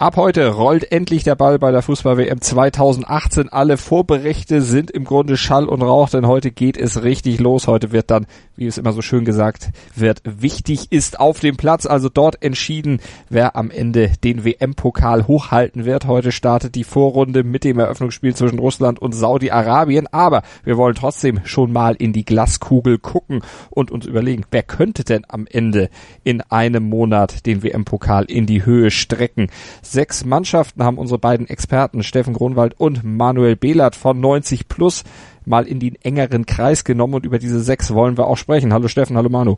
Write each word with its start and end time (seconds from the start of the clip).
Ab 0.00 0.14
heute 0.14 0.50
rollt 0.50 0.92
endlich 0.92 1.24
der 1.24 1.34
Ball 1.34 1.58
bei 1.58 1.72
der 1.72 1.82
Fußball-WM 1.82 2.40
2018. 2.40 3.48
Alle 3.48 3.76
Vorberichte 3.76 4.62
sind 4.62 4.92
im 4.92 5.02
Grunde 5.02 5.36
Schall 5.36 5.64
und 5.64 5.82
Rauch, 5.82 6.08
denn 6.08 6.28
heute 6.28 6.52
geht 6.52 6.76
es 6.76 7.02
richtig 7.02 7.40
los. 7.40 7.66
Heute 7.66 7.90
wird 7.90 8.12
dann, 8.12 8.26
wie 8.54 8.68
es 8.68 8.78
immer 8.78 8.92
so 8.92 9.02
schön 9.02 9.24
gesagt 9.24 9.70
wird, 9.96 10.22
wichtig 10.24 10.92
ist 10.92 11.18
auf 11.18 11.40
dem 11.40 11.56
Platz, 11.56 11.84
also 11.84 12.08
dort 12.08 12.44
entschieden, 12.44 13.00
wer 13.28 13.56
am 13.56 13.72
Ende 13.72 14.12
den 14.22 14.44
WM-Pokal 14.44 15.26
hochhalten 15.26 15.84
wird. 15.84 16.06
Heute 16.06 16.30
startet 16.30 16.76
die 16.76 16.84
Vorrunde 16.84 17.42
mit 17.42 17.64
dem 17.64 17.80
Eröffnungsspiel 17.80 18.36
zwischen 18.36 18.60
Russland 18.60 19.00
und 19.00 19.16
Saudi-Arabien, 19.16 20.06
aber 20.12 20.42
wir 20.62 20.76
wollen 20.76 20.94
trotzdem 20.94 21.40
schon 21.42 21.72
mal 21.72 21.96
in 21.96 22.12
die 22.12 22.24
Glaskugel 22.24 22.98
gucken 22.98 23.42
und 23.70 23.90
uns 23.90 24.06
überlegen, 24.06 24.44
wer 24.52 24.62
könnte 24.62 25.02
denn 25.02 25.24
am 25.26 25.48
Ende 25.50 25.90
in 26.22 26.40
einem 26.40 26.88
Monat 26.88 27.46
den 27.46 27.64
WM-Pokal 27.64 28.26
in 28.26 28.46
die 28.46 28.64
Höhe 28.64 28.92
strecken. 28.92 29.48
Sechs 29.90 30.22
Mannschaften 30.22 30.84
haben 30.84 30.98
unsere 30.98 31.18
beiden 31.18 31.48
Experten 31.48 32.02
Steffen 32.02 32.34
Grunwald 32.34 32.78
und 32.78 33.04
Manuel 33.04 33.56
Behlert 33.56 33.96
von 33.96 34.20
90 34.20 34.68
Plus 34.68 35.02
mal 35.46 35.66
in 35.66 35.80
den 35.80 35.94
engeren 36.02 36.44
Kreis 36.44 36.84
genommen 36.84 37.14
und 37.14 37.24
über 37.24 37.38
diese 37.38 37.60
sechs 37.60 37.94
wollen 37.94 38.18
wir 38.18 38.26
auch 38.26 38.36
sprechen. 38.36 38.74
Hallo 38.74 38.88
Steffen, 38.88 39.16
hallo 39.16 39.30
Manu. 39.30 39.56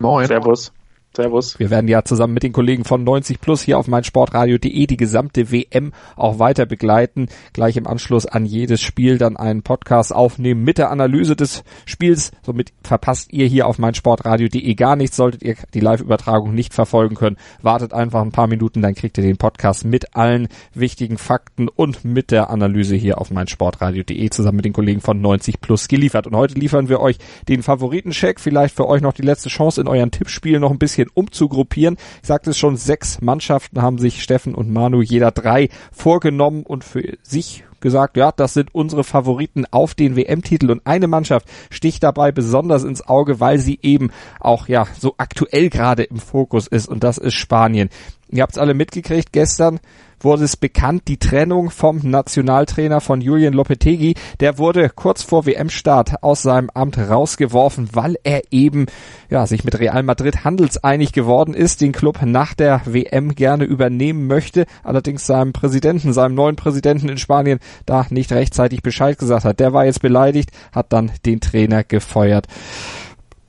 Moin. 0.00 0.26
Servus. 0.26 0.72
Servus. 1.18 1.58
Wir 1.58 1.70
werden 1.70 1.88
ja 1.88 2.04
zusammen 2.04 2.34
mit 2.34 2.44
den 2.44 2.52
Kollegen 2.52 2.84
von 2.84 3.02
90 3.02 3.40
Plus 3.40 3.62
hier 3.62 3.76
auf 3.76 3.88
meinsportradio.de 3.88 4.86
die 4.86 4.96
gesamte 4.96 5.50
WM 5.50 5.92
auch 6.14 6.38
weiter 6.38 6.64
begleiten. 6.64 7.26
Gleich 7.52 7.76
im 7.76 7.88
Anschluss 7.88 8.24
an 8.24 8.46
jedes 8.46 8.80
Spiel 8.80 9.18
dann 9.18 9.36
einen 9.36 9.62
Podcast 9.62 10.14
aufnehmen 10.14 10.62
mit 10.62 10.78
der 10.78 10.92
Analyse 10.92 11.34
des 11.34 11.64
Spiels. 11.86 12.30
Somit 12.46 12.72
verpasst 12.84 13.32
ihr 13.32 13.46
hier 13.46 13.66
auf 13.66 13.78
meinsportradio.de 13.78 14.74
gar 14.76 14.94
nichts. 14.94 15.16
Solltet 15.16 15.42
ihr 15.42 15.56
die 15.74 15.80
Live-Übertragung 15.80 16.54
nicht 16.54 16.72
verfolgen 16.72 17.16
können, 17.16 17.36
wartet 17.62 17.92
einfach 17.92 18.22
ein 18.22 18.30
paar 18.30 18.46
Minuten, 18.46 18.80
dann 18.80 18.94
kriegt 18.94 19.18
ihr 19.18 19.24
den 19.24 19.38
Podcast 19.38 19.84
mit 19.84 20.14
allen 20.14 20.46
wichtigen 20.72 21.18
Fakten 21.18 21.68
und 21.68 22.04
mit 22.04 22.30
der 22.30 22.50
Analyse 22.50 22.94
hier 22.94 23.20
auf 23.20 23.32
meinsportradio.de 23.32 24.30
zusammen 24.30 24.56
mit 24.56 24.66
den 24.66 24.72
Kollegen 24.72 25.00
von 25.00 25.20
90 25.20 25.60
Plus 25.60 25.88
geliefert. 25.88 26.28
Und 26.28 26.36
heute 26.36 26.54
liefern 26.54 26.88
wir 26.88 27.00
euch 27.00 27.18
den 27.48 27.64
Favoritencheck. 27.64 28.38
Vielleicht 28.38 28.76
für 28.76 28.86
euch 28.86 29.02
noch 29.02 29.14
die 29.14 29.22
letzte 29.22 29.48
Chance 29.48 29.80
in 29.80 29.88
euren 29.88 30.12
Tippspielen 30.12 30.60
noch 30.60 30.70
ein 30.70 30.78
bisschen 30.78 31.07
bisschen 31.08 31.10
umzugruppieren. 31.14 31.96
Ich 32.22 32.28
sagte 32.28 32.50
es 32.50 32.58
schon, 32.58 32.76
sechs 32.76 33.20
Mannschaften 33.20 33.82
haben 33.82 33.98
sich 33.98 34.22
Steffen 34.22 34.54
und 34.54 34.70
Manu 34.70 35.02
jeder 35.02 35.30
drei 35.30 35.68
vorgenommen 35.92 36.62
und 36.62 36.84
für 36.84 37.16
sich 37.22 37.64
gesagt, 37.80 38.16
ja, 38.16 38.32
das 38.32 38.54
sind 38.54 38.74
unsere 38.74 39.04
Favoriten 39.04 39.64
auf 39.70 39.94
den 39.94 40.16
WM-Titel 40.16 40.70
und 40.70 40.84
eine 40.84 41.06
Mannschaft 41.06 41.46
sticht 41.70 42.02
dabei 42.02 42.32
besonders 42.32 42.82
ins 42.82 43.06
Auge, 43.06 43.38
weil 43.38 43.58
sie 43.58 43.78
eben 43.82 44.10
auch 44.40 44.66
ja 44.66 44.86
so 44.98 45.14
aktuell 45.16 45.70
gerade 45.70 46.02
im 46.02 46.18
Fokus 46.18 46.66
ist 46.66 46.88
und 46.88 47.04
das 47.04 47.18
ist 47.18 47.34
Spanien. 47.34 47.88
Ihr 48.30 48.42
habt 48.42 48.52
es 48.52 48.58
alle 48.58 48.74
mitgekriegt 48.74 49.32
gestern 49.32 49.78
wurde 50.20 50.44
es 50.44 50.56
bekannt, 50.56 51.02
die 51.08 51.18
Trennung 51.18 51.70
vom 51.70 51.98
Nationaltrainer 52.02 53.00
von 53.00 53.20
Julian 53.20 53.52
Lopetegui, 53.52 54.14
der 54.40 54.58
wurde 54.58 54.90
kurz 54.90 55.22
vor 55.22 55.46
WM-Start 55.46 56.22
aus 56.22 56.42
seinem 56.42 56.70
Amt 56.74 56.98
rausgeworfen, 56.98 57.90
weil 57.92 58.16
er 58.24 58.42
eben 58.50 58.86
ja, 59.30 59.46
sich 59.46 59.64
mit 59.64 59.78
Real 59.78 60.02
Madrid 60.02 60.44
handelseinig 60.44 61.12
geworden 61.12 61.54
ist, 61.54 61.80
den 61.80 61.92
Club 61.92 62.20
nach 62.24 62.54
der 62.54 62.82
WM 62.84 63.34
gerne 63.34 63.64
übernehmen 63.64 64.26
möchte, 64.26 64.66
allerdings 64.82 65.26
seinem 65.26 65.52
Präsidenten, 65.52 66.12
seinem 66.12 66.34
neuen 66.34 66.56
Präsidenten 66.56 67.08
in 67.08 67.18
Spanien 67.18 67.58
da 67.86 68.06
nicht 68.10 68.32
rechtzeitig 68.32 68.82
Bescheid 68.82 69.18
gesagt 69.18 69.44
hat. 69.44 69.60
Der 69.60 69.72
war 69.72 69.84
jetzt 69.84 70.02
beleidigt, 70.02 70.50
hat 70.72 70.92
dann 70.92 71.10
den 71.26 71.40
Trainer 71.40 71.84
gefeuert. 71.84 72.46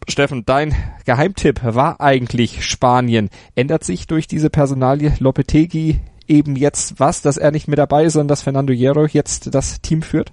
Steffen, 0.07 0.43
dein 0.45 0.75
Geheimtipp 1.05 1.61
war 1.63 2.01
eigentlich 2.01 2.65
Spanien. 2.65 3.29
Ändert 3.55 3.83
sich 3.83 4.07
durch 4.07 4.27
diese 4.27 4.49
Personalie 4.49 5.13
Lopetegui 5.19 5.99
eben 6.29 6.55
jetzt 6.55 6.99
was, 6.99 7.21
dass 7.21 7.37
er 7.37 7.51
nicht 7.51 7.67
mehr 7.67 7.77
dabei 7.77 8.05
ist, 8.05 8.13
sondern 8.13 8.29
dass 8.29 8.43
Fernando 8.43 8.73
Hierro 8.73 9.05
jetzt 9.05 9.53
das 9.53 9.81
Team 9.81 10.01
führt? 10.01 10.31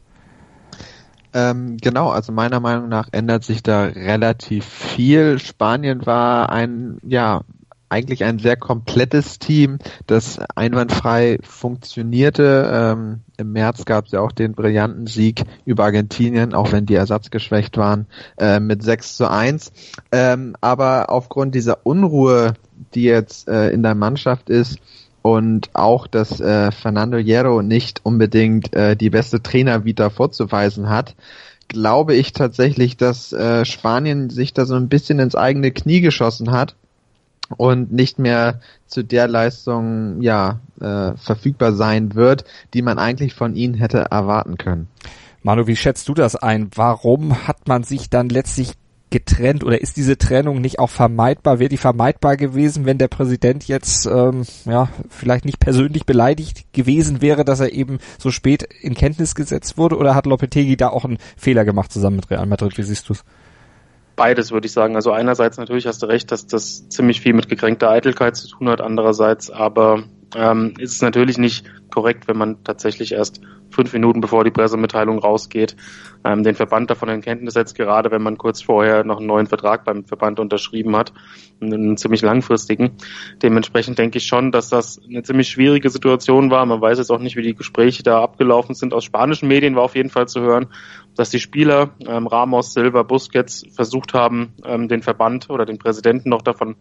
Ähm, 1.33 1.77
genau, 1.79 2.09
also 2.09 2.33
meiner 2.33 2.61
Meinung 2.61 2.89
nach 2.89 3.09
ändert 3.13 3.45
sich 3.45 3.63
da 3.63 3.85
relativ 3.85 4.65
viel. 4.65 5.39
Spanien 5.39 6.07
war 6.07 6.51
ein, 6.51 6.99
ja, 7.03 7.43
eigentlich 7.89 8.25
ein 8.25 8.39
sehr 8.39 8.57
komplettes 8.57 9.39
Team, 9.39 9.79
das 10.07 10.39
einwandfrei 10.55 11.39
funktionierte. 11.43 12.71
Ähm, 12.73 13.21
Im 13.37 13.53
März 13.53 13.85
gab 13.85 14.07
es 14.07 14.13
ja 14.13 14.21
auch 14.21 14.33
den 14.33 14.55
brillanten 14.55 15.07
Sieg 15.07 15.43
über 15.65 15.85
Argentinien, 15.85 16.55
auch 16.55 16.73
wenn 16.73 16.87
die 16.87 16.95
ersatzgeschwächt 16.95 17.77
waren, 17.77 18.07
äh, 18.39 18.59
mit 18.59 18.83
6 18.83 19.17
zu 19.17 19.31
1. 19.31 19.73
Ähm, 20.11 20.57
aber 20.61 21.11
aufgrund 21.11 21.55
dieser 21.55 21.87
Unruhe, 21.87 22.55
die 22.95 23.05
jetzt 23.05 23.49
äh, 23.49 23.71
in 23.71 23.83
der 23.83 23.95
Mannschaft 23.95 24.51
ist, 24.51 24.79
und 25.27 25.71
auch, 25.73 26.07
dass 26.07 26.41
äh, 26.41 26.71
Fernando 26.71 27.19
Hierro 27.19 27.61
nicht 27.61 28.01
unbedingt 28.05 28.73
äh, 28.77 28.95
die 28.95 29.11
beste 29.11 29.43
Trainervita 29.43 30.09
vorzuweisen 30.09 30.89
hat, 30.89 31.17
glaube 31.67 32.15
ich 32.15 32.33
tatsächlich, 32.33 32.97
dass 32.97 33.33
äh, 33.33 33.65
Spanien 33.65 34.31
sich 34.31 34.55
da 34.55 34.67
so 34.67 34.77
ein 34.77 34.89
bisschen 34.89 35.19
ins 35.19 35.35
eigene 35.35 35.73
Knie 35.73 36.01
geschossen 36.01 36.53
hat 36.53 36.77
und 37.57 37.91
nicht 37.91 38.21
mehr 38.21 38.61
zu 38.87 39.03
der 39.03 39.27
Leistung 39.27 40.23
ja 40.23 40.61
äh, 40.81 41.17
verfügbar 41.17 41.73
sein 41.73 42.15
wird, 42.15 42.45
die 42.73 42.83
man 42.83 43.01
eigentlich 43.01 43.35
von 43.35 43.57
ihnen 43.57 43.75
hätte 43.75 44.07
erwarten 44.09 44.59
können. 44.59 44.87
Manu, 45.43 45.67
wie 45.67 45.75
schätzt 45.75 46.09
du 46.09 46.15
das 46.15 46.37
ein? 46.37 46.71
Warum 46.73 47.49
hat 47.49 47.67
man 47.67 47.83
sich 47.83 48.11
dann 48.11 48.29
letztlich 48.29 48.75
getrennt 49.11 49.63
oder 49.63 49.81
ist 49.81 49.97
diese 49.97 50.19
Trennung 50.19 50.61
nicht 50.61 50.79
auch 50.79 50.91
vermeidbar? 50.91 51.59
Wäre 51.59 51.69
die 51.69 51.77
vermeidbar 51.77 52.37
gewesen, 52.37 52.87
wenn 52.87 52.99
der 52.99 53.09
Präsident 53.09 53.69
jetzt 53.69 54.07
ähm, 54.07 54.45
ja 54.65 54.89
vielleicht 55.09 55.45
nicht 55.45 55.61
persönlich 55.61 56.07
beleidigt 56.07 56.73
gewesen 56.73 57.23
wäre, 57.23 57.45
dass 57.45 57.61
er 57.61 57.73
eben 57.73 57.99
so 58.19 58.31
spät 58.31 58.63
in 58.81 58.95
Kenntnis 58.95 59.35
gesetzt 59.35 59.79
wurde? 59.79 59.97
Oder 59.97 60.15
hat 60.15 60.27
Lopetegui 60.27 60.77
da 60.77 60.89
auch 60.89 61.05
einen 61.05 61.19
Fehler 61.37 61.65
gemacht 61.65 61.93
zusammen 61.93 62.17
mit 62.17 62.31
Real 62.31 62.47
Madrid? 62.47 62.77
Wie 62.79 62.83
siehst 62.83 63.09
du 63.09 63.13
es? 63.13 63.25
Beides 64.17 64.51
würde 64.51 64.67
ich 64.67 64.73
sagen. 64.73 64.97
Also 64.97 65.13
einerseits 65.13 65.59
natürlich 65.59 65.87
hast 65.87 66.03
du 66.03 66.07
recht, 66.07 66.33
dass 66.33 66.47
das 66.47 66.89
ziemlich 66.89 67.21
viel 67.21 67.35
mit 67.35 67.49
gekränkter 67.49 67.91
Eitelkeit 67.91 68.35
zu 68.35 68.49
tun 68.49 68.69
hat. 68.69 68.81
Andererseits 68.81 69.51
aber 69.51 70.05
ähm, 70.37 70.75
ist 70.79 70.93
es 70.93 71.03
natürlich 71.03 71.39
nicht 71.39 71.65
korrekt, 71.91 72.29
wenn 72.29 72.37
man 72.37 72.63
tatsächlich 72.63 73.13
erst 73.13 73.41
fünf 73.71 73.93
Minuten 73.93 74.21
bevor 74.21 74.45
die 74.45 74.51
Pressemitteilung 74.51 75.19
rausgeht, 75.19 75.77
ähm, 76.25 76.43
den 76.43 76.55
Verband 76.55 76.91
davon 76.91 77.09
in 77.09 77.21
Kenntnis 77.21 77.55
setzt, 77.55 77.75
gerade 77.75 78.11
wenn 78.11 78.23
man 78.23 78.39
kurz 78.39 78.63
vorher 78.63 79.05
noch 79.05 79.19
einen 79.19 79.27
neuen 79.27 79.47
Vertrag 79.47 79.85
beim 79.85 80.05
Verband 80.05 80.39
unterschrieben 80.41 80.97
hat, 80.97 81.13
einen 81.61 81.97
ziemlich 81.97 82.23
langfristigen. 82.23 82.93
Dementsprechend 83.43 83.99
denke 83.99 84.19
ich 84.19 84.27
schon, 84.27 84.53
dass 84.53 84.69
das 84.69 85.01
eine 85.09 85.23
ziemlich 85.23 85.49
schwierige 85.49 85.91
Situation 85.91 86.51
war. 86.51 86.65
Man 86.67 86.81
weiß 86.81 86.99
jetzt 86.99 87.11
auch 87.11 87.19
nicht, 87.19 87.37
wie 87.37 87.43
die 87.43 87.55
Gespräche 87.55 88.03
da 88.03 88.23
abgelaufen 88.23 88.75
sind. 88.75 88.93
Aus 88.93 89.05
spanischen 89.05 89.49
Medien 89.49 89.75
war 89.75 89.83
auf 89.83 89.97
jeden 89.97 90.11
Fall 90.11 90.29
zu 90.29 90.41
hören, 90.41 90.67
dass 91.17 91.31
die 91.31 91.41
Spieler 91.41 91.91
ähm, 92.07 92.27
Ramos, 92.27 92.75
Silva, 92.75 93.03
Busquets 93.03 93.65
versucht 93.75 94.13
haben, 94.13 94.53
ähm, 94.65 94.89
den 94.89 95.03
Verband 95.03 95.49
oder 95.49 95.65
den 95.65 95.79
Präsidenten 95.79 96.29
noch 96.29 96.43
davon 96.43 96.77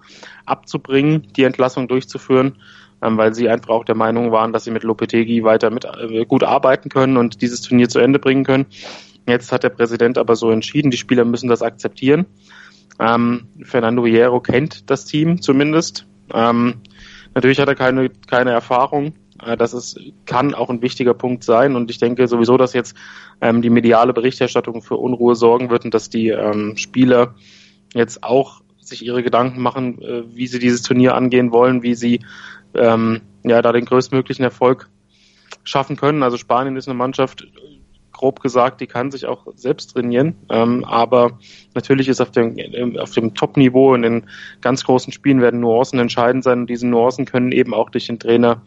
abzubringen, 0.46 1.28
die 1.36 1.44
Entlassung 1.44 1.88
durchzuführen 1.88 2.58
ähm, 3.06 3.18
weil 3.18 3.34
sie 3.34 3.50
einfach 3.50 3.70
auch 3.70 3.86
der 3.86 3.96
Meinung 3.96 4.32
waren, 4.32 4.52
dass 4.54 4.64
sie 4.64 4.72
mit 4.72 4.84
Lopetegui 4.84 5.44
weiter 5.44 5.70
mit 5.70 5.86
äh, 5.86 6.26
gut 6.26 6.44
arbeiten 6.44 6.90
können 6.90 7.18
und 7.18 7.42
dieses 7.42 7.62
Turnier 7.62 7.90
zu 7.90 8.00
Ende 8.00 8.20
bringen 8.20 8.44
können. 8.44 8.66
Jetzt 9.28 9.52
hat 9.52 9.64
der 9.64 9.70
Präsident 9.70 10.18
aber 10.18 10.36
so 10.36 10.52
entschieden, 10.52 10.92
die 10.92 10.98
Spieler 10.98 11.26
müssen 11.26 11.50
das 11.50 11.62
akzeptieren. 11.62 12.26
Ähm, 13.00 13.48
Fernando 13.64 14.06
Hierro 14.06 14.40
kennt 14.40 14.90
das 14.90 15.06
Team 15.06 15.42
zumindest. 15.42 16.06
Ähm, 16.34 16.76
natürlich 17.34 17.60
hat 17.60 17.68
er 17.68 17.76
keine, 17.76 18.10
keine 18.28 18.52
Erfahrung. 18.52 19.14
Äh, 19.44 19.58
das 19.58 19.74
ist, 19.74 20.00
kann 20.26 20.54
auch 20.54 20.70
ein 20.70 20.82
wichtiger 20.82 21.14
Punkt 21.14 21.44
sein. 21.44 21.76
Und 21.76 21.90
ich 21.90 21.98
denke 21.98 22.28
sowieso, 22.28 22.58
dass 22.58 22.74
jetzt 22.74 22.96
ähm, 23.42 23.62
die 23.62 23.70
mediale 23.70 24.14
Berichterstattung 24.14 24.82
für 24.82 24.98
Unruhe 24.98 25.36
sorgen 25.36 25.70
wird 25.70 25.86
und 25.86 25.94
dass 25.94 26.10
die 26.10 26.30
ähm, 26.30 26.78
Spieler 26.78 27.36
jetzt 27.94 28.24
auch 28.24 28.62
sich 28.80 29.04
ihre 29.04 29.24
Gedanken 29.24 29.62
machen, 29.62 30.02
äh, 30.02 30.24
wie 30.36 30.48
sie 30.48 30.60
dieses 30.60 30.84
Turnier 30.84 31.16
angehen 31.16 31.52
wollen, 31.52 31.84
wie 31.84 31.96
sie 31.96 32.22
ähm, 32.78 33.22
ja, 33.44 33.62
da 33.62 33.72
den 33.72 33.86
größtmöglichen 33.86 34.44
Erfolg 34.44 34.90
schaffen 35.64 35.96
können. 35.96 36.24
Also 36.24 36.38
Spanien 36.38 36.76
ist 36.76 36.88
eine 36.88 36.98
Mannschaft, 36.98 37.48
grob 38.16 38.42
gesagt, 38.42 38.80
die 38.82 38.88
kann 38.88 39.12
sich 39.12 39.26
auch 39.26 39.46
selbst 39.56 39.92
trainieren. 39.92 40.36
Ähm, 40.50 40.86
aber 40.86 41.38
natürlich 41.74 42.08
ist 42.08 42.22
auf 42.22 42.32
dem, 42.32 42.98
auf 42.98 43.12
dem 43.12 43.34
Top-Niveau 43.34 43.94
in 43.94 44.02
den 44.02 44.28
ganz 44.62 44.86
großen 44.86 45.12
Spielen 45.12 45.42
werden 45.42 45.60
Nuancen 45.60 46.00
entscheidend 46.00 46.44
sein 46.44 46.62
und 46.62 46.70
diese 46.70 46.88
Nuancen 46.88 47.26
können 47.26 47.52
eben 47.52 47.74
auch 47.74 47.90
durch 47.90 48.08
den 48.08 48.20
Trainer 48.20 48.62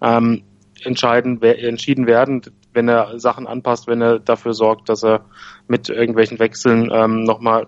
ähm, 0.00 0.42
entscheiden, 0.84 1.42
entschieden 1.42 2.06
werden, 2.06 2.42
wenn 2.72 2.88
er 2.88 3.18
Sachen 3.18 3.46
anpasst, 3.46 3.86
wenn 3.86 4.00
er 4.00 4.18
dafür 4.20 4.54
sorgt, 4.54 4.88
dass 4.88 5.02
er 5.02 5.24
mit 5.66 5.88
irgendwelchen 5.88 6.38
Wechseln 6.38 6.90
ähm, 6.92 7.24
nochmal 7.24 7.66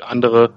andere 0.00 0.54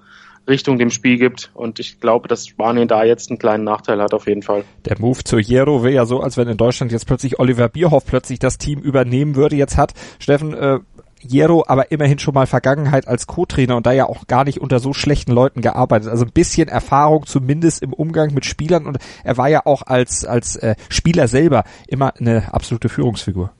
Richtung 0.47 0.77
dem 0.77 0.89
Spiel 0.89 1.17
gibt. 1.17 1.51
Und 1.53 1.79
ich 1.79 1.99
glaube, 1.99 2.27
dass 2.27 2.47
Spanien 2.47 2.87
da 2.87 3.03
jetzt 3.03 3.29
einen 3.29 3.39
kleinen 3.39 3.63
Nachteil 3.63 4.01
hat, 4.01 4.13
auf 4.13 4.27
jeden 4.27 4.43
Fall. 4.43 4.63
Der 4.85 4.99
Move 4.99 5.23
zu 5.23 5.37
Hierro 5.39 5.83
wäre 5.83 5.93
ja 5.93 6.05
so, 6.05 6.21
als 6.21 6.37
wenn 6.37 6.47
in 6.47 6.57
Deutschland 6.57 6.91
jetzt 6.91 7.07
plötzlich 7.07 7.39
Oliver 7.39 7.69
Bierhoff 7.69 8.05
plötzlich 8.05 8.39
das 8.39 8.57
Team 8.57 8.79
übernehmen 8.79 9.35
würde. 9.35 9.55
Jetzt 9.55 9.77
hat 9.77 9.93
Steffen 10.19 10.53
äh, 10.53 10.79
Hierro 11.19 11.63
aber 11.67 11.91
immerhin 11.91 12.19
schon 12.19 12.33
mal 12.33 12.45
Vergangenheit 12.45 13.07
als 13.07 13.27
Co-Trainer 13.27 13.75
und 13.75 13.85
da 13.85 13.91
ja 13.91 14.05
auch 14.05 14.27
gar 14.27 14.43
nicht 14.43 14.61
unter 14.61 14.79
so 14.79 14.93
schlechten 14.93 15.31
Leuten 15.31 15.61
gearbeitet. 15.61 16.09
Also 16.09 16.25
ein 16.25 16.31
bisschen 16.31 16.67
Erfahrung 16.67 17.25
zumindest 17.25 17.81
im 17.81 17.93
Umgang 17.93 18.33
mit 18.33 18.45
Spielern 18.45 18.85
und 18.85 18.97
er 19.23 19.37
war 19.37 19.49
ja 19.49 19.65
auch 19.65 19.81
als, 19.83 20.25
als 20.25 20.55
äh, 20.57 20.75
Spieler 20.89 21.27
selber 21.27 21.63
immer 21.87 22.13
eine 22.17 22.53
absolute 22.53 22.89
Führungsfigur. 22.89 23.51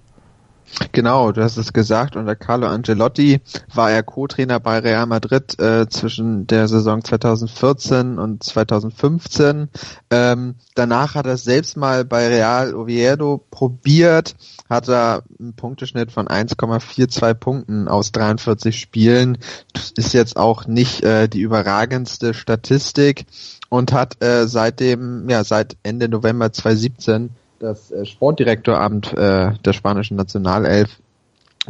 Genau, 0.91 1.31
du 1.31 1.43
hast 1.43 1.57
es 1.57 1.73
gesagt, 1.73 2.15
unter 2.15 2.35
Carlo 2.35 2.67
Angelotti 2.67 3.41
war 3.73 3.91
er 3.91 4.03
Co-Trainer 4.03 4.59
bei 4.59 4.79
Real 4.79 5.05
Madrid 5.05 5.59
äh, 5.59 5.87
zwischen 5.89 6.45
der 6.47 6.67
Saison 6.67 7.03
2014 7.03 8.19
und 8.19 8.43
2015. 8.43 9.69
Ähm, 10.09 10.55
danach 10.75 11.15
hat 11.15 11.25
er 11.25 11.33
es 11.33 11.43
selbst 11.43 11.77
mal 11.77 12.05
bei 12.05 12.27
Real 12.27 12.75
Oviedo 12.75 13.43
probiert, 13.49 14.35
hat 14.69 14.89
er 14.89 15.23
einen 15.39 15.53
Punkteschnitt 15.53 16.11
von 16.11 16.27
1,42 16.27 17.33
Punkten 17.35 17.87
aus 17.87 18.11
43 18.11 18.79
Spielen. 18.79 19.37
Das 19.73 19.91
ist 19.95 20.13
jetzt 20.13 20.37
auch 20.37 20.67
nicht 20.67 21.03
äh, 21.03 21.27
die 21.29 21.41
überragendste 21.41 22.33
Statistik 22.33 23.25
und 23.69 23.93
hat 23.93 24.21
äh, 24.23 24.47
seitdem, 24.47 25.29
ja, 25.29 25.43
seit 25.43 25.77
Ende 25.83 26.09
November 26.09 26.51
2017 26.51 27.29
das 27.59 27.91
äh, 27.91 28.05
Sportdirektoramt 28.05 29.13
äh, 29.13 29.53
der 29.63 29.73
spanischen 29.73 30.17
Nationalelf 30.17 30.99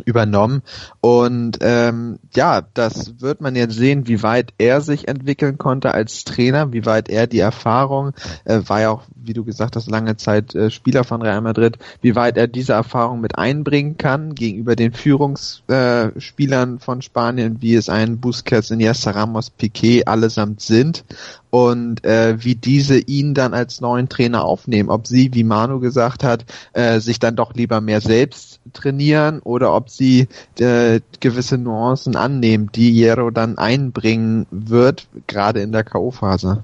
übernommen. 0.05 0.61
Und 1.01 1.57
ähm, 1.61 2.19
ja, 2.35 2.61
das 2.73 3.21
wird 3.21 3.41
man 3.41 3.55
jetzt 3.55 3.75
sehen, 3.75 4.07
wie 4.07 4.23
weit 4.23 4.53
er 4.57 4.81
sich 4.81 5.07
entwickeln 5.07 5.57
konnte 5.57 5.93
als 5.93 6.23
Trainer, 6.23 6.73
wie 6.73 6.85
weit 6.85 7.09
er 7.09 7.27
die 7.27 7.39
Erfahrung, 7.39 8.13
äh, 8.45 8.61
war 8.65 8.81
ja 8.81 8.89
auch, 8.89 9.03
wie 9.15 9.33
du 9.33 9.43
gesagt 9.43 9.75
hast, 9.75 9.89
lange 9.89 10.17
Zeit 10.17 10.55
äh, 10.55 10.69
Spieler 10.71 11.03
von 11.03 11.21
Real 11.21 11.41
Madrid, 11.41 11.77
wie 12.01 12.15
weit 12.15 12.37
er 12.37 12.47
diese 12.47 12.73
Erfahrung 12.73 13.21
mit 13.21 13.37
einbringen 13.37 13.97
kann 13.97 14.35
gegenüber 14.35 14.75
den 14.75 14.93
Führungsspielern 14.93 16.75
äh, 16.75 16.79
von 16.79 17.01
Spanien, 17.01 17.61
wie 17.61 17.75
es 17.75 17.89
ein 17.89 18.19
Busquets, 18.19 18.71
Iniesta, 18.71 19.11
Ramos, 19.11 19.49
Piquet 19.49 20.07
allesamt 20.07 20.61
sind 20.61 21.03
und 21.49 22.03
äh, 22.03 22.43
wie 22.43 22.55
diese 22.55 22.99
ihn 22.99 23.33
dann 23.33 23.53
als 23.53 23.81
neuen 23.81 24.09
Trainer 24.09 24.43
aufnehmen. 24.43 24.89
Ob 24.89 25.07
sie, 25.07 25.33
wie 25.33 25.43
Manu 25.43 25.79
gesagt 25.79 26.23
hat, 26.23 26.45
äh, 26.73 26.99
sich 26.99 27.19
dann 27.19 27.35
doch 27.35 27.53
lieber 27.53 27.81
mehr 27.81 28.01
selbst 28.01 28.59
trainieren 28.73 29.39
oder 29.39 29.73
ob 29.73 29.86
sie 29.87 30.27
äh, 30.59 30.99
gewisse 31.19 31.57
Nuancen 31.57 32.15
annehmen, 32.15 32.69
die 32.73 32.91
Jero 32.91 33.31
dann 33.31 33.57
einbringen 33.57 34.45
wird, 34.51 35.07
gerade 35.27 35.61
in 35.61 35.71
der 35.71 35.83
K.O.-Phase. 35.83 36.63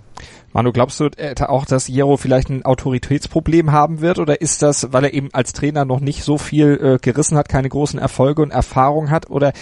Manu, 0.54 0.72
glaubst 0.72 1.00
du 1.00 1.06
äh, 1.18 1.36
auch, 1.42 1.66
dass 1.66 1.88
Jero 1.88 2.18
vielleicht 2.18 2.50
ein 2.50 2.64
Autoritätsproblem 2.64 3.72
haben 3.72 4.02
wird 4.02 4.20
oder 4.20 4.40
ist 4.40 4.62
das, 4.62 4.94
weil 4.94 5.06
er 5.06 5.14
eben 5.14 5.30
als 5.34 5.54
Trainer 5.54 5.84
noch 5.84 6.00
nicht 6.00 6.24
so 6.24 6.38
viel 6.38 6.80
äh, 6.82 6.98
gerissen 7.02 7.38
hat, 7.38 7.50
keine 7.50 7.70
großen 7.70 8.00
Erfolge 8.00 8.44
und 8.44 8.52
Erfahrung 8.52 9.10
hat 9.10 9.30
oder 9.30 9.54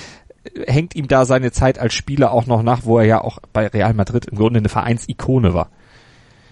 hängt 0.68 0.96
ihm 0.96 1.08
da 1.08 1.26
seine 1.26 1.52
Zeit 1.52 1.80
als 1.80 1.94
Spieler 1.94 2.32
auch 2.32 2.46
noch 2.46 2.64
nach, 2.64 2.82
wo 2.84 2.98
er 2.98 3.06
ja 3.06 3.22
auch 3.22 3.40
bei 3.54 3.68
Real 3.68 3.94
Madrid 3.94 4.26
im 4.26 4.38
Grunde 4.38 4.60
eine 4.60 4.70
Vereinsikone 4.70 5.54
war? 5.54 5.70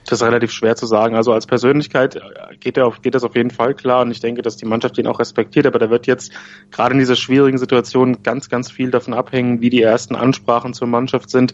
Das 0.09 0.21
ist 0.21 0.27
relativ 0.27 0.51
schwer 0.51 0.75
zu 0.75 0.87
sagen. 0.87 1.15
Also 1.15 1.33
als 1.33 1.45
Persönlichkeit 1.45 2.15
äh, 2.15 2.21
geht, 2.59 2.77
er 2.77 2.87
auf, 2.87 3.01
geht 3.03 3.13
das 3.13 3.23
auf 3.23 3.35
jeden 3.35 3.51
Fall 3.51 3.75
klar 3.75 4.01
und 4.01 4.09
ich 4.09 4.19
denke, 4.19 4.41
dass 4.41 4.57
die 4.57 4.65
Mannschaft 4.65 4.97
ihn 4.97 5.05
auch 5.05 5.19
respektiert, 5.19 5.67
aber 5.67 5.77
da 5.77 5.91
wird 5.91 6.07
jetzt 6.07 6.31
gerade 6.71 6.93
in 6.93 6.99
dieser 6.99 7.15
schwierigen 7.15 7.59
Situation 7.59 8.23
ganz, 8.23 8.49
ganz 8.49 8.71
viel 8.71 8.89
davon 8.89 9.13
abhängen, 9.13 9.61
wie 9.61 9.69
die 9.69 9.83
ersten 9.83 10.15
Ansprachen 10.15 10.73
zur 10.73 10.87
Mannschaft 10.87 11.29
sind, 11.29 11.53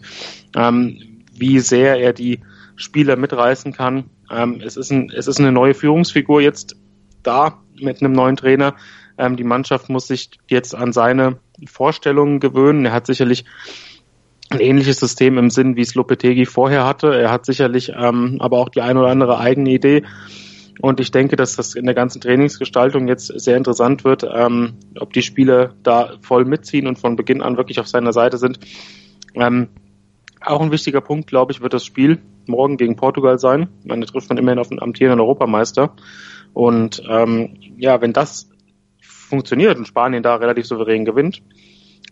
ähm, 0.56 1.22
wie 1.34 1.58
sehr 1.58 2.00
er 2.00 2.14
die 2.14 2.40
Spieler 2.76 3.16
mitreißen 3.16 3.74
kann. 3.74 4.04
Ähm, 4.30 4.62
es, 4.64 4.78
ist 4.78 4.90
ein, 4.90 5.10
es 5.14 5.26
ist 5.26 5.38
eine 5.38 5.52
neue 5.52 5.74
Führungsfigur 5.74 6.40
jetzt 6.40 6.76
da 7.22 7.62
mit 7.78 8.00
einem 8.00 8.12
neuen 8.12 8.36
Trainer. 8.36 8.74
Ähm, 9.18 9.36
die 9.36 9.44
Mannschaft 9.44 9.90
muss 9.90 10.06
sich 10.06 10.30
jetzt 10.48 10.74
an 10.74 10.92
seine 10.92 11.38
Vorstellungen 11.66 12.40
gewöhnen. 12.40 12.86
Er 12.86 12.92
hat 12.92 13.06
sicherlich 13.06 13.44
ein 14.50 14.60
ähnliches 14.60 14.98
System 14.98 15.38
im 15.38 15.50
Sinn, 15.50 15.76
wie 15.76 15.82
es 15.82 15.94
Lopetegi 15.94 16.46
vorher 16.46 16.86
hatte. 16.86 17.14
Er 17.14 17.30
hat 17.30 17.46
sicherlich 17.46 17.92
ähm, 17.96 18.36
aber 18.40 18.58
auch 18.58 18.68
die 18.68 18.80
ein 18.80 18.96
oder 18.96 19.08
andere 19.08 19.38
eigene 19.38 19.70
Idee. 19.70 20.04
Und 20.80 21.00
ich 21.00 21.10
denke, 21.10 21.36
dass 21.36 21.56
das 21.56 21.74
in 21.74 21.86
der 21.86 21.94
ganzen 21.94 22.20
Trainingsgestaltung 22.20 23.08
jetzt 23.08 23.26
sehr 23.40 23.56
interessant 23.56 24.04
wird, 24.04 24.24
ähm, 24.30 24.74
ob 24.98 25.12
die 25.12 25.22
Spieler 25.22 25.74
da 25.82 26.14
voll 26.20 26.44
mitziehen 26.44 26.86
und 26.86 26.98
von 26.98 27.16
Beginn 27.16 27.42
an 27.42 27.56
wirklich 27.56 27.80
auf 27.80 27.88
seiner 27.88 28.12
Seite 28.12 28.36
sind. 28.36 28.58
Ähm, 29.34 29.68
auch 30.40 30.60
ein 30.60 30.70
wichtiger 30.70 31.00
Punkt, 31.00 31.28
glaube 31.28 31.52
ich, 31.52 31.60
wird 31.60 31.72
das 31.72 31.84
Spiel 31.84 32.18
morgen 32.46 32.76
gegen 32.76 32.96
Portugal 32.96 33.38
sein. 33.38 33.68
Man 33.84 34.00
trifft 34.02 34.28
man 34.28 34.38
immerhin 34.38 34.58
auf 34.58 34.68
den 34.68 34.80
amtierenden 34.80 35.20
Europameister. 35.20 35.94
Und 36.52 37.02
ähm, 37.08 37.56
ja, 37.76 38.00
wenn 38.00 38.12
das 38.12 38.48
funktioniert 39.00 39.76
und 39.78 39.88
Spanien 39.88 40.22
da 40.22 40.36
relativ 40.36 40.66
souverän 40.66 41.04
gewinnt, 41.04 41.42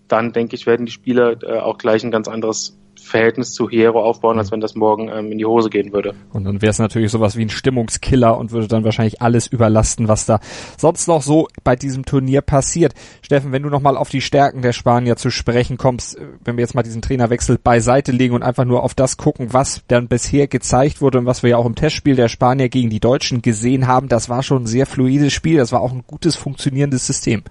dann 0.09 0.33
denke 0.33 0.57
ich, 0.57 0.67
werden 0.67 0.87
die 0.87 0.93
Spieler 0.93 1.43
äh, 1.43 1.59
auch 1.59 1.79
gleich 1.79 2.05
ein 2.05 2.11
ganz 2.11 2.29
anderes 2.29 2.77
Verhältnis 3.05 3.53
zu 3.53 3.69
Hierro 3.69 4.03
aufbauen, 4.03 4.39
als 4.39 4.51
wenn 4.51 4.61
das 4.61 4.75
morgen 4.75 5.09
ähm, 5.09 5.31
in 5.31 5.39
die 5.39 5.45
Hose 5.45 5.71
gehen 5.71 5.93
würde. 5.93 6.15
Und 6.33 6.45
dann 6.45 6.63
wäre 6.63 6.71
es 6.71 6.79
natürlich 6.79 7.11
sowas 7.11 7.37
wie 7.37 7.43
ein 7.43 7.51
Stimmungskiller 7.51 8.37
und 8.37 8.51
würde 8.51 8.67
dann 8.67 8.85
wahrscheinlich 8.85 9.21
alles 9.21 9.47
überlasten, 9.47 10.09
was 10.09 10.27
da 10.27 10.41
sonst 10.77 11.07
noch 11.07 11.23
so 11.23 11.49
bei 11.63 11.77
diesem 11.77 12.05
Turnier 12.05 12.41
passiert. 12.41 12.95
Steffen, 13.23 13.53
wenn 13.53 13.63
du 13.63 13.69
nochmal 13.69 13.97
auf 13.97 14.09
die 14.09 14.21
Stärken 14.21 14.63
der 14.63 14.73
Spanier 14.73 15.17
zu 15.17 15.31
sprechen 15.31 15.77
kommst, 15.77 16.19
äh, 16.19 16.23
wenn 16.45 16.57
wir 16.57 16.63
jetzt 16.63 16.75
mal 16.75 16.83
diesen 16.83 17.03
Trainerwechsel 17.03 17.59
beiseite 17.63 18.13
legen 18.13 18.35
und 18.35 18.43
einfach 18.43 18.65
nur 18.65 18.83
auf 18.83 18.95
das 18.95 19.17
gucken, 19.17 19.53
was 19.53 19.83
dann 19.89 20.09
bisher 20.09 20.49
gezeigt 20.49 21.01
wurde 21.01 21.19
und 21.19 21.27
was 21.27 21.43
wir 21.43 21.51
ja 21.51 21.57
auch 21.59 21.67
im 21.67 21.75
Testspiel 21.75 22.17
der 22.17 22.29
Spanier 22.29 22.69
gegen 22.69 22.91
die 22.91 23.01
Deutschen 23.01 23.43
gesehen 23.43 23.87
haben, 23.87 24.09
das 24.09 24.29
war 24.29 24.43
schon 24.43 24.65
ein 24.65 24.67
sehr 24.67 24.87
fluides 24.87 25.33
Spiel, 25.33 25.59
das 25.59 25.73
war 25.73 25.81
auch 25.81 25.93
ein 25.93 26.05
gutes 26.07 26.37
funktionierendes 26.37 27.07
System. 27.07 27.43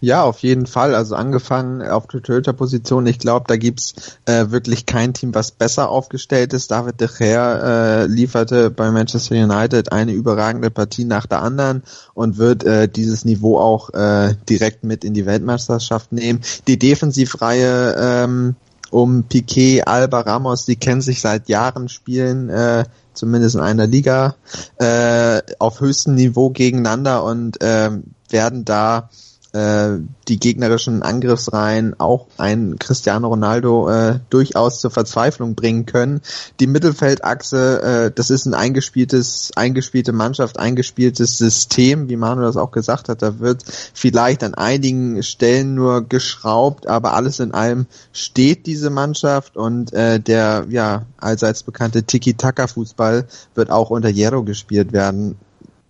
Ja, 0.00 0.22
auf 0.22 0.40
jeden 0.40 0.66
Fall. 0.66 0.94
Also 0.94 1.16
angefangen 1.16 1.82
auf 1.82 2.06
der 2.06 2.22
Torhüter-Position. 2.22 3.06
Ich 3.06 3.18
glaube, 3.18 3.46
da 3.48 3.56
gibt's 3.56 3.94
äh, 4.26 4.50
wirklich 4.50 4.86
kein 4.86 5.12
Team, 5.12 5.34
was 5.34 5.50
besser 5.50 5.88
aufgestellt 5.88 6.52
ist. 6.52 6.70
David 6.70 7.00
de 7.00 7.08
Gea 7.08 8.02
äh, 8.02 8.06
lieferte 8.06 8.70
bei 8.70 8.90
Manchester 8.90 9.34
United 9.34 9.90
eine 9.90 10.12
überragende 10.12 10.70
Partie 10.70 11.04
nach 11.04 11.26
der 11.26 11.42
anderen 11.42 11.82
und 12.14 12.38
wird 12.38 12.64
äh, 12.64 12.88
dieses 12.88 13.24
Niveau 13.24 13.58
auch 13.58 13.90
äh, 13.90 14.34
direkt 14.48 14.84
mit 14.84 15.04
in 15.04 15.14
die 15.14 15.26
Weltmeisterschaft 15.26 16.12
nehmen. 16.12 16.40
Die 16.68 16.78
Defensivreihe 16.78 17.96
ähm, 17.98 18.56
um 18.90 19.24
Piquet, 19.24 19.82
Alba, 19.86 20.20
Ramos, 20.20 20.64
die 20.64 20.76
kennen 20.76 21.00
sich 21.00 21.20
seit 21.20 21.48
Jahren, 21.48 21.88
spielen 21.88 22.48
äh, 22.48 22.84
zumindest 23.12 23.56
in 23.56 23.60
einer 23.60 23.86
Liga 23.86 24.36
äh, 24.78 25.42
auf 25.58 25.80
höchstem 25.80 26.14
Niveau 26.14 26.50
gegeneinander 26.50 27.24
und 27.24 27.60
äh, 27.60 27.90
werden 28.30 28.64
da 28.64 29.10
die 29.54 30.38
gegnerischen 30.38 31.02
Angriffsreihen 31.02 31.98
auch 31.98 32.26
ein 32.36 32.78
Cristiano 32.78 33.28
Ronaldo 33.28 33.88
äh, 33.88 34.20
durchaus 34.28 34.80
zur 34.80 34.90
Verzweiflung 34.90 35.54
bringen 35.54 35.86
können. 35.86 36.20
Die 36.60 36.66
Mittelfeldachse, 36.66 37.82
äh, 37.82 38.10
das 38.14 38.28
ist 38.28 38.44
ein 38.44 38.52
eingespieltes, 38.52 39.52
eingespielte 39.56 40.12
Mannschaft, 40.12 40.58
eingespieltes 40.58 41.38
System, 41.38 42.10
wie 42.10 42.16
Manu 42.16 42.42
das 42.42 42.58
auch 42.58 42.72
gesagt 42.72 43.08
hat. 43.08 43.22
Da 43.22 43.38
wird 43.38 43.64
vielleicht 43.94 44.44
an 44.44 44.52
einigen 44.54 45.22
Stellen 45.22 45.74
nur 45.74 46.06
geschraubt, 46.06 46.86
aber 46.86 47.14
alles 47.14 47.40
in 47.40 47.52
allem 47.52 47.86
steht 48.12 48.66
diese 48.66 48.90
Mannschaft 48.90 49.56
und 49.56 49.94
äh, 49.94 50.20
der 50.20 50.66
ja 50.68 51.06
allseits 51.16 51.62
bekannte 51.62 52.02
Tiki-Taka-Fußball 52.02 53.26
wird 53.54 53.70
auch 53.70 53.88
unter 53.88 54.10
Jero 54.10 54.42
gespielt 54.42 54.92
werden 54.92 55.36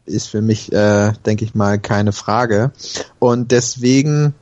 ist 0.09 0.29
für 0.29 0.43
mich, 0.43 0.73
äh, 0.73 1.13
denke 1.27 1.45
ich 1.45 1.55
mal, 1.55 1.79
keine 1.79 2.13
Frage. 2.13 2.73
Und 3.19 3.53
deswegen 3.53 4.35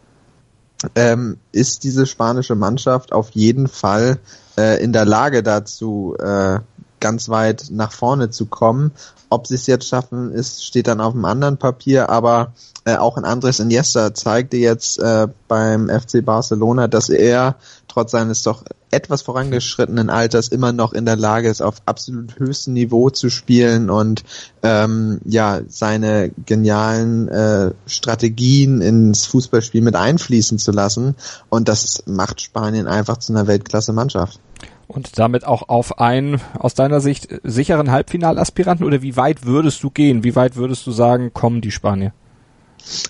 ähm, 0.94 1.38
ist 1.52 1.84
diese 1.84 2.06
spanische 2.06 2.54
Mannschaft 2.54 3.12
auf 3.12 3.30
jeden 3.30 3.68
Fall 3.68 4.18
äh, 4.58 4.82
in 4.82 4.92
der 4.92 5.04
Lage 5.04 5.42
dazu, 5.42 6.16
äh, 6.18 6.58
ganz 7.06 7.28
weit 7.28 7.66
nach 7.70 7.92
vorne 7.92 8.30
zu 8.30 8.46
kommen. 8.46 8.90
Ob 9.30 9.46
sie 9.46 9.54
es 9.54 9.68
jetzt 9.68 9.86
schaffen, 9.86 10.32
ist, 10.32 10.66
steht 10.66 10.88
dann 10.88 11.00
auf 11.00 11.14
einem 11.14 11.24
anderen 11.24 11.56
Papier, 11.56 12.10
aber 12.10 12.52
äh, 12.84 12.96
auch 12.96 13.16
ein 13.16 13.24
Andres 13.24 13.60
Iniesta 13.60 14.12
zeigte 14.12 14.56
jetzt 14.56 14.98
äh, 14.98 15.28
beim 15.46 15.88
FC 15.88 16.24
Barcelona, 16.24 16.88
dass 16.88 17.08
er 17.10 17.54
trotz 17.86 18.10
seines 18.10 18.42
doch 18.42 18.64
etwas 18.90 19.22
vorangeschrittenen 19.22 20.10
Alters 20.10 20.48
immer 20.48 20.72
noch 20.72 20.92
in 20.92 21.04
der 21.04 21.14
Lage 21.14 21.48
ist, 21.48 21.62
auf 21.62 21.76
absolut 21.86 22.40
höchstem 22.40 22.74
Niveau 22.74 23.10
zu 23.10 23.30
spielen 23.30 23.88
und 23.88 24.24
ähm, 24.64 25.20
ja 25.24 25.60
seine 25.68 26.32
genialen 26.44 27.28
äh, 27.28 27.70
Strategien 27.86 28.80
ins 28.80 29.26
Fußballspiel 29.26 29.82
mit 29.82 29.94
einfließen 29.94 30.58
zu 30.58 30.72
lassen. 30.72 31.14
Und 31.50 31.68
das 31.68 32.02
macht 32.06 32.40
Spanien 32.40 32.88
einfach 32.88 33.18
zu 33.18 33.32
einer 33.32 33.46
Weltklasse-Mannschaft. 33.46 34.40
Und 34.88 35.18
damit 35.18 35.44
auch 35.44 35.68
auf 35.68 35.98
einen 35.98 36.40
aus 36.58 36.74
deiner 36.74 37.00
Sicht 37.00 37.28
sicheren 37.42 37.90
Halbfinalaspiranten 37.90 38.86
oder 38.86 39.02
wie 39.02 39.16
weit 39.16 39.44
würdest 39.44 39.82
du 39.82 39.90
gehen? 39.90 40.22
Wie 40.22 40.36
weit 40.36 40.56
würdest 40.56 40.86
du 40.86 40.92
sagen, 40.92 41.32
kommen 41.32 41.60
die 41.60 41.72
Spanier? 41.72 42.12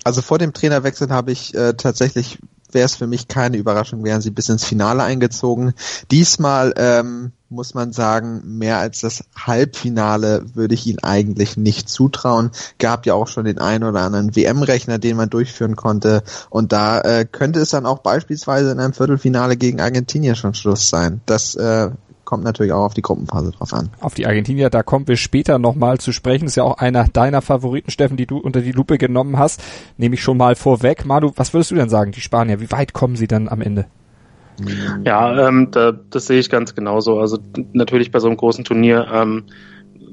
Also 0.03 0.21
vor 0.21 0.39
dem 0.39 0.53
Trainerwechsel 0.53 1.09
habe 1.09 1.31
ich 1.31 1.53
äh, 1.53 1.73
tatsächlich 1.73 2.39
wäre 2.71 2.85
es 2.85 2.95
für 2.95 3.07
mich 3.07 3.27
keine 3.27 3.57
Überraschung, 3.57 4.03
wären 4.03 4.21
sie 4.21 4.31
bis 4.31 4.49
ins 4.49 4.65
Finale 4.65 5.03
eingezogen. 5.03 5.73
Diesmal 6.11 6.73
ähm, 6.77 7.31
muss 7.49 7.73
man 7.73 7.93
sagen, 7.93 8.41
mehr 8.57 8.77
als 8.77 9.01
das 9.01 9.23
Halbfinale 9.35 10.45
würde 10.53 10.73
ich 10.73 10.85
ihnen 10.85 10.99
eigentlich 10.99 11.57
nicht 11.57 11.89
zutrauen. 11.89 12.51
Gab 12.77 13.05
ja 13.05 13.13
auch 13.13 13.27
schon 13.27 13.45
den 13.45 13.59
einen 13.59 13.83
oder 13.83 14.01
anderen 14.01 14.35
WM-Rechner, 14.35 14.97
den 14.97 15.17
man 15.17 15.29
durchführen 15.29 15.75
konnte. 15.75 16.23
Und 16.49 16.71
da 16.71 17.01
äh, 17.01 17.25
könnte 17.25 17.59
es 17.59 17.69
dann 17.69 17.85
auch 17.85 17.99
beispielsweise 17.99 18.71
in 18.71 18.79
einem 18.79 18.93
Viertelfinale 18.93 19.55
gegen 19.57 19.79
Argentinien 19.79 20.35
schon 20.35 20.53
Schluss 20.53 20.89
sein. 20.89 21.21
Das 21.25 21.55
äh, 21.55 21.89
kommt 22.27 22.43
natürlich 22.43 22.73
auch 22.73 22.83
auf 22.83 22.93
die 22.93 23.01
Gruppenphase 23.01 23.51
drauf 23.51 23.73
an. 23.73 23.89
Auf 24.01 24.13
die 24.13 24.27
Argentinier, 24.27 24.69
da 24.69 24.83
kommen 24.83 25.07
wir 25.07 25.15
später 25.15 25.59
nochmal 25.59 25.97
zu 25.99 26.11
sprechen. 26.11 26.45
ist 26.45 26.57
ja 26.57 26.63
auch 26.63 26.77
einer 26.77 27.07
deiner 27.07 27.41
Favoriten, 27.41 27.89
Steffen, 27.89 28.17
die 28.17 28.25
du 28.25 28.37
unter 28.37 28.59
die 28.59 28.73
Lupe 28.73 28.97
genommen 28.97 29.39
hast. 29.39 29.63
Nehme 29.95 30.15
ich 30.15 30.21
schon 30.21 30.35
mal 30.35 30.55
vorweg. 30.55 31.05
Manu, 31.05 31.31
was 31.37 31.53
würdest 31.53 31.71
du 31.71 31.75
denn 31.75 31.89
sagen, 31.89 32.11
die 32.11 32.19
Spanier? 32.19 32.59
Wie 32.59 32.71
weit 32.71 32.91
kommen 32.91 33.15
sie 33.15 33.27
dann 33.27 33.47
am 33.47 33.61
Ende? 33.61 33.85
Ja, 35.05 35.47
ähm, 35.47 35.69
da, 35.71 35.91
das 35.91 36.27
sehe 36.27 36.39
ich 36.39 36.49
ganz 36.49 36.73
genauso. 36.73 37.19
Also 37.19 37.37
natürlich 37.73 38.11
bei 38.11 38.19
so 38.19 38.27
einem 38.27 38.37
großen 38.37 38.63
Turnier 38.63 39.07
ähm, 39.11 39.45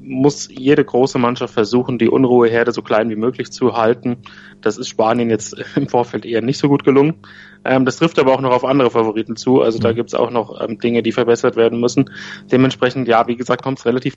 muss 0.05 0.49
jede 0.51 0.85
große 0.85 1.17
Mannschaft 1.17 1.53
versuchen, 1.53 1.97
die 1.97 2.09
Unruheherde 2.09 2.71
so 2.71 2.81
klein 2.81 3.09
wie 3.09 3.15
möglich 3.15 3.51
zu 3.51 3.75
halten. 3.75 4.17
Das 4.61 4.77
ist 4.77 4.87
Spanien 4.87 5.29
jetzt 5.29 5.55
im 5.75 5.87
Vorfeld 5.87 6.25
eher 6.25 6.41
nicht 6.41 6.59
so 6.59 6.69
gut 6.69 6.83
gelungen. 6.83 7.15
Ähm, 7.63 7.85
das 7.85 7.97
trifft 7.97 8.19
aber 8.19 8.33
auch 8.33 8.41
noch 8.41 8.51
auf 8.51 8.65
andere 8.65 8.91
Favoriten 8.91 9.35
zu. 9.35 9.61
Also 9.61 9.79
da 9.79 9.91
mhm. 9.91 9.95
gibt's 9.95 10.13
auch 10.13 10.29
noch 10.29 10.61
ähm, 10.61 10.77
Dinge, 10.79 11.01
die 11.01 11.11
verbessert 11.11 11.55
werden 11.55 11.79
müssen. 11.79 12.09
Dementsprechend, 12.51 13.07
ja, 13.07 13.27
wie 13.27 13.35
gesagt, 13.35 13.63
kommt 13.63 13.79
es 13.79 13.85
relativ 13.85 14.15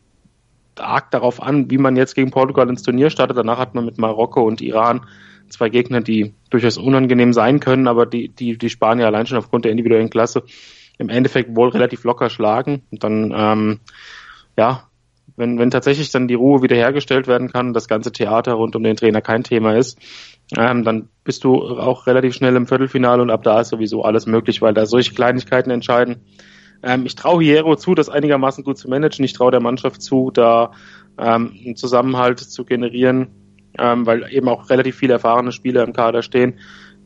arg 0.78 1.10
darauf 1.10 1.42
an, 1.42 1.70
wie 1.70 1.78
man 1.78 1.96
jetzt 1.96 2.14
gegen 2.14 2.30
Portugal 2.30 2.68
ins 2.68 2.82
Turnier 2.82 3.10
startet. 3.10 3.36
Danach 3.36 3.58
hat 3.58 3.74
man 3.74 3.84
mit 3.84 3.98
Marokko 3.98 4.42
und 4.42 4.60
Iran 4.60 5.06
zwei 5.48 5.68
Gegner, 5.68 6.00
die 6.00 6.34
durchaus 6.50 6.78
unangenehm 6.78 7.32
sein 7.32 7.60
können, 7.60 7.88
aber 7.88 8.06
die, 8.06 8.28
die, 8.28 8.56
die 8.58 8.70
Spanier 8.70 9.06
allein 9.06 9.26
schon 9.26 9.38
aufgrund 9.38 9.64
der 9.64 9.72
individuellen 9.72 10.10
Klasse 10.10 10.44
im 10.98 11.08
Endeffekt 11.08 11.54
wohl 11.54 11.68
relativ 11.68 12.04
locker 12.04 12.30
schlagen. 12.30 12.82
Und 12.90 13.04
dann, 13.04 13.32
ähm, 13.36 13.80
ja, 14.56 14.88
wenn, 15.36 15.58
wenn 15.58 15.70
tatsächlich 15.70 16.10
dann 16.10 16.26
die 16.26 16.34
Ruhe 16.34 16.62
wiederhergestellt 16.62 17.28
werden 17.28 17.50
kann, 17.52 17.72
das 17.72 17.86
ganze 17.86 18.10
Theater 18.10 18.54
rund 18.54 18.74
um 18.74 18.82
den 18.82 18.96
Trainer 18.96 19.20
kein 19.20 19.44
Thema 19.44 19.76
ist, 19.76 19.98
ähm, 20.56 20.82
dann 20.82 21.08
bist 21.24 21.44
du 21.44 21.56
auch 21.56 22.06
relativ 22.06 22.34
schnell 22.34 22.56
im 22.56 22.66
Viertelfinale 22.66 23.22
und 23.22 23.30
ab 23.30 23.42
da 23.42 23.60
ist 23.60 23.68
sowieso 23.68 24.02
alles 24.02 24.26
möglich, 24.26 24.60
weil 24.62 24.74
da 24.74 24.86
solche 24.86 25.14
Kleinigkeiten 25.14 25.70
entscheiden. 25.70 26.24
Ähm, 26.82 27.06
ich 27.06 27.14
traue 27.14 27.42
Hierro 27.42 27.76
zu, 27.76 27.94
das 27.94 28.08
einigermaßen 28.08 28.64
gut 28.64 28.78
zu 28.78 28.88
managen. 28.88 29.24
Ich 29.24 29.32
traue 29.32 29.50
der 29.50 29.60
Mannschaft 29.60 30.02
zu, 30.02 30.30
da 30.32 30.72
ähm, 31.18 31.52
einen 31.64 31.76
Zusammenhalt 31.76 32.40
zu 32.40 32.64
generieren, 32.64 33.28
ähm, 33.78 34.06
weil 34.06 34.32
eben 34.32 34.48
auch 34.48 34.70
relativ 34.70 34.96
viele 34.96 35.14
erfahrene 35.14 35.52
Spieler 35.52 35.84
im 35.84 35.92
Kader 35.92 36.22
stehen, 36.22 36.54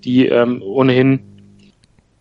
die 0.05 0.27
ähm, 0.27 0.63
ohnehin 0.63 1.21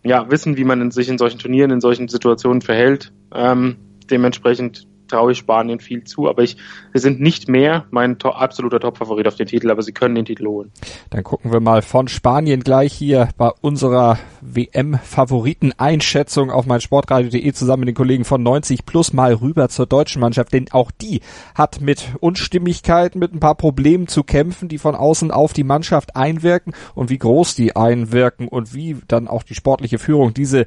ja 0.04 0.30
wissen, 0.30 0.56
wie 0.56 0.64
man 0.64 0.80
in 0.80 0.90
sich 0.90 1.08
in 1.08 1.18
solchen 1.18 1.38
Turnieren, 1.38 1.70
in 1.70 1.80
solchen 1.80 2.08
Situationen 2.08 2.62
verhält. 2.62 3.12
Ähm, 3.34 3.76
dementsprechend 4.10 4.86
traue 5.12 5.32
ich 5.32 5.38
Spanien 5.38 5.78
viel 5.78 6.04
zu, 6.04 6.28
aber 6.28 6.42
ich, 6.42 6.56
wir 6.90 7.00
sind 7.00 7.20
nicht 7.20 7.48
mehr 7.48 7.84
mein 7.90 8.18
to 8.18 8.30
absoluter 8.30 8.80
Top-Favorit 8.80 9.28
auf 9.28 9.36
den 9.36 9.46
Titel, 9.46 9.70
aber 9.70 9.82
sie 9.82 9.92
können 9.92 10.14
den 10.14 10.24
Titel 10.24 10.46
holen. 10.46 10.72
Dann 11.10 11.22
gucken 11.22 11.52
wir 11.52 11.60
mal 11.60 11.82
von 11.82 12.08
Spanien 12.08 12.60
gleich 12.60 12.94
hier 12.94 13.28
bei 13.36 13.50
unserer 13.60 14.18
WM-Favoriten-Einschätzung 14.40 16.50
auf 16.50 16.64
mein 16.66 16.80
Sportradio.de 16.80 17.52
zusammen 17.52 17.80
mit 17.80 17.88
den 17.88 17.94
Kollegen 17.94 18.24
von 18.24 18.42
90 18.42 18.86
plus 18.86 19.12
mal 19.12 19.34
rüber 19.34 19.68
zur 19.68 19.84
deutschen 19.86 20.20
Mannschaft, 20.20 20.54
denn 20.54 20.72
auch 20.72 20.90
die 20.90 21.20
hat 21.54 21.82
mit 21.82 22.08
Unstimmigkeiten, 22.20 23.18
mit 23.18 23.34
ein 23.34 23.40
paar 23.40 23.56
Problemen 23.56 24.08
zu 24.08 24.22
kämpfen, 24.22 24.68
die 24.68 24.78
von 24.78 24.94
außen 24.94 25.30
auf 25.30 25.52
die 25.52 25.64
Mannschaft 25.64 26.16
einwirken 26.16 26.72
und 26.94 27.10
wie 27.10 27.18
groß 27.18 27.54
die 27.54 27.76
einwirken 27.76 28.48
und 28.48 28.72
wie 28.74 28.96
dann 29.08 29.28
auch 29.28 29.42
die 29.42 29.54
sportliche 29.54 29.98
Führung 29.98 30.32
diese 30.32 30.64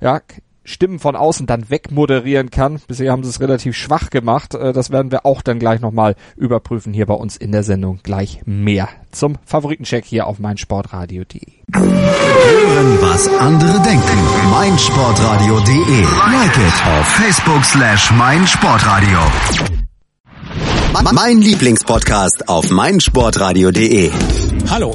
ja, 0.00 0.20
Stimmen 0.64 0.98
von 0.98 1.14
außen 1.16 1.46
dann 1.46 1.70
wegmoderieren 1.70 2.50
kann. 2.50 2.80
Bisher 2.86 3.12
haben 3.12 3.22
sie 3.22 3.30
es 3.30 3.40
relativ 3.40 3.76
schwach 3.76 4.10
gemacht. 4.10 4.54
Äh, 4.54 4.72
das 4.72 4.90
werden 4.90 5.12
wir 5.12 5.26
auch 5.26 5.42
dann 5.42 5.58
gleich 5.58 5.80
nochmal 5.80 6.16
überprüfen 6.36 6.92
hier 6.92 7.06
bei 7.06 7.14
uns 7.14 7.36
in 7.36 7.52
der 7.52 7.62
Sendung. 7.62 8.00
Gleich 8.02 8.40
mehr 8.46 8.88
zum 9.12 9.36
Favoritencheck 9.44 10.04
hier 10.04 10.26
auf 10.26 10.38
meinsportradio.de. 10.38 11.40
Hören, 11.74 12.98
was 13.00 13.28
andere 13.38 13.80
denken. 13.82 14.50
meinsportradio.de. 14.50 16.02
Like 16.32 16.56
it 16.56 16.86
auf 16.98 17.06
Facebook 17.06 17.64
slash 17.64 18.10
meinsportradio. 18.12 19.18
Mein 21.12 21.40
Lieblingspodcast 21.40 22.48
auf 22.48 22.70
meinsportradio.de. 22.70 24.10
Hallo. 24.70 24.94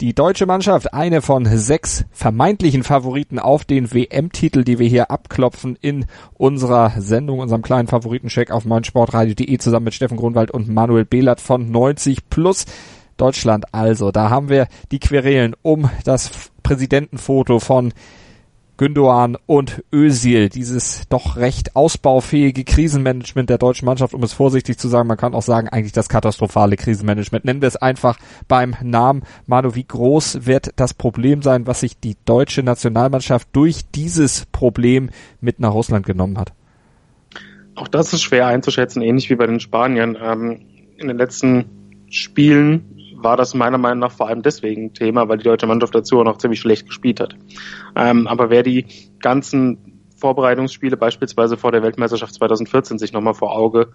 Die 0.00 0.14
deutsche 0.14 0.46
Mannschaft, 0.46 0.94
eine 0.94 1.20
von 1.20 1.44
sechs 1.44 2.06
vermeintlichen 2.10 2.84
Favoriten 2.84 3.38
auf 3.38 3.66
den 3.66 3.92
WM-Titel, 3.92 4.64
die 4.64 4.78
wir 4.78 4.88
hier 4.88 5.10
abklopfen 5.10 5.76
in 5.78 6.06
unserer 6.32 6.94
Sendung, 6.96 7.40
unserem 7.40 7.60
kleinen 7.60 7.86
Favoritencheck 7.86 8.50
auf 8.50 8.64
meinsportradio.de 8.64 9.58
zusammen 9.58 9.84
mit 9.84 9.94
Steffen 9.94 10.16
Grunwald 10.16 10.52
und 10.52 10.70
Manuel 10.70 11.04
Behlert 11.04 11.42
von 11.42 11.70
90 11.70 12.30
plus. 12.30 12.64
Deutschland 13.18 13.74
also, 13.74 14.10
da 14.10 14.30
haben 14.30 14.48
wir 14.48 14.68
die 14.90 15.00
Querelen 15.00 15.54
um 15.60 15.90
das 16.04 16.30
Präsidentenfoto 16.62 17.58
von 17.58 17.92
Gündoğan 18.80 19.36
und 19.44 19.84
Özil, 19.92 20.48
dieses 20.48 21.06
doch 21.10 21.36
recht 21.36 21.76
ausbaufähige 21.76 22.64
Krisenmanagement 22.64 23.50
der 23.50 23.58
deutschen 23.58 23.84
Mannschaft, 23.84 24.14
um 24.14 24.22
es 24.22 24.32
vorsichtig 24.32 24.78
zu 24.78 24.88
sagen, 24.88 25.06
man 25.06 25.18
kann 25.18 25.34
auch 25.34 25.42
sagen, 25.42 25.68
eigentlich 25.68 25.92
das 25.92 26.08
katastrophale 26.08 26.76
Krisenmanagement. 26.76 27.44
Nennen 27.44 27.60
wir 27.60 27.68
es 27.68 27.76
einfach 27.76 28.18
beim 28.48 28.74
Namen. 28.82 29.24
Manu, 29.46 29.74
wie 29.74 29.84
groß 29.84 30.46
wird 30.46 30.70
das 30.76 30.94
Problem 30.94 31.42
sein, 31.42 31.66
was 31.66 31.80
sich 31.80 32.00
die 32.00 32.16
deutsche 32.24 32.62
Nationalmannschaft 32.62 33.48
durch 33.52 33.82
dieses 33.94 34.46
Problem 34.46 35.10
mit 35.42 35.60
nach 35.60 35.74
Russland 35.74 36.06
genommen 36.06 36.38
hat? 36.38 36.54
Auch 37.74 37.88
das 37.88 38.14
ist 38.14 38.22
schwer 38.22 38.46
einzuschätzen, 38.46 39.02
ähnlich 39.02 39.28
wie 39.28 39.36
bei 39.36 39.46
den 39.46 39.60
Spaniern. 39.60 40.16
Ähm, 40.18 40.62
in 40.96 41.08
den 41.08 41.18
letzten 41.18 41.66
Spielen 42.08 42.99
war 43.22 43.36
das 43.36 43.54
meiner 43.54 43.78
Meinung 43.78 44.00
nach 44.00 44.12
vor 44.12 44.28
allem 44.28 44.42
deswegen 44.42 44.92
Thema, 44.94 45.28
weil 45.28 45.38
die 45.38 45.44
deutsche 45.44 45.66
Mannschaft 45.66 45.94
dazu 45.94 46.20
auch 46.20 46.24
noch 46.24 46.38
ziemlich 46.38 46.60
schlecht 46.60 46.86
gespielt 46.86 47.20
hat. 47.20 47.36
Ähm, 47.96 48.26
aber 48.26 48.50
wer 48.50 48.62
die 48.62 48.86
ganzen 49.20 50.00
Vorbereitungsspiele 50.16 50.96
beispielsweise 50.96 51.56
vor 51.56 51.72
der 51.72 51.82
Weltmeisterschaft 51.82 52.34
2014 52.34 52.98
sich 52.98 53.12
nochmal 53.12 53.34
vor 53.34 53.56
Auge 53.56 53.92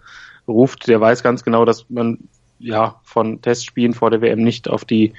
ruft, 0.48 0.88
der 0.88 1.00
weiß 1.00 1.24
ganz 1.24 1.44
genau, 1.44 1.66
dass 1.66 1.90
man 1.90 2.30
ja 2.58 3.00
von 3.04 3.42
Testspielen 3.42 3.94
vor 3.94 4.10
der 4.10 4.22
WM 4.22 4.44
nicht 4.44 4.70
auf 4.70 4.86
die 4.86 5.14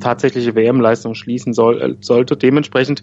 tatsächliche 0.00 0.54
WM-Leistung 0.54 1.14
schließen 1.14 1.52
soll, 1.52 1.82
äh, 1.82 1.96
sollte. 2.00 2.36
Dementsprechend 2.36 3.02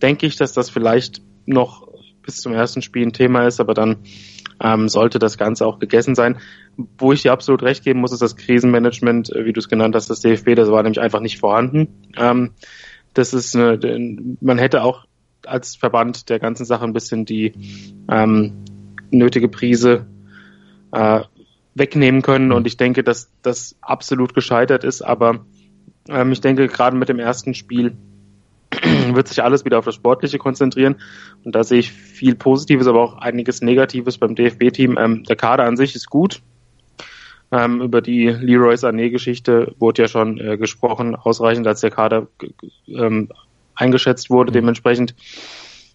denke 0.00 0.26
ich, 0.26 0.36
dass 0.36 0.52
das 0.52 0.70
vielleicht 0.70 1.22
noch 1.46 1.88
bis 2.22 2.36
zum 2.36 2.52
ersten 2.52 2.82
Spiel 2.82 3.06
ein 3.06 3.12
Thema 3.12 3.46
ist, 3.46 3.60
aber 3.60 3.74
dann 3.74 3.98
ähm, 4.62 4.88
sollte 4.88 5.18
das 5.18 5.38
Ganze 5.38 5.66
auch 5.66 5.78
gegessen 5.78 6.14
sein. 6.14 6.38
Wo 6.98 7.12
ich 7.12 7.22
dir 7.22 7.32
absolut 7.32 7.62
recht 7.62 7.84
geben 7.84 8.00
muss, 8.00 8.12
ist 8.12 8.22
das 8.22 8.36
Krisenmanagement, 8.36 9.34
äh, 9.34 9.44
wie 9.44 9.52
du 9.52 9.60
es 9.60 9.68
genannt 9.68 9.94
hast, 9.94 10.10
das 10.10 10.20
DFB, 10.20 10.54
das 10.54 10.70
war 10.70 10.82
nämlich 10.82 11.00
einfach 11.00 11.20
nicht 11.20 11.38
vorhanden. 11.38 12.10
Ähm, 12.16 12.52
das 13.14 13.34
ist 13.34 13.56
eine, 13.56 13.78
man 14.40 14.58
hätte 14.58 14.82
auch 14.82 15.06
als 15.46 15.76
Verband 15.76 16.28
der 16.28 16.38
ganzen 16.38 16.64
Sache 16.64 16.84
ein 16.84 16.92
bisschen 16.92 17.24
die 17.24 17.52
ähm, 18.08 18.64
nötige 19.10 19.48
Prise 19.48 20.06
äh, 20.92 21.20
wegnehmen 21.74 22.22
können 22.22 22.52
und 22.52 22.66
ich 22.66 22.76
denke, 22.76 23.02
dass 23.02 23.30
das 23.42 23.76
absolut 23.80 24.34
gescheitert 24.34 24.84
ist, 24.84 25.02
aber 25.02 25.46
ähm, 26.08 26.32
ich 26.32 26.40
denke 26.40 26.66
gerade 26.66 26.96
mit 26.96 27.08
dem 27.08 27.18
ersten 27.18 27.54
Spiel 27.54 27.96
wird 29.14 29.28
sich 29.28 29.42
alles 29.42 29.64
wieder 29.64 29.78
auf 29.78 29.84
das 29.84 29.94
Sportliche 29.94 30.38
konzentrieren. 30.38 30.96
Und 31.44 31.54
da 31.54 31.64
sehe 31.64 31.78
ich 31.78 31.92
viel 31.92 32.34
Positives, 32.34 32.86
aber 32.86 33.02
auch 33.02 33.18
einiges 33.18 33.62
Negatives 33.62 34.18
beim 34.18 34.34
DFB-Team. 34.34 34.98
Ähm, 34.98 35.24
der 35.24 35.36
Kader 35.36 35.64
an 35.64 35.76
sich 35.76 35.94
ist 35.94 36.10
gut. 36.10 36.42
Ähm, 37.50 37.80
über 37.80 38.02
die 38.02 38.26
Leroy 38.28 38.74
Sané-Geschichte 38.74 39.74
wurde 39.78 40.02
ja 40.02 40.08
schon 40.08 40.38
äh, 40.38 40.58
gesprochen, 40.58 41.16
ausreichend, 41.16 41.66
als 41.66 41.80
der 41.80 41.90
Kader 41.90 42.28
ähm, 42.86 43.30
eingeschätzt 43.74 44.28
wurde. 44.28 44.50
Mhm. 44.50 44.54
Dementsprechend 44.54 45.14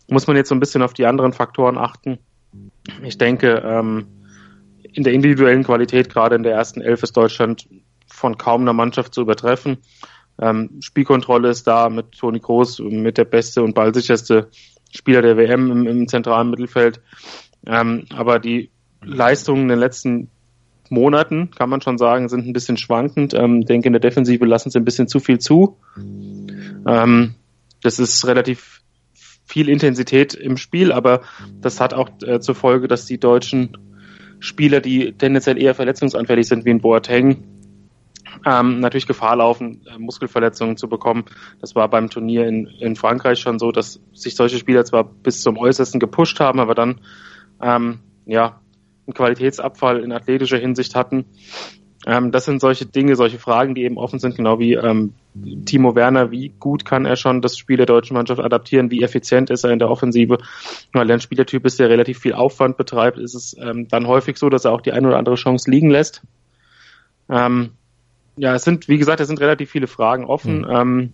muss 0.07 0.25
man 0.27 0.35
jetzt 0.35 0.49
so 0.49 0.55
ein 0.55 0.59
bisschen 0.59 0.81
auf 0.81 0.93
die 0.93 1.05
anderen 1.05 1.33
Faktoren 1.33 1.77
achten. 1.77 2.17
Ich 3.03 3.17
denke, 3.17 3.61
ähm, 3.65 4.07
in 4.93 5.03
der 5.03 5.13
individuellen 5.13 5.63
Qualität, 5.63 6.09
gerade 6.09 6.35
in 6.35 6.43
der 6.43 6.53
ersten 6.53 6.81
Elf, 6.81 7.03
ist 7.03 7.15
Deutschland 7.15 7.67
von 8.07 8.37
kaum 8.37 8.61
einer 8.61 8.73
Mannschaft 8.73 9.13
zu 9.13 9.21
übertreffen. 9.21 9.77
Ähm, 10.41 10.81
Spielkontrolle 10.81 11.49
ist 11.49 11.67
da 11.67 11.89
mit 11.89 12.11
Toni 12.13 12.39
Groß 12.39 12.79
mit 12.79 13.17
der 13.17 13.25
beste 13.25 13.61
und 13.61 13.75
ballsicherste 13.75 14.49
Spieler 14.91 15.21
der 15.21 15.37
WM 15.37 15.71
im, 15.71 15.87
im 15.87 16.07
zentralen 16.07 16.49
Mittelfeld. 16.49 17.01
Ähm, 17.65 18.05
aber 18.15 18.39
die 18.39 18.69
Leistungen 19.03 19.63
in 19.63 19.67
den 19.69 19.79
letzten 19.79 20.29
Monaten, 20.89 21.51
kann 21.51 21.69
man 21.69 21.81
schon 21.81 21.97
sagen, 21.97 22.29
sind 22.29 22.45
ein 22.45 22.53
bisschen 22.53 22.77
schwankend. 22.77 23.33
Ähm, 23.33 23.65
denke, 23.65 23.87
in 23.87 23.93
der 23.93 23.99
Defensive 23.99 24.45
lassen 24.45 24.69
sie 24.69 24.79
ein 24.79 24.85
bisschen 24.85 25.07
zu 25.07 25.19
viel 25.19 25.39
zu. 25.39 25.77
Ähm, 26.85 27.35
das 27.81 27.99
ist 27.99 28.25
relativ 28.27 28.81
viel 29.45 29.69
Intensität 29.69 30.33
im 30.33 30.57
Spiel, 30.57 30.91
aber 30.91 31.21
das 31.61 31.79
hat 31.81 31.93
auch 31.93 32.09
äh, 32.25 32.39
zur 32.39 32.55
Folge, 32.55 32.87
dass 32.87 33.05
die 33.05 33.19
deutschen 33.19 33.77
Spieler, 34.39 34.81
die 34.81 35.13
tendenziell 35.13 35.61
eher 35.61 35.75
verletzungsanfällig 35.75 36.47
sind, 36.47 36.65
wie 36.65 36.71
ein 36.71 36.81
Boateng, 36.81 37.43
ähm, 38.45 38.79
natürlich 38.79 39.07
Gefahr 39.07 39.35
laufen, 39.35 39.85
äh, 39.87 39.97
Muskelverletzungen 39.97 40.77
zu 40.77 40.87
bekommen. 40.87 41.25
Das 41.61 41.75
war 41.75 41.89
beim 41.89 42.09
Turnier 42.09 42.47
in, 42.47 42.67
in 42.79 42.95
Frankreich 42.95 43.39
schon 43.39 43.59
so, 43.59 43.71
dass 43.71 44.01
sich 44.13 44.35
solche 44.35 44.57
Spieler 44.57 44.85
zwar 44.85 45.03
bis 45.03 45.41
zum 45.41 45.57
Äußersten 45.57 45.99
gepusht 45.99 46.39
haben, 46.39 46.59
aber 46.59 46.75
dann 46.75 47.01
ähm, 47.61 47.99
ja 48.25 48.59
einen 49.05 49.13
Qualitätsabfall 49.13 50.01
in 50.03 50.11
athletischer 50.11 50.57
Hinsicht 50.57 50.95
hatten. 50.95 51.25
Ähm, 52.05 52.31
das 52.31 52.45
sind 52.45 52.59
solche 52.59 52.85
Dinge, 52.85 53.15
solche 53.15 53.39
Fragen, 53.39 53.75
die 53.75 53.83
eben 53.83 53.97
offen 53.97 54.19
sind, 54.19 54.35
genau 54.35 54.59
wie 54.59 54.73
ähm, 54.73 55.13
Timo 55.65 55.95
Werner, 55.95 56.31
wie 56.31 56.49
gut 56.59 56.83
kann 56.83 57.05
er 57.05 57.15
schon 57.15 57.41
das 57.41 57.57
Spiel 57.57 57.77
der 57.77 57.85
deutschen 57.85 58.15
Mannschaft 58.15 58.41
adaptieren, 58.41 58.91
wie 58.91 59.03
effizient 59.03 59.49
ist 59.49 59.63
er 59.63 59.71
in 59.71 59.79
der 59.79 59.89
Offensive. 59.89 60.37
Weil 60.91 61.09
er 61.09 61.15
ein 61.15 61.21
Spielertyp 61.21 61.65
ist, 61.65 61.79
der 61.79 61.89
relativ 61.89 62.19
viel 62.19 62.33
Aufwand 62.33 62.75
betreibt, 62.75 63.17
ist 63.17 63.35
es 63.35 63.55
ähm, 63.57 63.87
dann 63.87 64.07
häufig 64.07 64.37
so, 64.37 64.49
dass 64.49 64.65
er 64.65 64.73
auch 64.73 64.81
die 64.81 64.91
eine 64.91 65.07
oder 65.07 65.17
andere 65.17 65.35
Chance 65.35 65.71
liegen 65.71 65.89
lässt. 65.89 66.23
Ähm, 67.29 67.71
ja, 68.35 68.55
es 68.55 68.63
sind, 68.63 68.87
wie 68.87 68.97
gesagt, 68.97 69.19
es 69.19 69.27
sind 69.27 69.39
relativ 69.39 69.71
viele 69.71 69.87
Fragen 69.87 70.25
offen. 70.25 70.59
Mhm. 70.59 70.69
Ähm, 70.69 71.13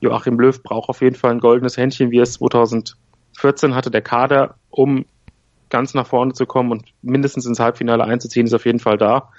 Joachim 0.00 0.38
Löw 0.38 0.62
braucht 0.62 0.88
auf 0.88 1.00
jeden 1.00 1.16
Fall 1.16 1.32
ein 1.32 1.40
goldenes 1.40 1.76
Händchen, 1.76 2.10
wie 2.10 2.18
es 2.18 2.34
2014 2.34 3.74
hatte. 3.74 3.90
Der 3.90 4.02
Kader, 4.02 4.56
um 4.70 5.06
ganz 5.70 5.94
nach 5.94 6.06
vorne 6.06 6.34
zu 6.34 6.46
kommen 6.46 6.70
und 6.70 6.84
mindestens 7.02 7.46
ins 7.46 7.58
Halbfinale 7.58 8.04
einzuziehen, 8.04 8.46
ist 8.46 8.54
auf 8.54 8.66
jeden 8.66 8.80
Fall 8.80 8.98
da. 8.98 9.30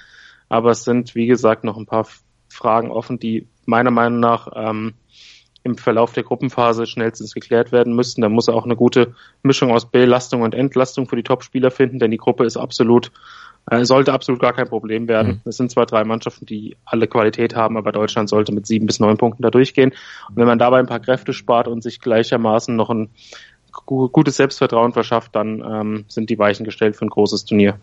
Aber 0.49 0.71
es 0.71 0.83
sind, 0.83 1.15
wie 1.15 1.27
gesagt, 1.27 1.63
noch 1.63 1.77
ein 1.77 1.85
paar 1.85 2.07
Fragen 2.49 2.91
offen, 2.91 3.19
die 3.19 3.47
meiner 3.65 3.91
Meinung 3.91 4.19
nach 4.19 4.47
ähm, 4.55 4.93
im 5.65 5.77
Verlauf 5.77 6.13
der 6.13 6.23
Gruppenphase 6.23 6.85
schnellstens 6.85 7.33
geklärt 7.33 7.71
werden 7.71 7.95
müssten. 7.95 8.21
Da 8.21 8.29
muss 8.29 8.47
er 8.47 8.53
auch 8.53 8.65
eine 8.65 8.75
gute 8.75 9.15
Mischung 9.41 9.71
aus 9.71 9.89
Belastung 9.89 10.43
und 10.43 10.53
Entlastung 10.53 11.07
für 11.07 11.15
die 11.15 11.23
Topspieler 11.23 11.71
finden, 11.71 11.97
denn 11.97 12.11
die 12.11 12.17
Gruppe 12.17 12.45
ist 12.45 12.55
absolut, 12.55 13.11
äh, 13.71 13.83
sollte 13.83 14.13
absolut 14.13 14.39
gar 14.39 14.53
kein 14.53 14.69
Problem 14.69 15.07
werden. 15.07 15.41
Mhm. 15.43 15.49
Es 15.49 15.57
sind 15.57 15.71
zwar 15.71 15.87
drei 15.87 16.03
Mannschaften, 16.03 16.45
die 16.45 16.77
alle 16.85 17.07
Qualität 17.07 17.55
haben, 17.55 17.77
aber 17.77 17.91
Deutschland 17.91 18.29
sollte 18.29 18.53
mit 18.53 18.67
sieben 18.67 18.85
bis 18.85 18.99
neun 18.99 19.17
Punkten 19.17 19.41
da 19.41 19.49
durchgehen. 19.49 19.91
Und 20.29 20.35
wenn 20.35 20.45
man 20.45 20.59
dabei 20.59 20.77
ein 20.77 20.85
paar 20.85 20.99
Kräfte 20.99 21.33
spart 21.33 21.67
und 21.67 21.81
sich 21.81 21.99
gleichermaßen 21.99 22.75
noch 22.75 22.91
ein 22.91 23.09
gutes 23.87 24.37
Selbstvertrauen 24.37 24.93
verschafft, 24.93 25.35
dann 25.35 25.63
ähm, 25.67 26.05
sind 26.07 26.29
die 26.29 26.37
Weichen 26.37 26.63
gestellt 26.63 26.95
für 26.95 27.05
ein 27.05 27.09
großes 27.09 27.45
Turnier. 27.45 27.79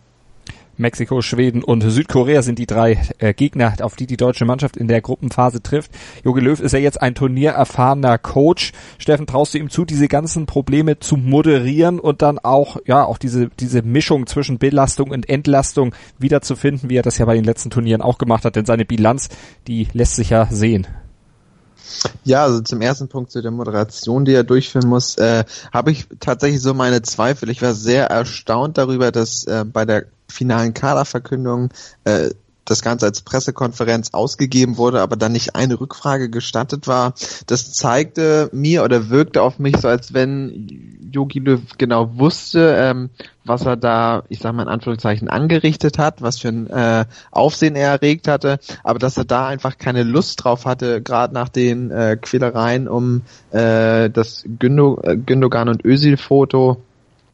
Mexiko, 0.77 1.21
Schweden 1.21 1.63
und 1.63 1.81
Südkorea 1.81 2.41
sind 2.41 2.57
die 2.57 2.65
drei 2.65 2.99
äh, 3.19 3.33
Gegner, 3.33 3.73
auf 3.81 3.95
die 3.95 4.07
die 4.07 4.17
deutsche 4.17 4.45
Mannschaft 4.45 4.75
in 4.75 4.87
der 4.87 5.01
Gruppenphase 5.01 5.61
trifft. 5.61 5.91
Jogi 6.23 6.41
Löw 6.41 6.59
ist 6.59 6.71
ja 6.71 6.79
jetzt 6.79 7.01
ein 7.01 7.13
turniererfahrener 7.13 8.17
Coach. 8.17 8.71
Steffen, 8.97 9.27
traust 9.27 9.53
du 9.53 9.59
ihm 9.59 9.69
zu, 9.69 9.85
diese 9.85 10.07
ganzen 10.07 10.45
Probleme 10.45 10.99
zu 10.99 11.15
moderieren 11.15 11.99
und 11.99 12.21
dann 12.21 12.39
auch, 12.39 12.77
ja, 12.85 13.05
auch 13.05 13.17
diese, 13.17 13.49
diese 13.59 13.83
Mischung 13.83 14.25
zwischen 14.25 14.57
Belastung 14.57 15.11
und 15.11 15.29
Entlastung 15.29 15.93
wiederzufinden, 16.17 16.89
wie 16.89 16.97
er 16.97 17.03
das 17.03 17.19
ja 17.19 17.25
bei 17.25 17.35
den 17.35 17.43
letzten 17.43 17.69
Turnieren 17.69 18.01
auch 18.01 18.17
gemacht 18.17 18.43
hat, 18.43 18.55
denn 18.55 18.65
seine 18.65 18.85
Bilanz, 18.85 19.29
die 19.67 19.87
lässt 19.93 20.15
sich 20.15 20.31
ja 20.31 20.47
sehen. 20.49 20.87
Ja, 22.23 22.43
also 22.43 22.61
zum 22.61 22.81
ersten 22.81 23.07
Punkt 23.09 23.31
zu 23.31 23.41
der 23.41 23.51
Moderation, 23.51 24.25
die 24.25 24.33
er 24.33 24.43
durchführen 24.43 24.87
muss, 24.87 25.17
äh, 25.17 25.43
habe 25.71 25.91
ich 25.91 26.07
tatsächlich 26.19 26.61
so 26.61 26.73
meine 26.73 27.01
Zweifel. 27.01 27.49
Ich 27.49 27.61
war 27.61 27.73
sehr 27.73 28.07
erstaunt 28.07 28.77
darüber, 28.77 29.11
dass 29.11 29.45
äh, 29.45 29.65
bei 29.65 29.85
der 29.85 30.05
finalen 30.29 30.73
Kaderverkündung 30.73 31.69
äh, 32.05 32.29
das 32.65 32.81
Ganze 32.81 33.05
als 33.05 33.21
Pressekonferenz 33.21 34.09
ausgegeben 34.13 34.77
wurde, 34.77 35.01
aber 35.01 35.15
dann 35.15 35.31
nicht 35.31 35.55
eine 35.55 35.79
Rückfrage 35.79 36.29
gestattet 36.29 36.87
war. 36.87 37.13
Das 37.47 37.73
zeigte 37.73 38.49
mir 38.53 38.83
oder 38.83 39.09
wirkte 39.09 39.41
auf 39.41 39.59
mich 39.59 39.77
so, 39.77 39.87
als 39.87 40.13
wenn 40.13 40.99
Yogi 41.11 41.39
Löw 41.39 41.61
genau 41.77 42.17
wusste, 42.17 42.75
ähm, 42.77 43.09
was 43.45 43.65
er 43.65 43.75
da, 43.75 44.23
ich 44.29 44.39
sage 44.39 44.55
mal 44.55 44.63
in 44.63 44.69
Anführungszeichen, 44.69 45.29
angerichtet 45.29 45.97
hat, 45.97 46.21
was 46.21 46.39
für 46.39 46.47
ein 46.49 46.67
äh, 46.67 47.05
Aufsehen 47.31 47.75
er 47.75 47.91
erregt 47.91 48.27
hatte, 48.27 48.59
aber 48.83 48.99
dass 48.99 49.17
er 49.17 49.25
da 49.25 49.47
einfach 49.47 49.77
keine 49.77 50.03
Lust 50.03 50.43
drauf 50.43 50.65
hatte, 50.65 51.01
gerade 51.01 51.33
nach 51.33 51.49
den 51.49 51.91
äh, 51.91 52.17
Quälereien 52.19 52.87
um 52.87 53.21
äh, 53.51 54.09
das 54.09 54.45
Gündo, 54.59 55.01
äh, 55.03 55.17
Gündogan 55.17 55.69
und 55.69 55.85
Özil-Foto 55.85 56.81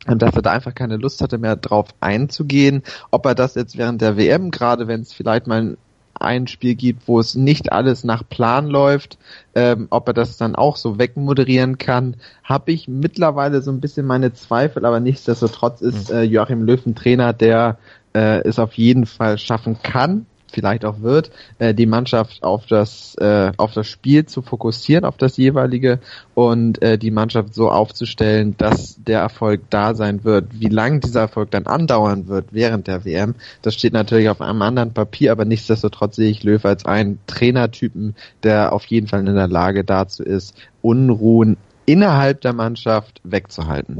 dass 0.05 0.35
er 0.35 0.41
da 0.41 0.51
einfach 0.51 0.73
keine 0.73 0.97
Lust 0.97 1.21
hatte, 1.21 1.37
mehr 1.37 1.55
drauf 1.55 1.87
einzugehen. 1.99 2.83
Ob 3.11 3.25
er 3.25 3.35
das 3.35 3.55
jetzt 3.55 3.77
während 3.77 4.01
der 4.01 4.17
WM, 4.17 4.51
gerade 4.51 4.87
wenn 4.87 5.01
es 5.01 5.13
vielleicht 5.13 5.47
mal 5.47 5.77
ein 6.13 6.47
Spiel 6.47 6.75
gibt, 6.75 7.07
wo 7.07 7.19
es 7.19 7.35
nicht 7.35 7.71
alles 7.71 8.03
nach 8.03 8.27
Plan 8.27 8.67
läuft, 8.67 9.17
ähm, 9.55 9.87
ob 9.89 10.07
er 10.07 10.13
das 10.13 10.37
dann 10.37 10.55
auch 10.55 10.75
so 10.75 10.99
wegmoderieren 10.99 11.77
kann, 11.77 12.15
habe 12.43 12.71
ich 12.71 12.87
mittlerweile 12.87 13.61
so 13.61 13.71
ein 13.71 13.79
bisschen 13.79 14.05
meine 14.05 14.33
Zweifel, 14.33 14.85
aber 14.85 14.99
nichtsdestotrotz 14.99 15.81
ist 15.81 16.09
hm. 16.09 16.17
äh, 16.17 16.23
Joachim 16.23 16.63
Löw 16.63 16.85
ein 16.85 16.95
Trainer, 16.95 17.31
der 17.31 17.77
äh, 18.13 18.41
es 18.41 18.59
auf 18.59 18.73
jeden 18.73 19.05
Fall 19.05 19.37
schaffen 19.37 19.77
kann 19.81 20.25
vielleicht 20.49 20.85
auch 20.85 21.01
wird, 21.01 21.31
äh, 21.59 21.73
die 21.73 21.85
Mannschaft 21.85 22.43
auf 22.43 22.65
das 22.65 23.15
äh, 23.15 23.51
auf 23.57 23.73
das 23.73 23.87
Spiel 23.87 24.25
zu 24.25 24.41
fokussieren, 24.41 25.05
auf 25.05 25.17
das 25.17 25.37
jeweilige 25.37 25.99
und 26.33 26.81
äh, 26.81 26.97
die 26.97 27.11
Mannschaft 27.11 27.53
so 27.53 27.69
aufzustellen, 27.71 28.55
dass 28.57 28.97
der 29.03 29.19
Erfolg 29.19 29.61
da 29.69 29.95
sein 29.95 30.23
wird. 30.23 30.59
Wie 30.59 30.69
lang 30.69 31.01
dieser 31.01 31.21
Erfolg 31.21 31.51
dann 31.51 31.67
andauern 31.67 32.27
wird 32.27 32.47
während 32.51 32.87
der 32.87 33.05
WM, 33.05 33.35
das 33.61 33.73
steht 33.75 33.93
natürlich 33.93 34.29
auf 34.29 34.41
einem 34.41 34.61
anderen 34.61 34.93
Papier, 34.93 35.31
aber 35.31 35.45
nichtsdestotrotz 35.45 36.15
sehe 36.15 36.29
ich 36.29 36.43
Löw 36.43 36.63
als 36.65 36.85
einen 36.85 37.19
Trainertypen, 37.27 38.15
der 38.43 38.73
auf 38.73 38.85
jeden 38.85 39.07
Fall 39.07 39.27
in 39.27 39.35
der 39.35 39.47
Lage 39.47 39.83
dazu 39.83 40.23
ist, 40.23 40.55
Unruhen 40.81 41.57
innerhalb 41.89 42.41
der 42.41 42.53
Mannschaft 42.53 43.19
wegzuhalten. 43.23 43.97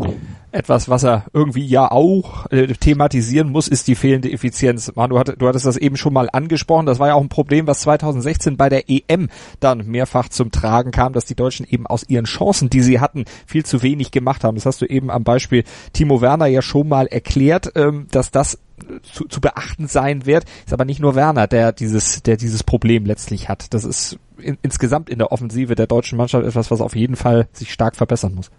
Etwas, 0.52 0.90
was 0.90 1.04
er 1.04 1.26
irgendwie 1.34 1.66
ja 1.66 1.90
auch 1.90 2.46
äh, 2.52 2.68
thematisieren 2.68 3.50
muss, 3.50 3.68
ist 3.68 3.88
die 3.88 3.96
fehlende 3.96 4.32
Effizienz. 4.32 4.92
Manu, 4.96 5.16
du, 5.16 5.20
hat, 5.20 5.42
du 5.42 5.48
hattest 5.48 5.66
das 5.66 5.76
eben 5.76 5.98
schon 5.98 6.14
mal 6.14 6.30
angesprochen. 6.32 6.86
Das 6.86 7.00
war 7.00 7.08
ja 7.08 7.16
auch 7.16 7.22
ein 7.22 7.30
Problem, 7.30 7.66
was 7.66 7.82
2016 7.82 8.58
bei 8.58 8.70
der 8.70 8.84
EM 8.90 9.30
dann 9.60 9.88
mehrfach 9.88 10.30
zum 10.30 10.52
Tragen 10.52 10.92
kam, 10.92 11.14
dass 11.14 11.26
die 11.26 11.34
Deutschen 11.34 11.66
eben 11.68 11.88
aus 11.88 12.08
ihren 12.08 12.26
Chancen, 12.26 12.70
die 12.70 12.84
sie 12.84 13.00
hatten, 13.00 13.26
viel 13.48 13.66
zu 13.66 13.82
wenig 13.82 14.12
gemacht 14.12 14.44
haben. 14.44 14.54
Das 14.54 14.68
hast 14.68 14.82
du 14.82 14.86
eben 14.86 15.10
am 15.10 15.24
Beispiel 15.24 15.64
Timo 15.92 16.22
Werner 16.22 16.46
ja 16.46 16.62
schon 16.62 16.88
mal 16.88 17.08
erklärt, 17.08 17.72
ähm, 17.74 18.06
dass 18.12 18.30
das 18.30 18.60
zu, 19.04 19.26
zu 19.26 19.42
beachten 19.42 19.88
sein 19.88 20.26
wird. 20.26 20.46
Ist 20.66 20.74
aber 20.74 20.86
nicht 20.86 21.00
nur 21.00 21.16
Werner, 21.16 21.48
der 21.48 21.72
dieses, 21.72 22.24
der 22.24 22.38
dieses 22.38 22.64
Problem 22.64 23.06
letztlich 23.06 23.50
hat. 23.50 23.74
Das 23.74 23.84
ist 23.84 24.18
in, 24.38 24.58
insgesamt 24.62 25.10
in 25.10 25.20
der 25.20 25.32
Offensive 25.32 25.76
der 25.76 25.88
deutschen 25.88 26.18
Mannschaft 26.18 26.46
etwas, 26.46 26.72
was 26.72 26.82
auf 26.82 26.96
jeden 26.96 27.16
Fall 27.16 27.48
sich 27.54 27.72
stark 27.72 27.96
verbessern 27.96 28.36
muss. 28.36 28.52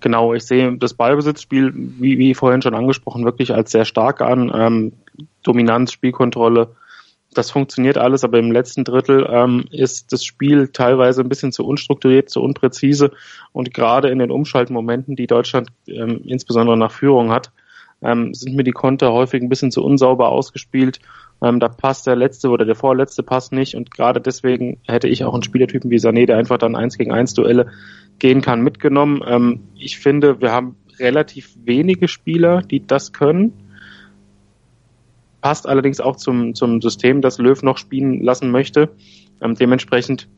Genau, 0.00 0.34
ich 0.34 0.44
sehe 0.44 0.76
das 0.76 0.94
Ballbesitzspiel, 0.94 1.72
wie, 1.74 2.18
wie 2.18 2.34
vorhin 2.34 2.62
schon 2.62 2.74
angesprochen, 2.74 3.24
wirklich 3.24 3.54
als 3.54 3.70
sehr 3.70 3.84
stark 3.84 4.20
an. 4.20 4.50
Ähm, 4.54 4.92
Dominanz, 5.42 5.92
Spielkontrolle, 5.92 6.74
das 7.34 7.50
funktioniert 7.50 7.98
alles, 7.98 8.24
aber 8.24 8.38
im 8.38 8.50
letzten 8.50 8.84
Drittel 8.84 9.26
ähm, 9.30 9.64
ist 9.70 10.12
das 10.12 10.24
Spiel 10.24 10.68
teilweise 10.68 11.20
ein 11.20 11.28
bisschen 11.28 11.52
zu 11.52 11.64
unstrukturiert, 11.64 12.30
zu 12.30 12.42
unpräzise 12.42 13.12
und 13.52 13.74
gerade 13.74 14.08
in 14.08 14.18
den 14.18 14.30
Umschaltmomenten, 14.30 15.14
die 15.14 15.26
Deutschland 15.26 15.68
ähm, 15.86 16.22
insbesondere 16.24 16.76
nach 16.76 16.90
Führung 16.90 17.30
hat, 17.30 17.52
ähm, 18.02 18.34
sind 18.34 18.56
mir 18.56 18.64
die 18.64 18.72
Konter 18.72 19.12
häufig 19.12 19.42
ein 19.42 19.48
bisschen 19.48 19.70
zu 19.70 19.84
unsauber 19.84 20.28
ausgespielt. 20.28 21.00
Ähm, 21.42 21.60
da 21.60 21.68
passt 21.68 22.06
der 22.06 22.16
letzte 22.16 22.50
oder 22.50 22.64
der 22.64 22.74
vorletzte 22.74 23.22
Pass 23.22 23.52
nicht 23.52 23.74
und 23.74 23.90
gerade 23.90 24.20
deswegen 24.20 24.80
hätte 24.86 25.08
ich 25.08 25.24
auch 25.24 25.34
einen 25.34 25.42
Spielertypen 25.42 25.90
wie 25.90 25.98
Sané, 25.98 26.26
der 26.26 26.36
einfach 26.36 26.58
dann 26.58 26.76
eins 26.76 26.98
gegen 26.98 27.12
eins 27.12 27.34
Duelle 27.34 27.70
gehen 28.18 28.40
kann, 28.40 28.60
mitgenommen. 28.60 29.22
Ähm, 29.26 29.60
ich 29.76 29.98
finde, 29.98 30.40
wir 30.40 30.52
haben 30.52 30.76
relativ 30.98 31.54
wenige 31.64 32.08
Spieler, 32.08 32.62
die 32.62 32.84
das 32.84 33.12
können. 33.12 33.52
Passt 35.40 35.68
allerdings 35.68 36.00
auch 36.00 36.16
zum, 36.16 36.54
zum 36.54 36.80
System, 36.80 37.20
das 37.20 37.38
Löw 37.38 37.62
noch 37.62 37.78
spielen 37.78 38.20
lassen 38.22 38.50
möchte. 38.50 38.90
Ähm, 39.40 39.54
dementsprechend 39.54 40.28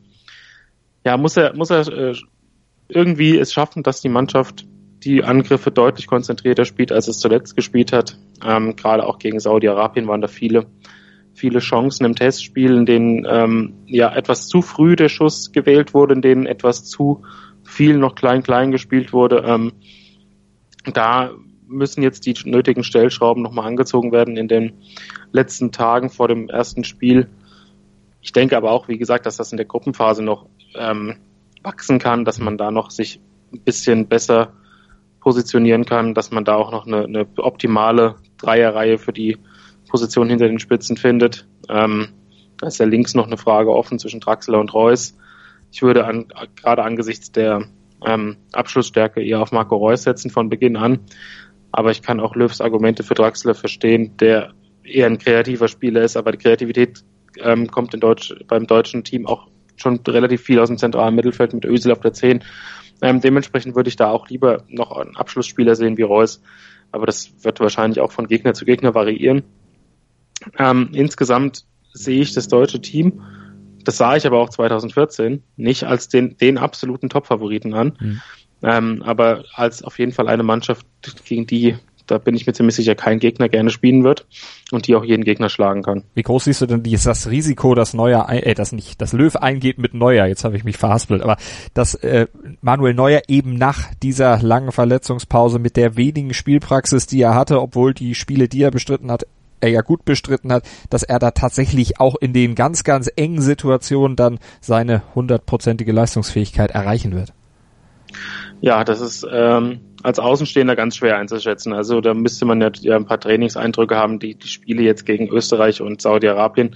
ja, 1.03 1.17
muss 1.17 1.37
er, 1.37 1.55
muss 1.55 1.71
er 1.71 1.87
äh, 1.87 2.15
irgendwie 2.87 3.37
es 3.37 3.53
schaffen, 3.53 3.81
dass 3.81 4.01
die 4.01 4.09
Mannschaft 4.09 4.65
die 5.03 5.23
Angriffe 5.23 5.71
deutlich 5.71 6.07
konzentrierter 6.07 6.65
spielt, 6.65 6.91
als 6.91 7.07
es 7.07 7.19
zuletzt 7.19 7.55
gespielt 7.55 7.91
hat. 7.91 8.17
Ähm, 8.45 8.75
Gerade 8.75 9.05
auch 9.05 9.17
gegen 9.19 9.39
Saudi-Arabien 9.39 10.07
waren 10.07 10.21
da 10.21 10.27
viele, 10.27 10.67
viele 11.33 11.59
Chancen 11.59 12.05
im 12.05 12.15
Testspiel, 12.15 12.75
in 12.75 12.85
denen 12.85 13.25
ähm, 13.27 13.73
ja 13.87 14.13
etwas 14.13 14.47
zu 14.47 14.61
früh 14.61 14.95
der 14.95 15.09
Schuss 15.09 15.51
gewählt 15.51 15.93
wurde, 15.93 16.13
in 16.13 16.21
denen 16.21 16.45
etwas 16.45 16.85
zu 16.85 17.23
viel 17.63 17.97
noch 17.97 18.15
klein-klein 18.15 18.71
gespielt 18.71 19.11
wurde. 19.13 19.43
Ähm, 19.45 19.73
da 20.93 21.31
müssen 21.67 22.03
jetzt 22.03 22.25
die 22.25 22.35
nötigen 22.45 22.83
Stellschrauben 22.83 23.41
nochmal 23.41 23.67
angezogen 23.67 24.11
werden 24.11 24.37
in 24.37 24.47
den 24.47 24.73
letzten 25.31 25.71
Tagen 25.71 26.09
vor 26.09 26.27
dem 26.27 26.49
ersten 26.49 26.83
Spiel. 26.83 27.27
Ich 28.21 28.33
denke 28.33 28.57
aber 28.57 28.71
auch, 28.71 28.87
wie 28.87 28.97
gesagt, 28.97 29.25
dass 29.25 29.37
das 29.37 29.51
in 29.51 29.57
der 29.57 29.65
Gruppenphase 29.65 30.21
noch 30.21 30.47
ähm, 30.75 31.15
wachsen 31.63 31.97
kann, 31.97 32.25
dass 32.25 32.39
man 32.39 32.57
da 32.57 32.69
noch 32.69 32.91
sich 32.91 33.19
ein 33.51 33.61
bisschen 33.61 34.07
besser 34.07 34.53
positionieren 35.21 35.85
kann, 35.85 36.13
dass 36.13 36.31
man 36.31 36.43
da 36.43 36.55
auch 36.55 36.71
noch 36.71 36.85
eine, 36.85 37.05
eine 37.05 37.27
optimale 37.37 38.15
Dreierreihe 38.37 38.97
für 38.97 39.13
die 39.13 39.37
Position 39.87 40.29
hinter 40.29 40.47
den 40.47 40.59
Spitzen 40.59 40.97
findet. 40.97 41.47
Ähm, 41.69 42.09
da 42.57 42.67
ist 42.67 42.79
ja 42.79 42.85
links 42.85 43.13
noch 43.13 43.27
eine 43.27 43.37
Frage 43.37 43.71
offen 43.71 43.99
zwischen 43.99 44.19
Draxler 44.19 44.59
und 44.59 44.73
Reus. 44.73 45.17
Ich 45.71 45.81
würde 45.81 46.05
an, 46.05 46.27
gerade 46.55 46.83
angesichts 46.83 47.31
der 47.31 47.67
ähm, 48.05 48.37
Abschlussstärke 48.51 49.23
eher 49.23 49.41
auf 49.41 49.51
Marco 49.51 49.75
Reus 49.75 50.03
setzen 50.03 50.31
von 50.31 50.49
Beginn 50.49 50.75
an. 50.75 50.99
Aber 51.71 51.91
ich 51.91 52.01
kann 52.01 52.19
auch 52.19 52.35
Löws 52.35 52.59
Argumente 52.59 53.03
für 53.03 53.13
Draxler 53.13 53.55
verstehen, 53.55 54.17
der 54.17 54.53
eher 54.83 55.05
ein 55.05 55.19
kreativer 55.19 55.67
Spieler 55.67 56.01
ist, 56.01 56.17
aber 56.17 56.31
die 56.31 56.37
Kreativität 56.37 57.03
ähm, 57.39 57.67
kommt 57.67 57.93
in 57.93 57.99
Deutsch, 57.99 58.33
beim 58.47 58.67
deutschen 58.67 59.03
Team 59.03 59.25
auch 59.27 59.47
schon 59.77 59.99
relativ 60.07 60.41
viel 60.41 60.59
aus 60.59 60.67
dem 60.67 60.77
zentralen 60.77 61.15
Mittelfeld 61.15 61.53
mit 61.53 61.65
Ösel 61.65 61.91
auf 61.91 61.99
der 62.01 62.13
10. 62.13 62.43
Ähm, 63.01 63.21
dementsprechend 63.21 63.75
würde 63.75 63.89
ich 63.89 63.95
da 63.95 64.09
auch 64.09 64.29
lieber 64.29 64.63
noch 64.67 64.91
einen 64.91 65.15
Abschlussspieler 65.15 65.75
sehen 65.75 65.97
wie 65.97 66.03
Reus, 66.03 66.41
aber 66.91 67.05
das 67.05 67.43
wird 67.43 67.59
wahrscheinlich 67.59 67.99
auch 67.99 68.11
von 68.11 68.27
Gegner 68.27 68.53
zu 68.53 68.65
Gegner 68.65 68.93
variieren. 68.93 69.43
Ähm, 70.57 70.89
insgesamt 70.93 71.65
sehe 71.93 72.21
ich 72.21 72.33
das 72.33 72.47
deutsche 72.47 72.81
Team, 72.81 73.21
das 73.83 73.97
sah 73.97 74.15
ich 74.15 74.27
aber 74.27 74.39
auch 74.39 74.49
2014, 74.49 75.43
nicht 75.55 75.83
als 75.83 76.07
den, 76.07 76.37
den 76.37 76.57
absoluten 76.57 77.09
Top-Favoriten 77.09 77.73
an, 77.73 77.97
mhm. 77.99 78.21
ähm, 78.61 79.03
aber 79.03 79.45
als 79.55 79.83
auf 79.83 79.97
jeden 79.97 80.11
Fall 80.11 80.27
eine 80.27 80.43
Mannschaft, 80.43 80.85
gegen 81.25 81.47
die 81.47 81.77
da 82.11 82.17
bin 82.17 82.35
ich 82.35 82.45
mir 82.45 82.53
ziemlich 82.53 82.75
sicher, 82.75 82.93
kein 82.93 83.19
Gegner 83.19 83.47
gerne 83.47 83.69
spielen 83.69 84.03
wird 84.03 84.27
und 84.71 84.87
die 84.87 84.95
auch 84.95 85.03
jeden 85.03 85.23
Gegner 85.23 85.47
schlagen 85.47 85.81
kann. 85.81 86.03
Wie 86.13 86.23
groß 86.23 86.43
siehst 86.43 86.59
du 86.59 86.65
denn 86.65 86.83
das 86.83 87.29
Risiko, 87.29 87.73
dass 87.73 87.93
Neuer, 87.93 88.27
äh, 88.29 88.53
das 88.53 88.73
nicht, 88.73 89.01
das 89.01 89.13
Löw 89.13 89.33
eingeht 89.37 89.77
mit 89.77 89.93
Neuer, 89.93 90.25
jetzt 90.25 90.43
habe 90.43 90.57
ich 90.57 90.65
mich 90.65 90.77
verhaspelt, 90.77 91.21
aber 91.21 91.37
dass 91.73 91.95
äh, 91.95 92.27
Manuel 92.61 92.93
Neuer 92.93 93.21
eben 93.29 93.55
nach 93.55 93.93
dieser 94.03 94.41
langen 94.41 94.73
Verletzungspause 94.73 95.57
mit 95.57 95.77
der 95.77 95.95
wenigen 95.95 96.33
Spielpraxis, 96.33 97.07
die 97.07 97.21
er 97.21 97.33
hatte, 97.33 97.61
obwohl 97.61 97.93
die 97.93 98.13
Spiele, 98.13 98.49
die 98.49 98.61
er 98.61 98.71
bestritten 98.71 99.09
hat, 99.09 99.25
er 99.61 99.69
ja 99.69 99.81
gut 99.81 100.03
bestritten 100.03 100.51
hat, 100.51 100.63
dass 100.89 101.03
er 101.03 101.19
da 101.19 101.31
tatsächlich 101.31 101.99
auch 102.01 102.15
in 102.19 102.33
den 102.33 102.55
ganz, 102.55 102.83
ganz 102.83 103.09
engen 103.15 103.41
Situationen 103.41 104.17
dann 104.17 104.39
seine 104.59 105.03
hundertprozentige 105.15 105.93
Leistungsfähigkeit 105.93 106.71
erreichen 106.71 107.13
wird. 107.13 107.31
Ja, 108.59 108.83
das 108.83 108.99
ist 109.01 109.25
ähm, 109.31 109.79
als 110.03 110.19
Außenstehender 110.19 110.75
ganz 110.75 110.95
schwer 110.95 111.17
einzuschätzen. 111.17 111.73
Also 111.73 112.01
da 112.01 112.13
müsste 112.13 112.45
man 112.45 112.61
ja, 112.61 112.95
ein 112.95 113.05
paar 113.05 113.19
Trainingseindrücke 113.19 113.95
haben. 113.95 114.19
Die, 114.19 114.35
die 114.35 114.47
Spiele 114.47 114.83
jetzt 114.83 115.05
gegen 115.05 115.29
Österreich 115.29 115.81
und 115.81 116.01
Saudi-Arabien 116.01 116.75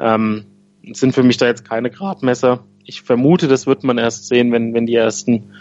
ähm, 0.00 0.44
sind 0.92 1.14
für 1.14 1.22
mich 1.22 1.36
da 1.36 1.46
jetzt 1.46 1.68
keine 1.68 1.90
Gradmesser. 1.90 2.64
Ich 2.84 3.02
vermute, 3.02 3.48
das 3.48 3.66
wird 3.66 3.84
man 3.84 3.98
erst 3.98 4.28
sehen, 4.28 4.52
wenn, 4.52 4.74
wenn 4.74 4.86
die 4.86 4.94
ersten 4.94 5.52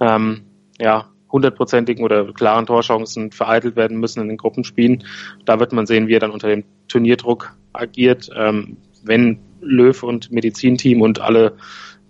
ähm, 0.00 0.42
ja, 0.78 1.10
hundertprozentigen 1.30 2.04
oder 2.04 2.32
klaren 2.32 2.66
Torchancen 2.66 3.32
vereitelt 3.32 3.76
werden 3.76 3.98
müssen 3.98 4.20
in 4.20 4.28
den 4.28 4.36
Gruppenspielen. 4.36 5.04
Da 5.44 5.60
wird 5.60 5.72
man 5.72 5.86
sehen, 5.86 6.08
wie 6.08 6.14
er 6.14 6.20
dann 6.20 6.30
unter 6.30 6.48
dem 6.48 6.64
Turnierdruck 6.88 7.56
agiert. 7.72 8.30
Ähm, 8.34 8.76
wenn 9.02 9.40
Löw 9.60 10.02
und 10.02 10.30
Medizinteam 10.30 11.00
und 11.00 11.20
alle 11.20 11.56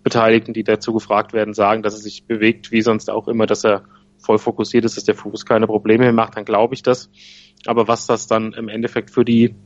Beteiligten, 0.03 0.55
die 0.55 0.65
dazu 0.65 0.93
gefragt 0.93 1.33
werden, 1.33 1.55
sagen, 1.55 1.83
dass 1.83 1.95
er 1.95 2.01
sich 2.01 2.25
bewegt, 2.25 2.73
wie 2.73 2.83
sonst 2.83 3.11
auch 3.11 3.29
immer, 3.29 3.47
dass 3.47 3.65
er 3.65 3.85
voll 4.31 4.39
fokussiert 4.39 4.85
ist, 4.85 4.97
dass 4.97 5.05
der 5.05 5.17
Fokus 5.17 5.45
keine 5.45 5.67
Probleme 5.67 6.05
mehr 6.05 6.13
macht, 6.13 6.37
dann 6.37 6.45
glaube 6.45 6.75
ich 6.75 6.83
das. 6.83 7.11
Aber 7.67 7.89
was 7.89 8.07
das 8.07 8.29
dann 8.29 8.53
im 8.53 8.69
Endeffekt 8.69 9.11
für 9.11 9.25
die, 9.25 9.57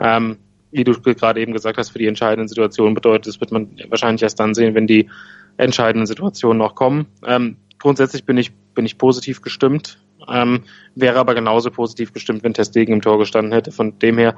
ähm, 0.00 0.36
wie 0.70 0.84
du 0.84 0.92
gerade 1.00 1.40
eben 1.40 1.54
gesagt 1.54 1.78
hast, 1.78 1.90
für 1.90 1.98
die 1.98 2.06
entscheidenden 2.06 2.48
Situationen 2.48 2.94
bedeutet, 2.94 3.26
das 3.26 3.40
wird 3.40 3.52
man 3.52 3.76
wahrscheinlich 3.88 4.22
erst 4.22 4.38
dann 4.38 4.54
sehen, 4.54 4.74
wenn 4.74 4.86
die 4.86 5.08
entscheidenden 5.56 6.06
Situationen 6.06 6.58
noch 6.58 6.74
kommen. 6.74 7.06
Ähm, 7.26 7.56
grundsätzlich 7.78 8.24
bin 8.24 8.36
ich, 8.36 8.52
bin 8.74 8.84
ich 8.84 8.98
positiv 8.98 9.40
gestimmt, 9.40 9.98
ähm, 10.30 10.64
wäre 10.94 11.18
aber 11.18 11.34
genauso 11.34 11.70
positiv 11.70 12.12
gestimmt, 12.12 12.42
wenn 12.42 12.52
Testegen 12.52 12.94
im 12.94 13.00
Tor 13.00 13.18
gestanden 13.18 13.52
hätte. 13.52 13.72
Von 13.72 13.98
dem 13.98 14.18
her 14.18 14.36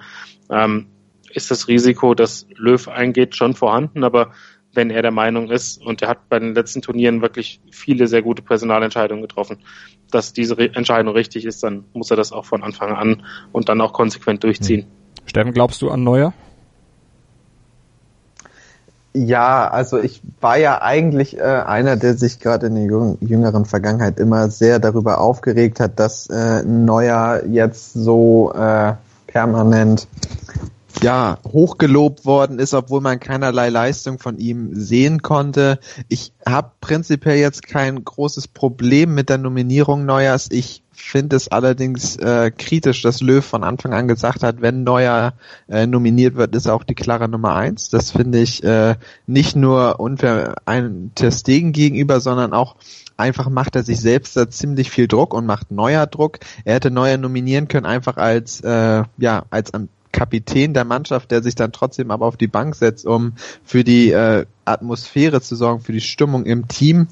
ähm, 0.50 0.86
ist 1.32 1.50
das 1.50 1.66
Risiko, 1.66 2.14
dass 2.14 2.46
Löw 2.56 2.86
eingeht, 2.88 3.34
schon 3.34 3.54
vorhanden, 3.54 4.04
aber 4.04 4.32
wenn 4.74 4.90
er 4.90 5.02
der 5.02 5.10
Meinung 5.10 5.50
ist, 5.50 5.84
und 5.84 6.02
er 6.02 6.08
hat 6.08 6.28
bei 6.28 6.38
den 6.38 6.54
letzten 6.54 6.82
Turnieren 6.82 7.22
wirklich 7.22 7.60
viele 7.70 8.06
sehr 8.06 8.22
gute 8.22 8.42
Personalentscheidungen 8.42 9.22
getroffen, 9.22 9.58
dass 10.10 10.32
diese 10.32 10.58
Re 10.58 10.74
Entscheidung 10.74 11.14
richtig 11.14 11.44
ist, 11.44 11.62
dann 11.62 11.84
muss 11.92 12.10
er 12.10 12.16
das 12.16 12.32
auch 12.32 12.44
von 12.44 12.62
Anfang 12.62 12.92
an 12.92 13.22
und 13.52 13.68
dann 13.68 13.80
auch 13.80 13.92
konsequent 13.92 14.44
durchziehen. 14.44 14.82
Hm. 14.82 14.88
Steffen, 15.26 15.52
glaubst 15.52 15.80
du 15.82 15.90
an 15.90 16.04
Neuer? 16.04 16.32
Ja, 19.16 19.68
also 19.68 20.00
ich 20.00 20.20
war 20.40 20.58
ja 20.58 20.82
eigentlich 20.82 21.38
äh, 21.38 21.42
einer, 21.42 21.96
der 21.96 22.14
sich 22.14 22.40
gerade 22.40 22.66
in 22.66 22.74
der 22.74 23.16
jüngeren 23.20 23.64
Vergangenheit 23.64 24.18
immer 24.18 24.50
sehr 24.50 24.80
darüber 24.80 25.20
aufgeregt 25.20 25.78
hat, 25.78 26.00
dass 26.00 26.28
äh, 26.28 26.64
Neuer 26.64 27.42
jetzt 27.48 27.92
so 27.92 28.52
äh, 28.52 28.94
permanent 29.28 30.08
ja, 31.04 31.38
hochgelobt 31.46 32.24
worden 32.24 32.58
ist, 32.58 32.72
obwohl 32.72 33.02
man 33.02 33.20
keinerlei 33.20 33.68
Leistung 33.68 34.18
von 34.18 34.38
ihm 34.38 34.70
sehen 34.74 35.20
konnte. 35.20 35.78
Ich 36.08 36.32
habe 36.48 36.70
prinzipiell 36.80 37.36
jetzt 37.36 37.66
kein 37.66 38.02
großes 38.02 38.48
Problem 38.48 39.14
mit 39.14 39.28
der 39.28 39.36
Nominierung 39.36 40.06
Neuers. 40.06 40.48
Ich 40.50 40.82
finde 40.92 41.36
es 41.36 41.48
allerdings 41.48 42.16
äh, 42.16 42.50
kritisch, 42.50 43.02
dass 43.02 43.20
Löw 43.20 43.44
von 43.44 43.64
Anfang 43.64 43.92
an 43.92 44.08
gesagt 44.08 44.42
hat, 44.42 44.62
wenn 44.62 44.82
Neuer 44.82 45.34
äh, 45.68 45.86
nominiert 45.86 46.36
wird, 46.36 46.54
ist 46.56 46.64
er 46.64 46.74
auch 46.74 46.84
die 46.84 46.94
klare 46.94 47.28
Nummer 47.28 47.54
eins. 47.54 47.90
Das 47.90 48.10
finde 48.10 48.38
ich 48.38 48.64
äh, 48.64 48.94
nicht 49.26 49.56
nur 49.56 50.00
unfair 50.00 50.54
ein 50.64 51.10
Testegen 51.14 51.72
gegenüber, 51.72 52.20
sondern 52.20 52.54
auch 52.54 52.76
einfach 53.18 53.50
macht 53.50 53.76
er 53.76 53.82
sich 53.82 54.00
selbst 54.00 54.36
da 54.38 54.48
ziemlich 54.48 54.90
viel 54.90 55.06
Druck 55.06 55.34
und 55.34 55.44
macht 55.44 55.70
neuer 55.70 56.06
Druck. 56.06 56.38
Er 56.64 56.76
hätte 56.76 56.90
neuer 56.90 57.18
nominieren 57.18 57.68
können, 57.68 57.86
einfach 57.86 58.16
als 58.16 58.62
äh, 58.62 59.02
ja 59.18 59.44
als 59.50 59.72
Kapitän 60.14 60.74
der 60.74 60.84
Mannschaft, 60.84 61.32
der 61.32 61.42
sich 61.42 61.56
dann 61.56 61.72
trotzdem 61.72 62.10
aber 62.12 62.24
auf 62.24 62.36
die 62.36 62.46
Bank 62.46 62.76
setzt, 62.76 63.04
um 63.04 63.32
für 63.64 63.82
die 63.82 64.12
äh, 64.12 64.46
Atmosphäre 64.64 65.40
zu 65.40 65.56
sorgen, 65.56 65.82
für 65.82 65.92
die 65.92 66.00
Stimmung 66.00 66.44
im 66.44 66.68
Team. 66.68 67.08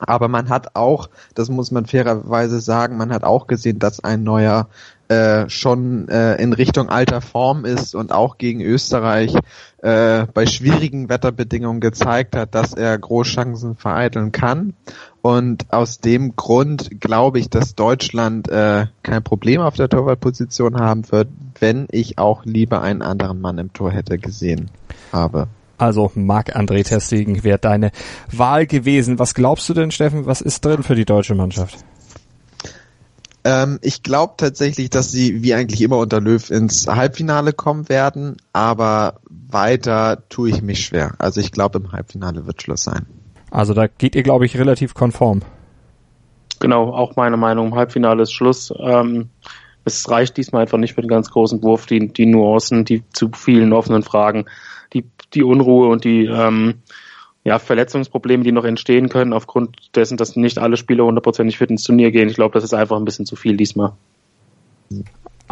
Aber 0.00 0.26
man 0.26 0.48
hat 0.48 0.74
auch, 0.74 1.08
das 1.36 1.48
muss 1.48 1.70
man 1.70 1.86
fairerweise 1.86 2.60
sagen, 2.60 2.96
man 2.96 3.12
hat 3.12 3.22
auch 3.22 3.46
gesehen, 3.46 3.78
dass 3.78 4.02
ein 4.02 4.24
neuer 4.24 4.68
äh, 5.08 5.48
schon 5.48 6.08
äh, 6.08 6.36
in 6.36 6.52
Richtung 6.52 6.88
alter 6.88 7.20
Form 7.20 7.64
ist 7.64 7.94
und 7.94 8.12
auch 8.12 8.38
gegen 8.38 8.60
Österreich 8.60 9.34
äh, 9.82 10.26
bei 10.32 10.46
schwierigen 10.46 11.08
Wetterbedingungen 11.08 11.80
gezeigt 11.80 12.36
hat, 12.36 12.54
dass 12.54 12.72
er 12.72 12.96
Großchancen 12.98 13.76
vereiteln 13.76 14.32
kann. 14.32 14.74
Und 15.20 15.72
aus 15.72 16.00
dem 16.00 16.34
Grund 16.34 17.00
glaube 17.00 17.38
ich, 17.38 17.50
dass 17.50 17.74
Deutschland 17.74 18.48
äh, 18.48 18.86
kein 19.02 19.22
Problem 19.22 19.60
auf 19.60 19.74
der 19.74 19.88
Torwartposition 19.88 20.80
haben 20.80 21.10
wird, 21.12 21.28
wenn 21.60 21.86
ich 21.90 22.18
auch 22.18 22.44
lieber 22.44 22.82
einen 22.82 23.02
anderen 23.02 23.40
Mann 23.40 23.58
im 23.58 23.72
Tor 23.72 23.92
hätte 23.92 24.18
gesehen 24.18 24.70
habe. 25.12 25.48
Also 25.78 26.12
Marc-André 26.14 26.84
Testegen 26.84 27.42
wäre 27.42 27.58
deine 27.58 27.90
Wahl 28.30 28.66
gewesen. 28.66 29.18
Was 29.18 29.34
glaubst 29.34 29.68
du 29.68 29.74
denn, 29.74 29.90
Steffen, 29.90 30.26
was 30.26 30.40
ist 30.40 30.64
drin 30.64 30.82
für 30.82 30.94
die 30.94 31.04
deutsche 31.04 31.34
Mannschaft? 31.34 31.84
Ähm, 33.44 33.78
ich 33.82 34.02
glaube 34.02 34.34
tatsächlich, 34.36 34.90
dass 34.90 35.10
sie 35.10 35.42
wie 35.42 35.54
eigentlich 35.54 35.82
immer 35.82 35.98
unter 35.98 36.20
Löw 36.20 36.50
ins 36.50 36.86
Halbfinale 36.86 37.52
kommen 37.52 37.88
werden, 37.88 38.36
aber 38.52 39.20
weiter 39.28 40.22
tue 40.28 40.50
ich 40.50 40.62
mich 40.62 40.84
schwer. 40.84 41.14
Also 41.18 41.40
ich 41.40 41.50
glaube, 41.52 41.78
im 41.78 41.92
Halbfinale 41.92 42.46
wird 42.46 42.62
Schluss 42.62 42.84
sein. 42.84 43.06
Also 43.50 43.74
da 43.74 43.86
geht 43.86 44.14
ihr, 44.14 44.22
glaube 44.22 44.46
ich, 44.46 44.56
relativ 44.56 44.94
konform. 44.94 45.42
Genau, 46.60 46.94
auch 46.94 47.16
meine 47.16 47.36
Meinung. 47.36 47.74
Halbfinale 47.74 48.22
ist 48.22 48.32
Schluss. 48.32 48.72
Ähm, 48.78 49.30
es 49.84 50.08
reicht 50.08 50.36
diesmal 50.36 50.62
einfach 50.62 50.78
nicht 50.78 50.94
für 50.94 51.02
den 51.02 51.10
ganz 51.10 51.30
großen 51.30 51.62
Wurf. 51.62 51.86
Die, 51.86 52.12
die 52.12 52.26
Nuancen, 52.26 52.84
die 52.84 53.02
zu 53.12 53.30
vielen 53.34 53.72
offenen 53.72 54.04
Fragen, 54.04 54.46
die, 54.92 55.04
die 55.34 55.42
Unruhe 55.42 55.88
und 55.88 56.04
die 56.04 56.26
ähm, 56.26 56.82
ja, 57.44 57.58
Verletzungsprobleme, 57.58 58.44
die 58.44 58.52
noch 58.52 58.64
entstehen 58.64 59.08
können, 59.08 59.32
aufgrund 59.32 59.96
dessen, 59.96 60.16
dass 60.16 60.36
nicht 60.36 60.58
alle 60.58 60.76
Spieler 60.76 61.04
hundertprozentig 61.04 61.58
fit 61.58 61.70
ins 61.70 61.82
Turnier 61.82 62.12
gehen. 62.12 62.28
Ich 62.28 62.36
glaube, 62.36 62.54
das 62.54 62.64
ist 62.64 62.74
einfach 62.74 62.96
ein 62.96 63.04
bisschen 63.04 63.26
zu 63.26 63.36
viel 63.36 63.56
diesmal. 63.56 63.92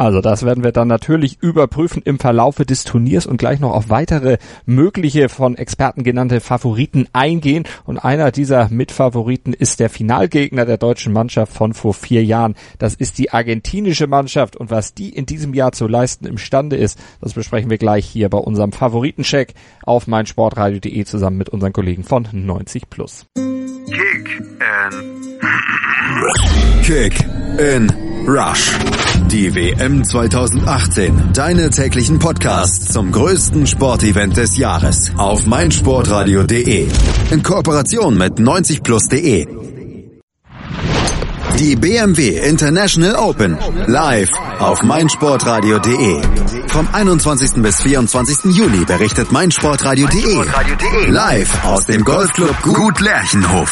Also 0.01 0.19
das 0.19 0.43
werden 0.43 0.63
wir 0.63 0.71
dann 0.71 0.87
natürlich 0.87 1.37
überprüfen 1.43 2.01
im 2.03 2.17
Verlaufe 2.17 2.65
des 2.65 2.85
Turniers 2.85 3.27
und 3.27 3.37
gleich 3.37 3.59
noch 3.59 3.71
auf 3.71 3.91
weitere 3.91 4.39
mögliche 4.65 5.29
von 5.29 5.55
Experten 5.55 6.03
genannte 6.03 6.39
Favoriten 6.41 7.05
eingehen. 7.13 7.65
Und 7.85 7.99
einer 7.99 8.31
dieser 8.31 8.67
Mitfavoriten 8.69 9.53
ist 9.53 9.79
der 9.79 9.91
Finalgegner 9.91 10.65
der 10.65 10.77
deutschen 10.77 11.13
Mannschaft 11.13 11.53
von 11.53 11.75
vor 11.75 11.93
vier 11.93 12.23
Jahren. 12.23 12.55
Das 12.79 12.95
ist 12.95 13.19
die 13.19 13.29
argentinische 13.31 14.07
Mannschaft 14.07 14.55
und 14.55 14.71
was 14.71 14.95
die 14.95 15.09
in 15.09 15.27
diesem 15.27 15.53
Jahr 15.53 15.71
zu 15.71 15.85
leisten 15.85 16.25
imstande 16.25 16.77
ist, 16.77 16.97
das 17.21 17.33
besprechen 17.33 17.69
wir 17.69 17.77
gleich 17.77 18.07
hier 18.07 18.29
bei 18.29 18.39
unserem 18.39 18.71
Favoritencheck 18.71 19.53
auf 19.83 20.07
meinsportradio.de 20.07 21.05
zusammen 21.05 21.37
mit 21.37 21.49
unseren 21.49 21.73
Kollegen 21.73 22.03
von 22.03 22.27
90 22.31 22.89
Plus. 22.89 23.27
Kick 23.35 24.39
in. 24.39 25.20
Kick 26.83 27.13
in 27.57 27.87
Rush. 28.27 28.71
Die 29.27 29.53
WM 29.55 30.03
2018. 30.03 31.31
Deine 31.33 31.69
täglichen 31.69 32.19
Podcasts 32.19 32.91
zum 32.91 33.11
größten 33.11 33.65
Sportevent 33.65 34.37
des 34.37 34.57
Jahres 34.57 35.11
auf 35.17 35.45
meinsportradio.de. 35.45 36.87
In 37.31 37.43
Kooperation 37.43 38.17
mit 38.17 38.39
90plus.de. 38.39 39.47
Die 41.59 41.75
BMW 41.75 42.37
International 42.39 43.15
Open. 43.15 43.57
Live 43.87 44.31
auf 44.59 44.83
meinsportradio.de. 44.83 46.21
Vom 46.67 46.87
21. 46.91 47.61
bis 47.61 47.81
24. 47.81 48.55
Juli 48.55 48.85
berichtet 48.85 49.31
meinsportradio.de. 49.31 50.45
Live 51.09 51.65
aus 51.65 51.85
dem 51.85 52.03
Golfclub 52.03 52.61
Gut 52.63 52.99
Lerchenhof. 52.99 53.71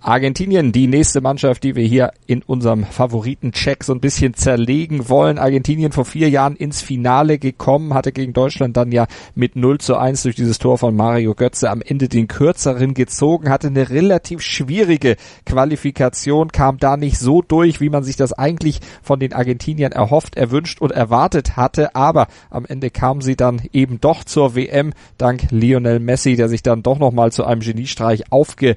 Argentinien, 0.00 0.70
die 0.70 0.86
nächste 0.86 1.20
Mannschaft, 1.20 1.64
die 1.64 1.74
wir 1.74 1.84
hier 1.84 2.12
in 2.26 2.42
unserem 2.42 2.84
Favoriten-Check 2.84 3.82
so 3.82 3.92
ein 3.92 4.00
bisschen 4.00 4.34
zerlegen 4.34 5.08
wollen. 5.08 5.38
Argentinien 5.38 5.90
vor 5.90 6.04
vier 6.04 6.30
Jahren 6.30 6.54
ins 6.54 6.82
Finale 6.82 7.38
gekommen, 7.38 7.94
hatte 7.94 8.12
gegen 8.12 8.32
Deutschland 8.32 8.76
dann 8.76 8.92
ja 8.92 9.08
mit 9.34 9.56
0 9.56 9.78
zu 9.78 9.96
1 9.96 10.22
durch 10.22 10.36
dieses 10.36 10.58
Tor 10.58 10.78
von 10.78 10.94
Mario 10.94 11.34
Götze 11.34 11.68
am 11.68 11.82
Ende 11.82 12.08
den 12.08 12.28
kürzeren 12.28 12.94
gezogen, 12.94 13.50
hatte 13.50 13.66
eine 13.66 13.90
relativ 13.90 14.40
schwierige 14.40 15.16
Qualifikation, 15.44 16.52
kam 16.52 16.78
da 16.78 16.96
nicht 16.96 17.18
so 17.18 17.42
durch, 17.42 17.80
wie 17.80 17.90
man 17.90 18.04
sich 18.04 18.14
das 18.14 18.32
eigentlich 18.32 18.80
von 19.02 19.18
den 19.18 19.32
Argentiniern 19.32 19.92
erhofft, 19.92 20.36
erwünscht 20.36 20.80
und 20.80 20.92
erwartet 20.92 21.56
hatte, 21.56 21.96
aber 21.96 22.28
am 22.50 22.64
Ende 22.66 22.90
kam 22.90 23.20
sie 23.20 23.34
dann 23.34 23.62
eben 23.72 24.00
doch 24.00 24.22
zur 24.22 24.54
WM, 24.54 24.92
dank 25.18 25.50
Lionel 25.50 25.98
Messi, 25.98 26.36
der 26.36 26.48
sich 26.48 26.62
dann 26.62 26.84
doch 26.84 27.00
nochmal 27.00 27.32
zu 27.32 27.44
einem 27.44 27.62
Geniestreich 27.62 28.30
aufge 28.30 28.76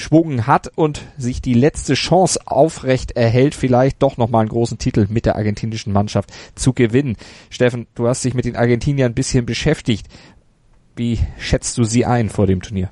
Schwung 0.00 0.46
hat 0.46 0.70
und 0.76 1.02
sich 1.18 1.42
die 1.42 1.54
letzte 1.54 1.94
Chance 1.94 2.40
aufrecht 2.46 3.12
erhält, 3.12 3.54
vielleicht 3.54 4.02
doch 4.02 4.16
nochmal 4.16 4.40
einen 4.40 4.48
großen 4.48 4.78
Titel 4.78 5.06
mit 5.10 5.26
der 5.26 5.36
argentinischen 5.36 5.92
Mannschaft 5.92 6.30
zu 6.54 6.72
gewinnen. 6.72 7.16
Steffen, 7.50 7.86
du 7.94 8.08
hast 8.08 8.24
dich 8.24 8.34
mit 8.34 8.46
den 8.46 8.56
Argentiniern 8.56 9.12
ein 9.12 9.14
bisschen 9.14 9.46
beschäftigt. 9.46 10.06
Wie 10.96 11.18
schätzt 11.38 11.76
du 11.78 11.84
sie 11.84 12.06
ein 12.06 12.30
vor 12.30 12.46
dem 12.46 12.62
Turnier? 12.62 12.90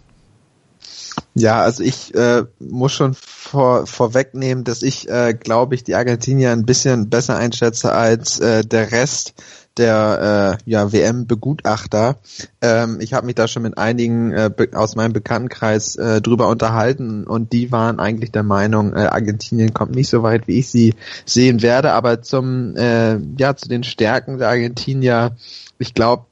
Ja, 1.34 1.62
also 1.62 1.82
ich 1.82 2.14
äh, 2.14 2.44
muss 2.58 2.92
schon 2.92 3.14
vor, 3.14 3.86
vorwegnehmen, 3.86 4.64
dass 4.64 4.82
ich, 4.82 5.08
äh, 5.08 5.34
glaube 5.34 5.74
ich, 5.74 5.84
die 5.84 5.94
Argentinier 5.94 6.52
ein 6.52 6.66
bisschen 6.66 7.08
besser 7.08 7.36
einschätze 7.36 7.92
als 7.92 8.38
äh, 8.38 8.64
der 8.64 8.92
Rest 8.92 9.34
der 9.78 10.58
äh, 10.64 10.70
ja, 10.70 10.92
WM-Begutachter. 10.92 12.16
Ähm, 12.60 12.98
ich 13.00 13.14
habe 13.14 13.26
mich 13.26 13.36
da 13.36 13.48
schon 13.48 13.62
mit 13.62 13.78
einigen 13.78 14.32
äh, 14.32 14.50
aus 14.74 14.96
meinem 14.96 15.12
Bekanntenkreis 15.12 15.96
äh, 15.96 16.20
drüber 16.20 16.48
unterhalten 16.48 17.24
und 17.24 17.52
die 17.52 17.72
waren 17.72 18.00
eigentlich 18.00 18.32
der 18.32 18.42
Meinung, 18.42 18.94
äh, 18.94 19.00
Argentinien 19.00 19.72
kommt 19.72 19.94
nicht 19.94 20.08
so 20.08 20.22
weit, 20.22 20.48
wie 20.48 20.58
ich 20.58 20.68
sie 20.68 20.94
sehen 21.24 21.62
werde. 21.62 21.92
Aber 21.92 22.22
zum 22.22 22.76
äh, 22.76 23.18
ja 23.38 23.56
zu 23.56 23.68
den 23.68 23.84
Stärken 23.84 24.38
der 24.38 24.48
Argentinier, 24.48 25.36
ich 25.78 25.94
glaube, 25.94 26.24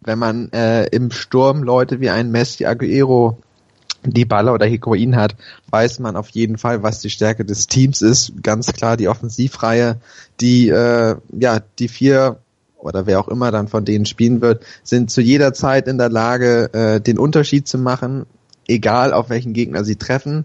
wenn 0.00 0.18
man 0.18 0.50
äh, 0.52 0.86
im 0.86 1.10
Sturm 1.10 1.62
Leute 1.62 2.00
wie 2.00 2.10
ein 2.10 2.30
Messi, 2.30 2.66
Aguero 2.66 3.38
die 4.04 4.24
Baller 4.24 4.52
oder 4.54 4.66
Higuain 4.66 5.16
hat, 5.16 5.36
weiß 5.70 6.00
man 6.00 6.16
auf 6.16 6.28
jeden 6.30 6.58
Fall, 6.58 6.82
was 6.82 7.00
die 7.00 7.10
Stärke 7.10 7.44
des 7.44 7.68
Teams 7.68 8.02
ist. 8.02 8.32
Ganz 8.42 8.72
klar 8.72 8.96
die 8.96 9.08
Offensivreihe, 9.08 10.00
die 10.40 10.68
äh, 10.68 11.16
ja 11.30 11.60
die 11.78 11.88
vier 11.88 12.38
oder 12.82 13.06
wer 13.06 13.20
auch 13.20 13.28
immer 13.28 13.50
dann 13.50 13.68
von 13.68 13.84
denen 13.84 14.06
spielen 14.06 14.40
wird, 14.40 14.64
sind 14.82 15.10
zu 15.10 15.20
jeder 15.20 15.52
Zeit 15.52 15.88
in 15.88 15.98
der 15.98 16.08
Lage, 16.08 16.72
äh, 16.72 17.00
den 17.00 17.18
Unterschied 17.18 17.68
zu 17.68 17.78
machen, 17.78 18.26
egal 18.66 19.12
auf 19.12 19.30
welchen 19.30 19.52
Gegner 19.52 19.84
sie 19.84 19.96
treffen. 19.96 20.44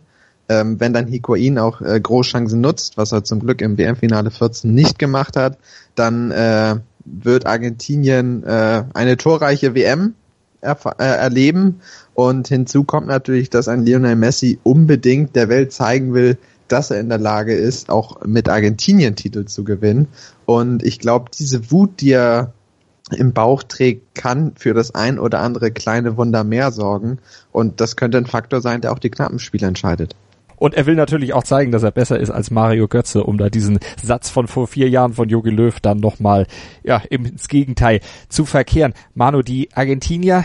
Ähm, 0.50 0.80
wenn 0.80 0.94
dann 0.94 1.08
Higuain 1.08 1.58
auch 1.60 1.82
äh, 1.82 2.00
Großchancen 2.00 2.62
nutzt, 2.62 2.98
was 2.98 3.12
er 3.12 3.24
zum 3.24 3.40
Glück 3.40 3.62
im 3.62 3.78
WM-Finale 3.78 4.32
14 4.32 4.74
nicht 4.74 4.98
gemacht 4.98 5.36
hat, 5.36 5.58
dann 5.96 6.32
äh, 6.32 6.76
wird 7.04 7.46
Argentinien 7.46 8.44
äh, 8.44 8.84
eine 8.94 9.18
torreiche 9.18 9.76
WM 9.76 10.14
er 10.62 10.78
äh, 11.00 11.04
erleben. 11.04 11.82
Und 12.14 12.48
hinzu 12.48 12.84
kommt 12.84 13.08
natürlich, 13.08 13.50
dass 13.50 13.68
ein 13.68 13.86
Lionel 13.86 14.16
Messi 14.16 14.60
unbedingt 14.64 15.36
der 15.36 15.50
Welt 15.50 15.72
zeigen 15.72 16.14
will, 16.14 16.38
dass 16.68 16.92
er 16.92 17.00
in 17.00 17.10
der 17.10 17.18
Lage 17.18 17.54
ist, 17.54 17.90
auch 17.90 18.24
mit 18.26 18.50
Argentinien 18.50 19.16
Titel 19.16 19.46
zu 19.46 19.64
gewinnen. 19.64 20.08
Und 20.46 20.84
ich 20.84 21.00
glaube, 21.00 21.32
diese 21.38 21.72
Wut, 21.72 22.02
die 22.02 22.12
er 22.12 22.54
im 23.12 23.34
Bauch 23.34 23.64
trägt, 23.64 24.16
kann 24.16 24.54
für 24.56 24.74
das 24.74 24.94
ein 24.94 25.20
oder 25.20 25.40
andere 25.40 25.72
kleine 25.72 26.18
Wunder 26.18 26.44
mehr 26.44 26.72
sorgen. 26.72 27.20
Und 27.52 27.80
das 27.80 27.96
könnte 27.96 28.18
ein 28.18 28.26
Faktor 28.26 28.62
sein, 28.62 28.82
der 28.82 28.92
auch 28.92 29.00
die 29.00 29.10
knappen 29.10 29.40
Spiele 29.40 29.68
entscheidet. 29.68 30.16
Und 30.58 30.74
er 30.74 30.88
will 30.88 30.96
natürlich 30.96 31.34
auch 31.34 31.44
zeigen, 31.44 31.72
dass 31.72 31.84
er 31.84 31.92
besser 31.92 32.20
ist 32.20 32.32
als 32.32 32.50
Mario 32.50 32.88
Götze, 32.88 33.24
um 33.24 33.38
da 33.38 33.50
diesen 33.50 33.80
Satz 34.04 34.30
von 34.30 34.48
vor 34.48 34.68
vier 34.68 34.90
Jahren 34.90 35.14
von 35.14 35.30
Jogi 35.30 35.52
Löw 35.52 35.80
dann 35.80 36.00
nochmal, 36.00 36.48
ja, 36.84 36.98
ins 37.10 37.48
Gegenteil 37.48 38.02
zu 38.28 38.44
verkehren. 38.44 38.94
Manu, 39.14 39.44
die 39.44 39.70
Argentinier 39.74 40.44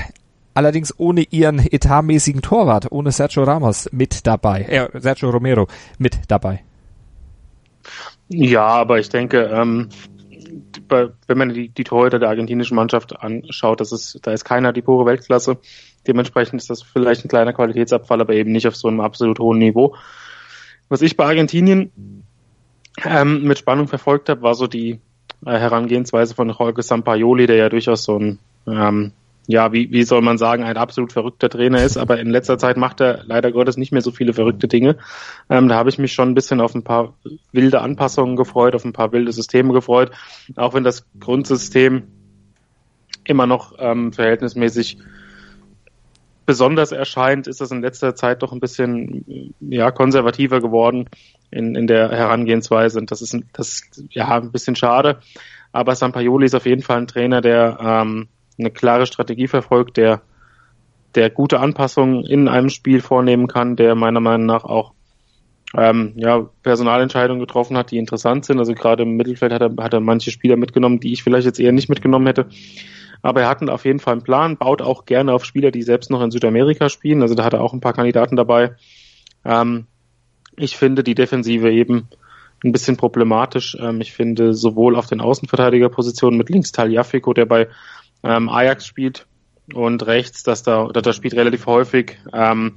allerdings 0.54 0.94
ohne 0.98 1.22
ihren 1.30 1.58
etatmäßigen 1.58 2.42
Torwart, 2.42 2.90
ohne 2.90 3.12
Sergio 3.12 3.44
Ramos 3.44 3.88
mit 3.92 4.26
dabei, 4.26 4.62
äh, 4.62 5.00
Sergio 5.00 5.30
Romero 5.30 5.68
mit 5.98 6.18
dabei. 6.28 6.62
Ja, 8.28 8.66
aber 8.66 8.98
ich 8.98 9.08
denke, 9.08 9.50
ähm, 9.52 9.88
wenn 10.88 11.38
man 11.38 11.54
die, 11.54 11.68
die 11.68 11.84
Torhüter 11.84 12.18
der 12.18 12.28
argentinischen 12.28 12.74
Mannschaft 12.74 13.18
anschaut, 13.20 13.80
das 13.80 13.92
ist, 13.92 14.18
da 14.22 14.32
ist 14.32 14.44
keiner 14.44 14.72
die 14.72 14.82
pure 14.82 15.06
Weltklasse. 15.06 15.58
Dementsprechend 16.06 16.60
ist 16.60 16.70
das 16.70 16.82
vielleicht 16.82 17.24
ein 17.24 17.28
kleiner 17.28 17.52
Qualitätsabfall, 17.52 18.20
aber 18.20 18.34
eben 18.34 18.52
nicht 18.52 18.66
auf 18.66 18.76
so 18.76 18.88
einem 18.88 19.00
absolut 19.00 19.38
hohen 19.38 19.58
Niveau. 19.58 19.96
Was 20.88 21.02
ich 21.02 21.16
bei 21.16 21.24
Argentinien 21.24 21.90
ähm, 23.04 23.44
mit 23.44 23.58
Spannung 23.58 23.88
verfolgt 23.88 24.28
habe, 24.28 24.42
war 24.42 24.54
so 24.54 24.66
die 24.66 25.00
äh, 25.46 25.58
Herangehensweise 25.58 26.34
von 26.34 26.50
Jorge 26.50 26.82
Sampaioli, 26.82 27.46
der 27.46 27.56
ja 27.56 27.68
durchaus 27.68 28.04
so 28.04 28.18
ein 28.18 28.38
ähm, 28.66 29.12
ja, 29.46 29.72
wie, 29.72 29.90
wie 29.90 30.04
soll 30.04 30.22
man 30.22 30.38
sagen, 30.38 30.62
ein 30.62 30.76
absolut 30.76 31.12
verrückter 31.12 31.48
Trainer 31.48 31.82
ist, 31.82 31.96
aber 31.96 32.20
in 32.20 32.30
letzter 32.30 32.58
Zeit 32.58 32.76
macht 32.76 33.00
er 33.00 33.24
leider 33.24 33.50
Gottes 33.50 33.76
nicht 33.76 33.92
mehr 33.92 34.00
so 34.00 34.12
viele 34.12 34.32
verrückte 34.32 34.68
Dinge. 34.68 34.98
Ähm, 35.50 35.68
da 35.68 35.74
habe 35.74 35.90
ich 35.90 35.98
mich 35.98 36.12
schon 36.12 36.30
ein 36.30 36.34
bisschen 36.34 36.60
auf 36.60 36.74
ein 36.74 36.84
paar 36.84 37.14
wilde 37.50 37.80
Anpassungen 37.80 38.36
gefreut, 38.36 38.74
auf 38.74 38.84
ein 38.84 38.92
paar 38.92 39.12
wilde 39.12 39.32
Systeme 39.32 39.72
gefreut, 39.72 40.12
auch 40.56 40.74
wenn 40.74 40.84
das 40.84 41.06
Grundsystem 41.18 42.04
immer 43.24 43.46
noch 43.46 43.74
ähm, 43.78 44.12
verhältnismäßig 44.12 44.98
besonders 46.46 46.92
erscheint, 46.92 47.46
ist 47.46 47.60
das 47.60 47.70
in 47.70 47.82
letzter 47.82 48.14
Zeit 48.14 48.42
doch 48.42 48.52
ein 48.52 48.60
bisschen 48.60 49.54
ja 49.60 49.90
konservativer 49.90 50.60
geworden 50.60 51.08
in, 51.50 51.74
in 51.74 51.86
der 51.86 52.10
Herangehensweise 52.10 52.98
und 52.98 53.10
das 53.10 53.22
ist 53.22 53.36
das 53.52 53.68
ist, 53.68 54.04
ja 54.10 54.28
ein 54.28 54.52
bisschen 54.52 54.76
schade. 54.76 55.20
Aber 55.72 55.94
Sampaioli 55.94 56.46
ist 56.46 56.54
auf 56.54 56.66
jeden 56.66 56.82
Fall 56.82 56.98
ein 56.98 57.06
Trainer, 57.06 57.40
der 57.40 57.78
ähm, 57.80 58.28
eine 58.58 58.70
klare 58.70 59.06
Strategie 59.06 59.48
verfolgt, 59.48 59.96
der, 59.96 60.22
der 61.14 61.30
gute 61.30 61.60
Anpassungen 61.60 62.24
in 62.24 62.48
einem 62.48 62.68
Spiel 62.68 63.00
vornehmen 63.00 63.46
kann, 63.46 63.76
der 63.76 63.94
meiner 63.94 64.20
Meinung 64.20 64.46
nach 64.46 64.64
auch 64.64 64.92
ähm, 65.74 66.12
ja, 66.16 66.48
Personalentscheidungen 66.62 67.40
getroffen 67.40 67.76
hat, 67.76 67.90
die 67.90 67.98
interessant 67.98 68.44
sind. 68.44 68.58
Also 68.58 68.74
gerade 68.74 69.04
im 69.04 69.16
Mittelfeld 69.16 69.52
hat 69.52 69.62
er, 69.62 69.74
hat 69.82 69.94
er 69.94 70.00
manche 70.00 70.30
Spieler 70.30 70.56
mitgenommen, 70.56 71.00
die 71.00 71.12
ich 71.12 71.22
vielleicht 71.22 71.46
jetzt 71.46 71.60
eher 71.60 71.72
nicht 71.72 71.88
mitgenommen 71.88 72.26
hätte. 72.26 72.46
Aber 73.22 73.42
er 73.42 73.48
hat 73.48 73.66
auf 73.68 73.84
jeden 73.84 74.00
Fall 74.00 74.14
einen 74.14 74.22
Plan, 74.22 74.56
baut 74.56 74.82
auch 74.82 75.06
gerne 75.06 75.32
auf 75.32 75.44
Spieler, 75.44 75.70
die 75.70 75.82
selbst 75.82 76.10
noch 76.10 76.22
in 76.22 76.30
Südamerika 76.30 76.88
spielen. 76.88 77.22
Also 77.22 77.34
da 77.34 77.44
hat 77.44 77.52
er 77.52 77.62
auch 77.62 77.72
ein 77.72 77.80
paar 77.80 77.92
Kandidaten 77.92 78.36
dabei. 78.36 78.74
Ähm, 79.44 79.86
ich 80.56 80.76
finde 80.76 81.02
die 81.02 81.14
Defensive 81.14 81.70
eben 81.70 82.08
ein 82.64 82.72
bisschen 82.72 82.96
problematisch. 82.96 83.76
Ähm, 83.80 84.00
ich 84.00 84.12
finde 84.12 84.54
sowohl 84.54 84.96
auf 84.96 85.06
den 85.06 85.20
Außenverteidigerpositionen 85.20 86.36
mit 86.36 86.50
links 86.50 86.72
Taliafico, 86.72 87.32
der 87.32 87.46
bei 87.46 87.68
ähm, 88.22 88.48
Ajax 88.48 88.86
spielt 88.86 89.26
und 89.74 90.06
rechts, 90.06 90.42
dass 90.42 90.62
da, 90.62 90.88
da 90.88 91.12
spielt 91.12 91.34
relativ 91.34 91.66
häufig 91.66 92.18
ähm, 92.32 92.74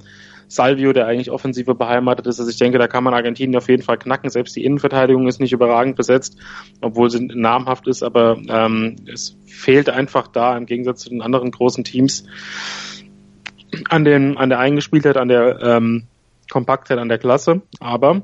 Salvio, 0.48 0.92
der 0.92 1.06
eigentlich 1.06 1.30
offensive 1.30 1.74
beheimatet 1.74 2.26
ist. 2.26 2.38
Also 2.38 2.50
ich 2.50 2.58
denke, 2.58 2.78
da 2.78 2.86
kann 2.86 3.02
man 3.02 3.14
Argentinien 3.14 3.56
auf 3.56 3.68
jeden 3.68 3.82
Fall 3.82 3.98
knacken. 3.98 4.30
Selbst 4.30 4.54
die 4.54 4.64
Innenverteidigung 4.64 5.26
ist 5.26 5.40
nicht 5.40 5.52
überragend 5.52 5.96
besetzt, 5.96 6.38
obwohl 6.80 7.10
sie 7.10 7.26
namhaft 7.26 7.88
ist, 7.88 8.02
aber 8.02 8.38
ähm, 8.48 8.96
es 9.12 9.36
fehlt 9.44 9.90
einfach 9.90 10.28
da 10.28 10.56
im 10.56 10.66
Gegensatz 10.66 11.00
zu 11.00 11.10
den 11.10 11.22
anderen 11.22 11.50
großen 11.50 11.84
Teams 11.84 12.26
an 13.88 14.04
den 14.04 14.36
an 14.38 14.48
der 14.48 14.60
Eingespieltheit, 14.60 15.16
an 15.16 15.28
der 15.28 15.60
ähm, 15.60 16.04
Kompaktheit, 16.50 16.98
an 16.98 17.08
der 17.08 17.18
Klasse. 17.18 17.62
Aber 17.80 18.22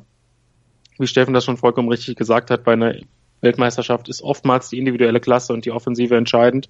wie 0.99 1.07
Steffen 1.07 1.35
das 1.35 1.45
schon 1.45 1.57
vollkommen 1.57 1.89
richtig 1.89 2.17
gesagt 2.17 2.51
hat, 2.51 2.65
bei 2.65 2.75
einer 2.75 2.95
Weltmeisterschaft 3.43 4.09
ist 4.09 4.23
oftmals 4.23 4.69
die 4.71 4.79
individuelle 4.79 5.21
Klasse 5.21 5.53
und 5.53 5.65
die 5.65 5.73
Offensive 5.73 6.17
entscheidend. 6.17 6.69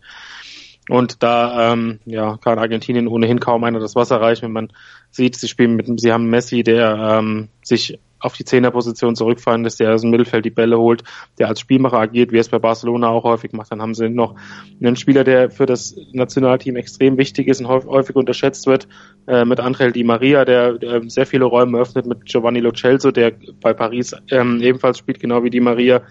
Und 0.89 1.23
da 1.23 1.73
ähm, 1.73 2.01
ja, 2.07 2.39
kann 2.39 2.59
Argentinien 2.59 3.07
ohnehin 3.07 3.39
kaum 3.39 3.63
einer 3.63 3.79
das 3.79 3.95
Wasser 3.95 4.21
reichen, 4.21 4.47
wenn 4.47 4.53
man 4.53 4.73
sieht, 5.11 5.37
sie 5.37 5.47
spielen 5.47 5.77
mit, 5.77 6.01
sie 6.01 6.13
haben 6.13 6.29
Messi, 6.29 6.65
der 6.65 7.21
ähm, 7.21 7.49
sich 7.63 8.01
auf 8.23 8.35
die 8.35 8.45
Zehnerposition 8.45 9.17
zurückfallen 9.17 9.65
lässt, 9.65 9.81
der 9.81 9.93
aus 9.93 10.03
dem 10.03 10.11
Mittelfeld 10.11 10.45
die 10.45 10.51
Bälle 10.51 10.79
holt, 10.79 11.03
der 11.39 11.49
als 11.49 11.61
Spielmacher 11.61 11.99
agiert, 11.99 12.33
wie 12.33 12.39
es 12.39 12.49
bei 12.49 12.59
Barcelona 12.59 13.09
auch 13.09 13.25
häufig 13.25 13.53
macht. 13.53 13.73
Dann 13.73 13.83
haben 13.83 13.95
sie 13.95 14.09
noch 14.09 14.37
einen 14.81 14.97
Spieler, 14.97 15.25
der 15.25 15.51
für 15.51 15.67
das 15.67 15.97
Nationalteam 16.13 16.77
extrem 16.77 17.19
wichtig 17.19 17.49
ist 17.49 17.61
und 17.61 17.69
häufig 17.69 18.15
unterschätzt 18.15 18.67
wird, 18.67 18.87
äh, 19.27 19.45
mit 19.45 19.61
Angel 19.61 19.93
Di 19.93 20.05
Maria, 20.05 20.45
der, 20.45 20.79
der 20.79 21.03
sehr 21.11 21.27
viele 21.27 21.45
Räume 21.45 21.79
öffnet, 21.79 22.07
mit 22.07 22.25
Giovanni 22.27 22.61
Lo 22.61 22.73
Celso, 22.73 23.11
der 23.11 23.33
bei 23.61 23.73
Paris 23.73 24.15
ähm, 24.31 24.61
ebenfalls 24.61 24.99
spielt, 24.99 25.21
genau 25.21 25.43
wie 25.43 25.51
Di 25.51 25.61
Maria. 25.61 26.03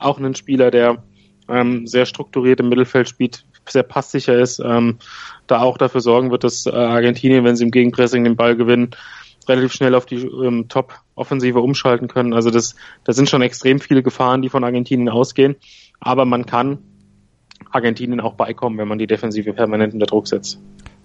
Auch 0.00 0.18
ein 0.18 0.34
Spieler, 0.34 0.70
der 0.70 1.02
ähm, 1.48 1.86
sehr 1.86 2.06
strukturiert 2.06 2.60
im 2.60 2.68
Mittelfeld 2.68 3.08
spielt, 3.08 3.44
sehr 3.68 3.82
passsicher 3.82 4.38
ist, 4.38 4.60
ähm, 4.64 4.98
da 5.46 5.60
auch 5.60 5.78
dafür 5.78 6.00
sorgen 6.00 6.30
wird, 6.30 6.44
dass 6.44 6.66
äh, 6.66 6.70
Argentinien, 6.70 7.44
wenn 7.44 7.56
sie 7.56 7.64
im 7.64 7.70
Gegenpressing 7.70 8.24
den 8.24 8.36
Ball 8.36 8.56
gewinnen, 8.56 8.90
relativ 9.48 9.72
schnell 9.72 9.94
auf 9.94 10.06
die 10.06 10.16
ähm, 10.16 10.68
Top-Offensive 10.68 11.60
umschalten 11.60 12.08
können. 12.08 12.34
Also 12.34 12.50
das, 12.50 12.74
das 13.04 13.16
sind 13.16 13.28
schon 13.28 13.42
extrem 13.42 13.80
viele 13.80 14.02
Gefahren, 14.02 14.42
die 14.42 14.48
von 14.48 14.64
Argentinien 14.64 15.08
ausgehen. 15.08 15.56
Aber 15.98 16.24
man 16.24 16.46
kann 16.46 16.78
Argentinien 17.70 18.20
auch 18.20 18.34
beikommen, 18.34 18.78
wenn 18.78 18.88
man 18.88 18.98
die 18.98 19.06
Defensive 19.06 19.52
permanent 19.52 19.94
unter 19.94 20.06
Druck 20.06 20.28
setzt. 20.28 20.60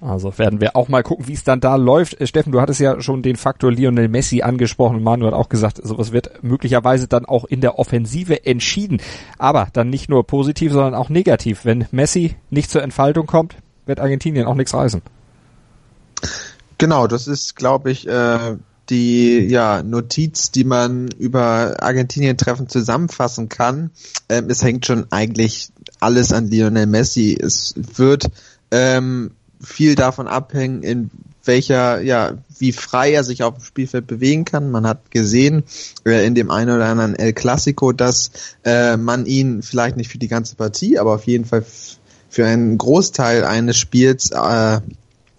Also 0.05 0.37
werden 0.37 0.61
wir 0.61 0.75
auch 0.75 0.87
mal 0.87 1.03
gucken, 1.03 1.27
wie 1.27 1.33
es 1.33 1.43
dann 1.43 1.59
da 1.59 1.75
läuft. 1.75 2.19
Äh, 2.21 2.27
Steffen, 2.27 2.51
du 2.51 2.61
hattest 2.61 2.79
ja 2.79 3.01
schon 3.01 3.23
den 3.23 3.35
Faktor 3.35 3.71
Lionel 3.71 4.07
Messi 4.07 4.41
angesprochen. 4.41 5.01
Manu 5.01 5.25
hat 5.25 5.33
auch 5.33 5.49
gesagt, 5.49 5.79
sowas 5.83 6.11
wird 6.11 6.43
möglicherweise 6.43 7.07
dann 7.07 7.25
auch 7.25 7.45
in 7.45 7.61
der 7.61 7.79
Offensive 7.79 8.45
entschieden. 8.45 9.01
Aber 9.37 9.67
dann 9.73 9.89
nicht 9.89 10.09
nur 10.09 10.25
positiv, 10.25 10.71
sondern 10.71 10.93
auch 10.93 11.09
negativ. 11.09 11.65
Wenn 11.65 11.87
Messi 11.91 12.35
nicht 12.49 12.69
zur 12.69 12.83
Entfaltung 12.83 13.25
kommt, 13.25 13.55
wird 13.85 13.99
Argentinien 13.99 14.45
auch 14.45 14.55
nichts 14.55 14.73
reißen. 14.73 15.01
Genau, 16.77 17.07
das 17.07 17.27
ist, 17.27 17.55
glaube 17.55 17.89
ich, 17.91 18.07
äh, 18.07 18.57
die 18.89 19.39
ja, 19.39 19.81
Notiz, 19.81 20.51
die 20.51 20.63
man 20.63 21.09
über 21.17 21.81
Argentinien-Treffen 21.81 22.69
zusammenfassen 22.69 23.49
kann. 23.49 23.91
Ähm, 24.29 24.49
es 24.49 24.61
hängt 24.61 24.85
schon 24.85 25.07
eigentlich 25.11 25.69
alles 25.99 26.31
an 26.31 26.47
Lionel 26.47 26.85
Messi. 26.85 27.37
Es 27.39 27.73
wird 27.75 28.27
ähm, 28.71 29.31
viel 29.65 29.95
davon 29.95 30.27
abhängen, 30.27 30.83
in 30.83 31.11
welcher, 31.43 32.01
ja, 32.01 32.33
wie 32.57 32.71
frei 32.71 33.13
er 33.13 33.23
sich 33.23 33.43
auf 33.43 33.55
dem 33.55 33.63
Spielfeld 33.63 34.07
bewegen 34.07 34.45
kann. 34.45 34.71
Man 34.71 34.87
hat 34.87 35.11
gesehen 35.11 35.63
äh, 36.05 36.25
in 36.25 36.35
dem 36.35 36.49
einen 36.51 36.75
oder 36.75 36.85
anderen 36.85 37.15
El 37.15 37.33
Clasico, 37.33 37.91
dass 37.91 38.31
äh, 38.63 38.97
man 38.97 39.25
ihn 39.25 39.61
vielleicht 39.61 39.97
nicht 39.97 40.09
für 40.09 40.17
die 40.17 40.27
ganze 40.27 40.55
Partie, 40.55 40.97
aber 40.97 41.13
auf 41.13 41.25
jeden 41.25 41.45
Fall 41.45 41.65
für 42.29 42.45
einen 42.45 42.77
Großteil 42.77 43.45
eines 43.45 43.77
Spiels 43.77 44.31
äh, 44.31 44.79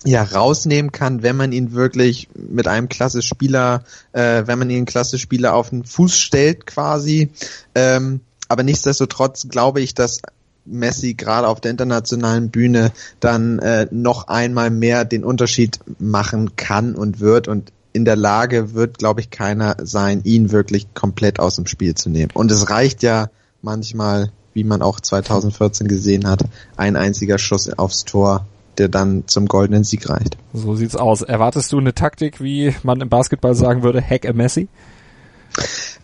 ja 0.04 0.22
rausnehmen 0.22 0.92
kann, 0.92 1.22
wenn 1.22 1.36
man 1.36 1.52
ihn 1.52 1.72
wirklich 1.72 2.28
mit 2.34 2.68
einem 2.68 2.88
klasse 2.88 3.22
Spieler, 3.22 3.82
äh, 4.12 4.44
wenn 4.46 4.58
man 4.58 4.70
ihn 4.70 4.84
klasse 4.84 5.18
Spieler 5.18 5.54
auf 5.54 5.70
den 5.70 5.84
Fuß 5.84 6.16
stellt 6.16 6.66
quasi. 6.66 7.30
Ähm, 7.74 8.20
aber 8.48 8.62
nichtsdestotrotz 8.62 9.48
glaube 9.48 9.80
ich, 9.80 9.94
dass 9.94 10.20
Messi 10.66 11.14
gerade 11.14 11.48
auf 11.48 11.60
der 11.60 11.70
internationalen 11.70 12.50
Bühne 12.50 12.92
dann 13.20 13.58
äh, 13.58 13.86
noch 13.90 14.28
einmal 14.28 14.70
mehr 14.70 15.04
den 15.04 15.24
Unterschied 15.24 15.78
machen 15.98 16.56
kann 16.56 16.94
und 16.94 17.20
wird 17.20 17.48
und 17.48 17.72
in 17.92 18.04
der 18.04 18.16
Lage 18.16 18.74
wird, 18.74 18.98
glaube 18.98 19.20
ich, 19.20 19.30
keiner 19.30 19.76
sein, 19.82 20.20
ihn 20.24 20.52
wirklich 20.52 20.92
komplett 20.92 21.40
aus 21.40 21.56
dem 21.56 21.66
Spiel 21.66 21.94
zu 21.94 22.10
nehmen. 22.10 22.30
Und 22.34 22.50
es 22.50 22.68
reicht 22.68 23.02
ja 23.02 23.30
manchmal, 23.62 24.30
wie 24.52 24.64
man 24.64 24.82
auch 24.82 25.00
2014 25.00 25.88
gesehen 25.88 26.28
hat, 26.28 26.44
ein 26.76 26.96
einziger 26.96 27.38
Schuss 27.38 27.70
aufs 27.78 28.04
Tor, 28.04 28.46
der 28.76 28.88
dann 28.88 29.24
zum 29.26 29.46
goldenen 29.46 29.82
Sieg 29.82 30.10
reicht. 30.10 30.36
So 30.52 30.76
sieht's 30.76 30.94
aus. 30.94 31.22
Erwartest 31.22 31.72
du 31.72 31.78
eine 31.78 31.94
Taktik, 31.94 32.42
wie 32.42 32.74
man 32.82 33.00
im 33.00 33.08
Basketball 33.08 33.54
sagen 33.54 33.82
würde, 33.82 34.02
Hack 34.02 34.26
a 34.26 34.34
Messi? 34.34 34.68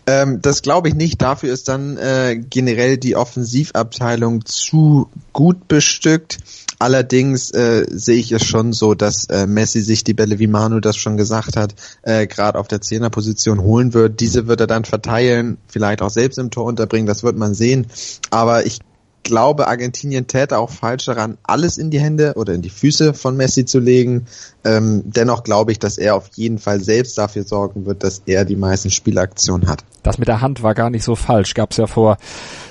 Ähm, 0.05 0.41
das 0.41 0.61
glaube 0.61 0.89
ich 0.89 0.95
nicht. 0.95 1.21
Dafür 1.21 1.53
ist 1.53 1.69
dann 1.69 1.97
äh, 1.97 2.37
generell 2.37 2.97
die 2.97 3.15
Offensivabteilung 3.15 4.45
zu 4.45 5.09
gut 5.31 5.67
bestückt. 5.67 6.39
Allerdings 6.79 7.51
äh, 7.51 7.85
sehe 7.89 8.17
ich 8.17 8.33
es 8.33 8.45
schon 8.45 8.73
so, 8.73 8.93
dass 8.93 9.25
äh, 9.25 9.47
Messi 9.47 9.81
sich 9.81 10.03
die 10.03 10.13
Bälle, 10.13 10.39
wie 10.39 10.47
Manu 10.47 10.81
das 10.81 10.97
schon 10.97 11.15
gesagt 11.15 11.55
hat, 11.55 11.75
äh, 12.01 12.27
gerade 12.27 12.59
auf 12.59 12.67
der 12.67 12.81
Zehnerposition 12.81 13.61
holen 13.61 13.93
wird. 13.93 14.19
Diese 14.19 14.47
wird 14.47 14.59
er 14.59 14.67
dann 14.67 14.83
verteilen, 14.83 15.57
vielleicht 15.67 16.01
auch 16.01 16.09
selbst 16.09 16.37
im 16.39 16.51
Tor 16.51 16.65
unterbringen, 16.65 17.07
das 17.07 17.23
wird 17.23 17.37
man 17.37 17.53
sehen. 17.53 17.87
Aber 18.31 18.65
ich 18.65 18.79
glaube, 19.23 19.67
Argentinien 19.67 20.27
täte 20.27 20.57
auch 20.57 20.69
falsch 20.69 21.05
daran, 21.05 21.37
alles 21.43 21.77
in 21.77 21.89
die 21.89 21.99
Hände 21.99 22.33
oder 22.35 22.53
in 22.53 22.61
die 22.61 22.69
Füße 22.69 23.13
von 23.13 23.35
Messi 23.35 23.65
zu 23.65 23.79
legen. 23.79 24.25
Ähm, 24.63 25.01
dennoch 25.05 25.43
glaube 25.43 25.71
ich, 25.71 25.79
dass 25.79 25.97
er 25.97 26.15
auf 26.15 26.29
jeden 26.35 26.59
Fall 26.59 26.79
selbst 26.79 27.17
dafür 27.17 27.43
sorgen 27.43 27.85
wird, 27.85 28.03
dass 28.03 28.21
er 28.25 28.45
die 28.45 28.55
meisten 28.55 28.91
Spielaktionen 28.91 29.67
hat. 29.67 29.83
Das 30.03 30.17
mit 30.17 30.27
der 30.27 30.41
Hand 30.41 30.63
war 30.63 30.73
gar 30.73 30.89
nicht 30.89 31.03
so 31.03 31.15
falsch. 31.15 31.53
Gab 31.53 31.71
es 31.71 31.77
ja 31.77 31.87
vor 31.87 32.17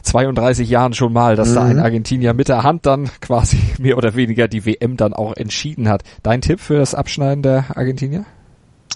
32 0.03 0.69
Jahren 0.69 0.93
schon 0.93 1.13
mal, 1.13 1.37
dass 1.37 1.51
mhm. 1.51 1.55
da 1.55 1.63
ein 1.65 1.77
mhm. 1.77 1.83
Argentinier 1.83 2.35
mit 2.35 2.49
der 2.49 2.63
Hand 2.63 2.87
dann 2.87 3.11
quasi 3.21 3.59
mehr 3.79 3.97
oder 3.97 4.15
weniger 4.15 4.49
die 4.49 4.67
WM 4.67 4.97
dann 4.97 5.15
auch 5.15 5.35
entschieden 5.37 5.89
hat. 5.89 6.03
Dein 6.23 6.43
Tipp 6.43 6.61
für 6.61 6.79
das 6.79 6.95
Abschneiden 6.95 7.43
der 7.43 7.77
Argentinier? 7.77 8.27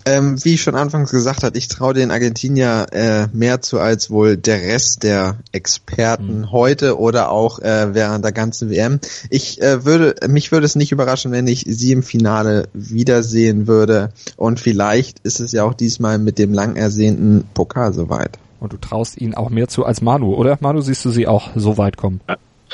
Ähm, 0.08 0.42
wie 0.44 0.54
ich 0.54 0.62
schon 0.62 0.76
anfangs 0.76 1.10
gesagt 1.10 1.42
habe, 1.42 1.58
ich 1.58 1.66
traue 1.66 1.92
den 1.92 2.12
Argentinier 2.12 2.86
äh, 2.92 3.26
mehr 3.32 3.60
zu 3.60 3.80
als 3.80 4.08
wohl 4.08 4.36
der 4.36 4.62
Rest 4.62 5.02
der 5.02 5.38
Experten 5.50 6.42
mhm. 6.42 6.52
heute 6.52 6.96
oder 6.98 7.32
auch 7.32 7.58
äh, 7.58 7.92
während 7.92 8.24
der 8.24 8.30
ganzen 8.30 8.70
WM. 8.70 9.00
Ich 9.30 9.60
äh, 9.60 9.84
würde, 9.84 10.14
mich 10.28 10.52
würde 10.52 10.64
es 10.64 10.76
nicht 10.76 10.92
überraschen, 10.92 11.32
wenn 11.32 11.48
ich 11.48 11.64
sie 11.66 11.90
im 11.90 12.04
Finale 12.04 12.68
wiedersehen 12.72 13.66
würde. 13.66 14.12
Und 14.36 14.60
vielleicht 14.60 15.18
ist 15.20 15.40
es 15.40 15.50
ja 15.50 15.64
auch 15.64 15.74
diesmal 15.74 16.20
mit 16.20 16.38
dem 16.38 16.54
lang 16.54 16.76
ersehnten 16.76 17.42
Pokal 17.52 17.92
soweit. 17.92 18.38
Und 18.60 18.72
du 18.72 18.76
traust 18.76 19.20
ihnen 19.20 19.34
auch 19.34 19.50
mehr 19.50 19.66
zu 19.66 19.84
als 19.84 20.02
Manu, 20.02 20.34
oder? 20.34 20.56
Manu, 20.60 20.82
siehst 20.82 21.04
du 21.04 21.10
sie 21.10 21.26
auch 21.26 21.50
so 21.56 21.78
weit 21.78 21.96
kommen? 21.96 22.20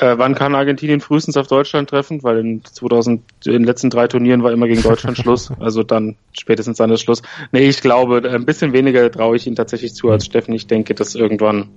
Äh, 0.01 0.17
wann 0.17 0.35
kann 0.35 0.55
Argentinien 0.55 1.01
frühestens 1.01 1.37
auf 1.37 1.49
Deutschland 1.49 1.91
treffen? 1.91 2.23
Weil 2.23 2.39
in 2.39 2.65
2000, 2.65 3.23
in 3.45 3.53
den 3.53 3.65
letzten 3.65 3.91
drei 3.91 4.09
Turnieren 4.09 4.43
war 4.43 4.53
immer 4.53 4.67
gegen 4.67 4.83
Deutschland 4.83 5.19
Schluss. 5.23 5.53
Also 5.61 5.83
dann 5.83 6.17
spätestens 6.33 6.79
dann 6.79 6.91
ist 6.91 7.03
Schluss. 7.03 7.23
Nee, 7.53 7.69
ich 7.69 7.81
glaube, 7.83 8.29
ein 8.29 8.47
bisschen 8.47 8.73
weniger 8.73 9.11
traue 9.11 9.37
ich 9.37 9.47
ihnen 9.47 9.57
tatsächlich 9.57 9.95
zu 9.95 10.11
als 10.11 10.25
Steffen. 10.25 10.55
Ich 10.55 10.67
denke, 10.67 10.95
dass 10.95 11.15
irgendwann 11.15 11.69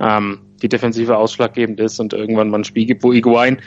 ähm, 0.00 0.40
die 0.62 0.68
Defensive 0.68 1.16
ausschlaggebend 1.16 1.80
ist 1.80 1.98
und 1.98 2.12
irgendwann 2.12 2.50
man 2.50 2.60
ein 2.60 2.64
Spiel 2.64 2.86
gibt, 2.86 3.02
wo 3.02 3.12
Iguain 3.12 3.62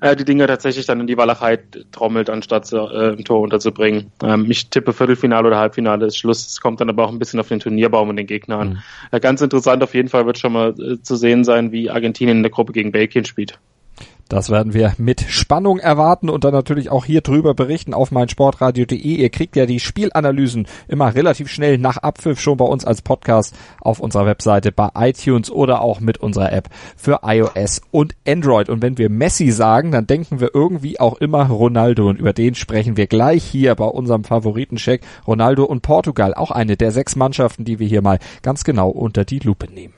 äh, 0.00 0.16
die 0.16 0.24
Dinge 0.24 0.46
tatsächlich 0.46 0.86
dann 0.86 1.00
in 1.00 1.06
die 1.06 1.16
Walachei 1.16 1.58
trommelt, 1.92 2.30
anstatt 2.30 2.72
äh, 2.72 3.10
ein 3.12 3.24
Tor 3.24 3.40
unterzubringen. 3.40 4.12
Ähm, 4.22 4.50
ich 4.50 4.68
tippe 4.70 4.92
Viertelfinale 4.92 5.48
oder 5.48 5.58
Halbfinale 5.58 6.06
ist 6.06 6.18
Schluss. 6.18 6.46
Es 6.46 6.60
kommt 6.60 6.80
dann 6.80 6.88
aber 6.88 7.04
auch 7.04 7.12
ein 7.12 7.18
bisschen 7.18 7.40
auf 7.40 7.48
den 7.48 7.60
Turnierbaum 7.60 8.08
und 8.08 8.16
den 8.16 8.26
Gegner 8.26 8.58
an. 8.58 8.68
Mhm. 8.68 8.78
Äh, 9.10 9.20
ganz 9.20 9.40
interessant 9.40 9.82
auf 9.82 9.94
jeden 9.94 10.08
Fall 10.08 10.26
wird 10.26 10.38
schon 10.38 10.52
mal 10.52 10.74
äh, 10.80 11.02
zu 11.02 11.16
sehen 11.16 11.44
sein, 11.44 11.72
wie 11.72 11.90
Argentinien 11.90 12.38
in 12.38 12.42
der 12.42 12.52
Gruppe 12.52 12.72
gegen 12.72 12.92
Belgien 12.92 13.24
spielt. 13.24 13.58
Das 14.28 14.50
werden 14.50 14.74
wir 14.74 14.92
mit 14.98 15.22
Spannung 15.22 15.78
erwarten 15.78 16.28
und 16.28 16.44
dann 16.44 16.52
natürlich 16.52 16.90
auch 16.90 17.06
hier 17.06 17.22
drüber 17.22 17.54
berichten 17.54 17.94
auf 17.94 18.10
meinsportradio.de. 18.10 18.98
Ihr 18.98 19.30
kriegt 19.30 19.56
ja 19.56 19.64
die 19.64 19.80
Spielanalysen 19.80 20.66
immer 20.86 21.14
relativ 21.14 21.48
schnell 21.48 21.78
nach 21.78 21.96
Abpfiff 21.96 22.38
schon 22.38 22.58
bei 22.58 22.66
uns 22.66 22.84
als 22.84 23.00
Podcast 23.00 23.56
auf 23.80 24.00
unserer 24.00 24.26
Webseite 24.26 24.70
bei 24.70 24.90
iTunes 24.96 25.50
oder 25.50 25.80
auch 25.80 26.00
mit 26.00 26.18
unserer 26.18 26.52
App 26.52 26.68
für 26.94 27.20
iOS 27.22 27.80
und 27.90 28.16
Android. 28.26 28.68
Und 28.68 28.82
wenn 28.82 28.98
wir 28.98 29.08
Messi 29.08 29.50
sagen, 29.50 29.92
dann 29.92 30.06
denken 30.06 30.40
wir 30.40 30.50
irgendwie 30.52 31.00
auch 31.00 31.16
immer 31.16 31.46
Ronaldo 31.46 32.08
und 32.08 32.18
über 32.18 32.34
den 32.34 32.54
sprechen 32.54 32.98
wir 32.98 33.06
gleich 33.06 33.44
hier 33.44 33.74
bei 33.76 33.86
unserem 33.86 34.24
Favoritencheck. 34.24 35.00
Ronaldo 35.26 35.64
und 35.64 35.80
Portugal, 35.80 36.34
auch 36.34 36.50
eine 36.50 36.76
der 36.76 36.92
sechs 36.92 37.16
Mannschaften, 37.16 37.64
die 37.64 37.78
wir 37.78 37.86
hier 37.86 38.02
mal 38.02 38.18
ganz 38.42 38.64
genau 38.64 38.90
unter 38.90 39.24
die 39.24 39.38
Lupe 39.38 39.72
nehmen. 39.72 39.97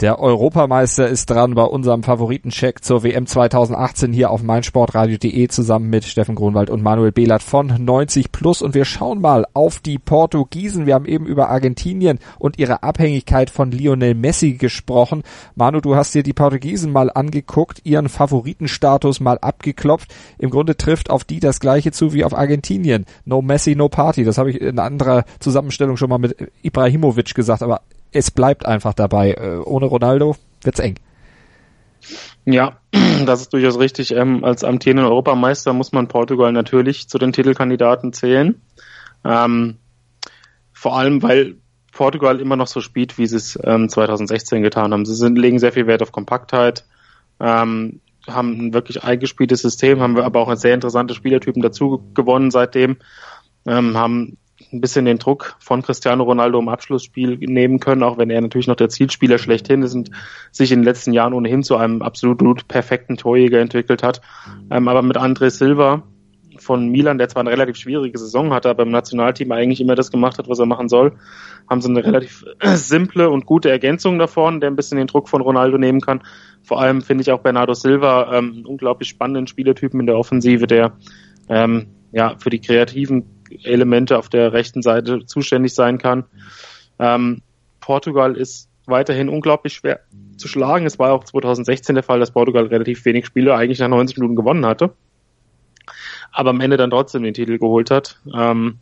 Der 0.00 0.18
Europameister 0.18 1.08
ist 1.08 1.28
dran 1.28 1.54
bei 1.54 1.62
unserem 1.62 2.02
Favoritencheck 2.02 2.82
zur 2.82 3.02
WM 3.02 3.26
2018 3.26 4.14
hier 4.14 4.30
auf 4.30 4.42
meinsportradio.de 4.42 5.48
zusammen 5.48 5.90
mit 5.90 6.04
Steffen 6.04 6.36
Grunwald 6.36 6.70
und 6.70 6.82
Manuel 6.82 7.12
Behlert 7.12 7.42
von 7.42 7.66
90 7.66 8.32
Plus 8.32 8.62
und 8.62 8.74
wir 8.74 8.86
schauen 8.86 9.20
mal 9.20 9.44
auf 9.52 9.78
die 9.80 9.98
Portugiesen. 9.98 10.86
Wir 10.86 10.94
haben 10.94 11.04
eben 11.04 11.26
über 11.26 11.50
Argentinien 11.50 12.18
und 12.38 12.58
ihre 12.58 12.82
Abhängigkeit 12.82 13.50
von 13.50 13.72
Lionel 13.72 14.14
Messi 14.14 14.54
gesprochen. 14.54 15.22
Manu, 15.54 15.82
du 15.82 15.94
hast 15.96 16.14
dir 16.14 16.22
die 16.22 16.32
Portugiesen 16.32 16.92
mal 16.92 17.10
angeguckt, 17.12 17.82
ihren 17.84 18.08
Favoritenstatus 18.08 19.20
mal 19.20 19.36
abgeklopft. 19.38 20.14
Im 20.38 20.48
Grunde 20.48 20.78
trifft 20.78 21.10
auf 21.10 21.24
die 21.24 21.40
das 21.40 21.60
gleiche 21.60 21.92
zu 21.92 22.14
wie 22.14 22.24
auf 22.24 22.34
Argentinien. 22.34 23.04
No 23.26 23.42
Messi, 23.42 23.76
no 23.76 23.90
Party. 23.90 24.24
Das 24.24 24.38
habe 24.38 24.48
ich 24.48 24.62
in 24.62 24.78
anderer 24.78 25.26
Zusammenstellung 25.40 25.98
schon 25.98 26.08
mal 26.08 26.16
mit 26.16 26.36
Ibrahimovic 26.62 27.34
gesagt, 27.34 27.62
aber 27.62 27.82
es 28.12 28.30
bleibt 28.30 28.66
einfach 28.66 28.94
dabei. 28.94 29.32
Äh, 29.32 29.58
ohne 29.58 29.86
Ronaldo 29.86 30.36
wird's 30.62 30.80
eng. 30.80 30.96
Ja, 32.44 32.78
das 33.26 33.42
ist 33.42 33.52
durchaus 33.52 33.78
richtig. 33.78 34.12
Ähm, 34.12 34.44
als 34.44 34.64
amtierender 34.64 35.08
Europameister 35.08 35.72
muss 35.72 35.92
man 35.92 36.08
Portugal 36.08 36.52
natürlich 36.52 37.08
zu 37.08 37.18
den 37.18 37.32
Titelkandidaten 37.32 38.12
zählen. 38.12 38.60
Ähm, 39.24 39.76
vor 40.72 40.96
allem, 40.96 41.22
weil 41.22 41.56
Portugal 41.92 42.40
immer 42.40 42.56
noch 42.56 42.66
so 42.66 42.80
spielt, 42.80 43.18
wie 43.18 43.26
sie 43.26 43.36
es 43.36 43.58
ähm, 43.62 43.88
2016 43.88 44.62
getan 44.62 44.92
haben. 44.92 45.04
Sie 45.04 45.14
sind, 45.14 45.36
legen 45.36 45.58
sehr 45.58 45.72
viel 45.72 45.86
Wert 45.86 46.02
auf 46.02 46.12
Kompaktheit, 46.12 46.86
ähm, 47.38 48.00
haben 48.26 48.66
ein 48.66 48.74
wirklich 48.74 49.02
eingespieltes 49.02 49.60
System, 49.60 50.00
haben 50.00 50.18
aber 50.18 50.40
auch 50.40 50.54
sehr 50.54 50.74
interessante 50.74 51.14
Spielertypen 51.14 51.62
dazu 51.62 52.10
gewonnen 52.14 52.50
seitdem, 52.50 52.96
ähm, 53.66 53.96
haben 53.96 54.38
ein 54.72 54.80
bisschen 54.80 55.04
den 55.04 55.18
Druck 55.18 55.56
von 55.58 55.82
Cristiano 55.82 56.22
Ronaldo 56.22 56.58
im 56.58 56.68
Abschlussspiel 56.68 57.38
nehmen 57.38 57.80
können, 57.80 58.02
auch 58.02 58.18
wenn 58.18 58.30
er 58.30 58.40
natürlich 58.40 58.66
noch 58.66 58.76
der 58.76 58.88
Zielspieler 58.88 59.38
schlechthin 59.38 59.82
ist 59.82 59.94
und 59.94 60.10
sich 60.52 60.72
in 60.72 60.80
den 60.80 60.84
letzten 60.84 61.12
Jahren 61.12 61.34
ohnehin 61.34 61.62
zu 61.62 61.76
einem 61.76 62.02
absolut 62.02 62.68
perfekten 62.68 63.16
Torjäger 63.16 63.60
entwickelt 63.60 64.02
hat. 64.02 64.20
Ähm, 64.70 64.88
aber 64.88 65.02
mit 65.02 65.16
André 65.16 65.50
Silva 65.50 66.02
von 66.60 66.88
Milan, 66.88 67.18
der 67.18 67.28
zwar 67.28 67.40
eine 67.40 67.50
relativ 67.50 67.76
schwierige 67.76 68.18
Saison 68.18 68.52
hatte, 68.52 68.68
aber 68.68 68.82
im 68.82 68.90
Nationalteam 68.90 69.50
eigentlich 69.52 69.80
immer 69.80 69.94
das 69.94 70.10
gemacht 70.10 70.38
hat, 70.38 70.48
was 70.48 70.58
er 70.58 70.66
machen 70.66 70.88
soll, 70.88 71.16
haben 71.68 71.80
sie 71.80 71.88
eine 71.88 72.04
relativ 72.04 72.44
simple 72.74 73.30
und 73.30 73.46
gute 73.46 73.70
Ergänzung 73.70 74.18
davon, 74.18 74.60
der 74.60 74.70
ein 74.70 74.76
bisschen 74.76 74.98
den 74.98 75.06
Druck 75.06 75.28
von 75.28 75.40
Ronaldo 75.40 75.78
nehmen 75.78 76.00
kann. 76.00 76.22
Vor 76.62 76.80
allem 76.80 77.00
finde 77.02 77.22
ich 77.22 77.32
auch 77.32 77.40
Bernardo 77.40 77.74
Silva 77.74 78.36
ähm, 78.36 78.64
unglaublich 78.66 79.08
spannenden 79.08 79.46
Spielertypen 79.46 80.00
in 80.00 80.06
der 80.06 80.18
Offensive, 80.18 80.66
der 80.66 80.92
ähm, 81.48 81.86
ja 82.12 82.36
für 82.38 82.50
die 82.50 82.60
kreativen 82.60 83.39
Elemente 83.62 84.18
auf 84.18 84.28
der 84.28 84.52
rechten 84.52 84.82
Seite 84.82 85.26
zuständig 85.26 85.74
sein 85.74 85.98
kann. 85.98 86.24
Ähm, 86.98 87.42
Portugal 87.80 88.36
ist 88.36 88.68
weiterhin 88.86 89.28
unglaublich 89.28 89.74
schwer 89.74 90.00
zu 90.36 90.48
schlagen. 90.48 90.86
Es 90.86 90.98
war 90.98 91.12
auch 91.12 91.24
2016 91.24 91.94
der 91.94 92.04
Fall, 92.04 92.20
dass 92.20 92.32
Portugal 92.32 92.66
relativ 92.66 93.04
wenig 93.04 93.26
Spiele 93.26 93.54
eigentlich 93.54 93.78
nach 93.78 93.88
90 93.88 94.18
Minuten 94.18 94.36
gewonnen 94.36 94.66
hatte, 94.66 94.92
aber 96.32 96.50
am 96.50 96.60
Ende 96.60 96.76
dann 96.76 96.90
trotzdem 96.90 97.22
den 97.22 97.34
Titel 97.34 97.58
geholt 97.58 97.90
hat. 97.90 98.20
Ähm, 98.34 98.78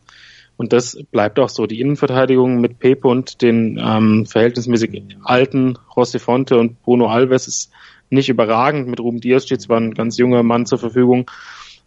und 0.57 0.73
das 0.73 0.99
bleibt 1.13 1.39
auch 1.39 1.49
so. 1.49 1.67
Die 1.67 1.81
Innenverteidigung 1.81 2.61
mit 2.61 2.81
Pepe 2.81 3.07
und 3.07 3.43
den 3.43 3.81
ähm, 3.81 4.27
verhältnismäßig 4.27 5.05
alten 5.23 5.79
José 5.95 6.19
Fonte 6.19 6.59
und 6.59 6.83
Bruno 6.83 7.07
Alves 7.07 7.47
ist 7.47 7.71
nicht 8.11 8.29
überragend. 8.29 8.89
Mit 8.89 8.99
Ruben 8.99 9.21
Diaz 9.21 9.45
steht 9.45 9.63
zwar 9.63 9.79
ein 9.79 9.95
ganz 9.95 10.19
junger 10.19 10.43
Mann 10.43 10.67
zur 10.67 10.79
Verfügung, 10.79 11.31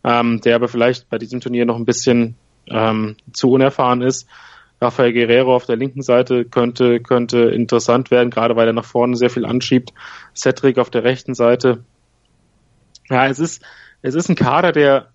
ähm, 0.05 0.39
der 0.39 0.55
aber 0.55 0.69
vielleicht 0.69 1.09
bei 1.09 1.17
diesem 1.17 1.41
Turnier 1.41 1.65
noch 1.65 1.75
ein 1.75 1.85
bisschen 1.85 2.35
ähm, 2.67 3.15
zu 3.33 3.51
unerfahren 3.51 4.01
ist. 4.01 4.27
Rafael 4.81 5.13
Guerrero 5.13 5.55
auf 5.55 5.67
der 5.67 5.75
linken 5.75 6.01
Seite 6.01 6.43
könnte, 6.45 6.99
könnte 7.01 7.39
interessant 7.51 8.09
werden, 8.09 8.31
gerade 8.31 8.55
weil 8.55 8.67
er 8.67 8.73
nach 8.73 8.85
vorne 8.85 9.15
sehr 9.15 9.29
viel 9.29 9.45
anschiebt. 9.45 9.93
Cedric 10.35 10.79
auf 10.79 10.89
der 10.89 11.03
rechten 11.03 11.35
Seite. 11.35 11.83
Ja, 13.09 13.27
es 13.27 13.39
ist, 13.39 13.63
es 14.01 14.15
ist 14.15 14.29
ein 14.29 14.35
Kader, 14.35 14.71
der 14.71 15.09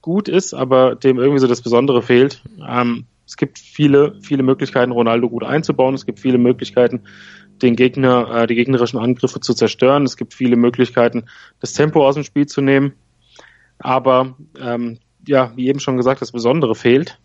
gut 0.00 0.28
ist, 0.28 0.54
aber 0.54 0.96
dem 0.96 1.18
irgendwie 1.18 1.38
so 1.38 1.46
das 1.46 1.62
Besondere 1.62 2.02
fehlt. 2.02 2.42
Ähm, 2.66 3.06
es 3.24 3.36
gibt 3.36 3.60
viele, 3.60 4.16
viele 4.20 4.42
Möglichkeiten, 4.42 4.90
Ronaldo 4.90 5.28
gut 5.28 5.44
einzubauen. 5.44 5.94
Es 5.94 6.04
gibt 6.04 6.18
viele 6.18 6.38
Möglichkeiten, 6.38 7.02
den 7.62 7.76
Gegner, 7.76 8.42
äh, 8.42 8.46
die 8.48 8.56
gegnerischen 8.56 8.98
Angriffe 8.98 9.40
zu 9.40 9.54
zerstören. 9.54 10.02
Es 10.02 10.16
gibt 10.16 10.34
viele 10.34 10.56
Möglichkeiten, 10.56 11.26
das 11.60 11.72
Tempo 11.72 12.06
aus 12.06 12.16
dem 12.16 12.24
Spiel 12.24 12.46
zu 12.46 12.60
nehmen. 12.60 12.92
Aber 13.78 14.36
ähm, 14.60 14.98
ja, 15.26 15.52
wie 15.56 15.68
eben 15.68 15.80
schon 15.80 15.96
gesagt, 15.96 16.20
das 16.20 16.32
Besondere 16.32 16.74
fehlt. 16.74 17.18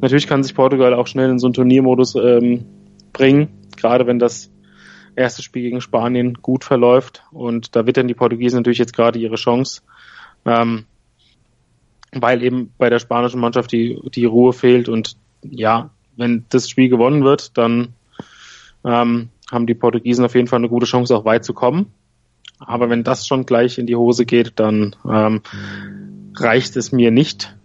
Natürlich 0.00 0.26
kann 0.26 0.42
sich 0.42 0.54
Portugal 0.54 0.94
auch 0.94 1.06
schnell 1.06 1.30
in 1.30 1.38
so 1.38 1.46
einen 1.46 1.54
Turniermodus 1.54 2.14
ähm, 2.14 2.66
bringen, 3.12 3.48
gerade 3.76 4.06
wenn 4.06 4.18
das 4.18 4.50
erste 5.16 5.42
Spiel 5.42 5.62
gegen 5.62 5.80
Spanien 5.80 6.34
gut 6.34 6.64
verläuft. 6.64 7.24
Und 7.32 7.74
da 7.74 7.82
dann 7.82 8.08
die 8.08 8.14
Portugiesen 8.14 8.58
natürlich 8.58 8.78
jetzt 8.78 8.94
gerade 8.94 9.18
ihre 9.18 9.36
Chance, 9.36 9.82
ähm, 10.44 10.84
weil 12.12 12.42
eben 12.42 12.72
bei 12.78 12.90
der 12.90 12.98
spanischen 12.98 13.40
Mannschaft 13.40 13.72
die, 13.72 13.98
die 14.14 14.24
Ruhe 14.24 14.52
fehlt. 14.52 14.88
Und 14.88 15.16
ja, 15.42 15.90
wenn 16.16 16.44
das 16.50 16.68
Spiel 16.68 16.88
gewonnen 16.88 17.24
wird, 17.24 17.56
dann 17.58 17.94
ähm, 18.84 19.30
haben 19.50 19.66
die 19.66 19.74
Portugiesen 19.74 20.24
auf 20.24 20.34
jeden 20.34 20.48
Fall 20.48 20.58
eine 20.58 20.68
gute 20.68 20.86
Chance, 20.86 21.16
auch 21.16 21.24
weit 21.24 21.44
zu 21.44 21.54
kommen. 21.54 21.92
Aber 22.58 22.88
wenn 22.88 23.04
das 23.04 23.26
schon 23.26 23.44
gleich 23.44 23.78
in 23.78 23.86
die 23.86 23.96
Hose 23.96 24.24
geht, 24.24 24.52
dann 24.56 24.96
ähm, 25.08 25.42
reicht 26.40 26.76
es 26.76 26.92
mir 26.92 27.10
nicht, 27.10 27.56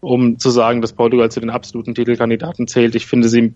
um 0.00 0.38
zu 0.38 0.50
sagen, 0.50 0.80
dass 0.80 0.92
Portugal 0.92 1.30
zu 1.30 1.40
den 1.40 1.50
absoluten 1.50 1.94
Titelkandidaten 1.94 2.68
zählt. 2.68 2.94
Ich 2.94 3.06
finde 3.06 3.28
sie 3.28 3.54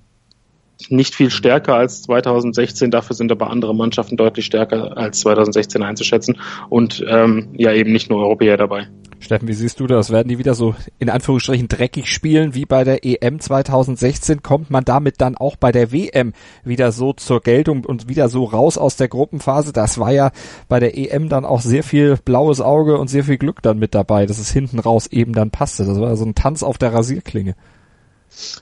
nicht 0.88 1.14
viel 1.14 1.30
stärker 1.30 1.74
als 1.74 2.03
2016, 2.03 2.91
dafür 2.91 3.14
sind 3.14 3.30
aber 3.30 3.51
andere 3.51 3.74
Mannschaften 3.74 4.16
deutlich 4.16 4.47
stärker 4.47 4.97
als 4.97 5.20
2016 5.20 5.82
einzuschätzen 5.82 6.38
und 6.70 7.05
ähm, 7.07 7.51
ja 7.57 7.72
eben 7.72 7.93
nicht 7.93 8.09
nur 8.09 8.20
Europäer 8.20 8.57
dabei. 8.57 8.88
Steffen, 9.21 9.49
wie 9.49 9.53
siehst 9.53 9.79
du 9.81 9.87
das? 9.87 10.11
Werden 10.11 10.29
die 10.29 10.39
wieder 10.39 10.55
so 10.55 10.75
in 10.99 11.11
Anführungsstrichen 11.11 11.68
dreckig 11.68 12.11
spielen 12.11 12.55
wie 12.55 12.64
bei 12.64 12.85
der 12.85 13.05
EM 13.05 13.39
2016? 13.39 14.43
Kommt 14.43 14.71
man 14.71 14.85
damit 14.85 15.21
dann 15.21 15.37
auch 15.37 15.57
bei 15.57 15.73
der 15.73 15.93
WM 15.93 16.33
wieder 16.64 16.91
so 16.91 17.12
zur 17.12 17.41
Geltung 17.43 17.85
und 17.85 18.09
wieder 18.09 18.31
so 18.31 18.45
raus 18.45 18.79
aus 18.79 18.97
der 18.97 19.09
Gruppenphase? 19.09 19.73
Das 19.73 19.99
war 19.99 20.11
ja 20.11 20.33
bei 20.68 20.81
der 20.81 20.97
EM 20.97 21.29
dann 21.29 21.45
auch 21.45 21.61
sehr 21.61 21.83
viel 21.83 22.16
blaues 22.16 22.62
Auge 22.62 22.99
und 22.99 23.09
sehr 23.09 23.25
viel 23.25 23.37
Glück 23.37 23.61
dann 23.62 23.79
mit 23.79 23.95
dabei, 23.95 24.25
dass 24.25 24.39
es 24.39 24.51
hinten 24.51 24.79
raus 24.79 25.07
eben 25.07 25.35
dann 25.35 25.51
passte. 25.51 25.85
Das 25.85 26.01
war 26.01 26.16
so 26.16 26.25
ein 26.25 26.35
Tanz 26.35 26.62
auf 26.62 26.79
der 26.79 26.95
Rasierklinge. 26.95 27.55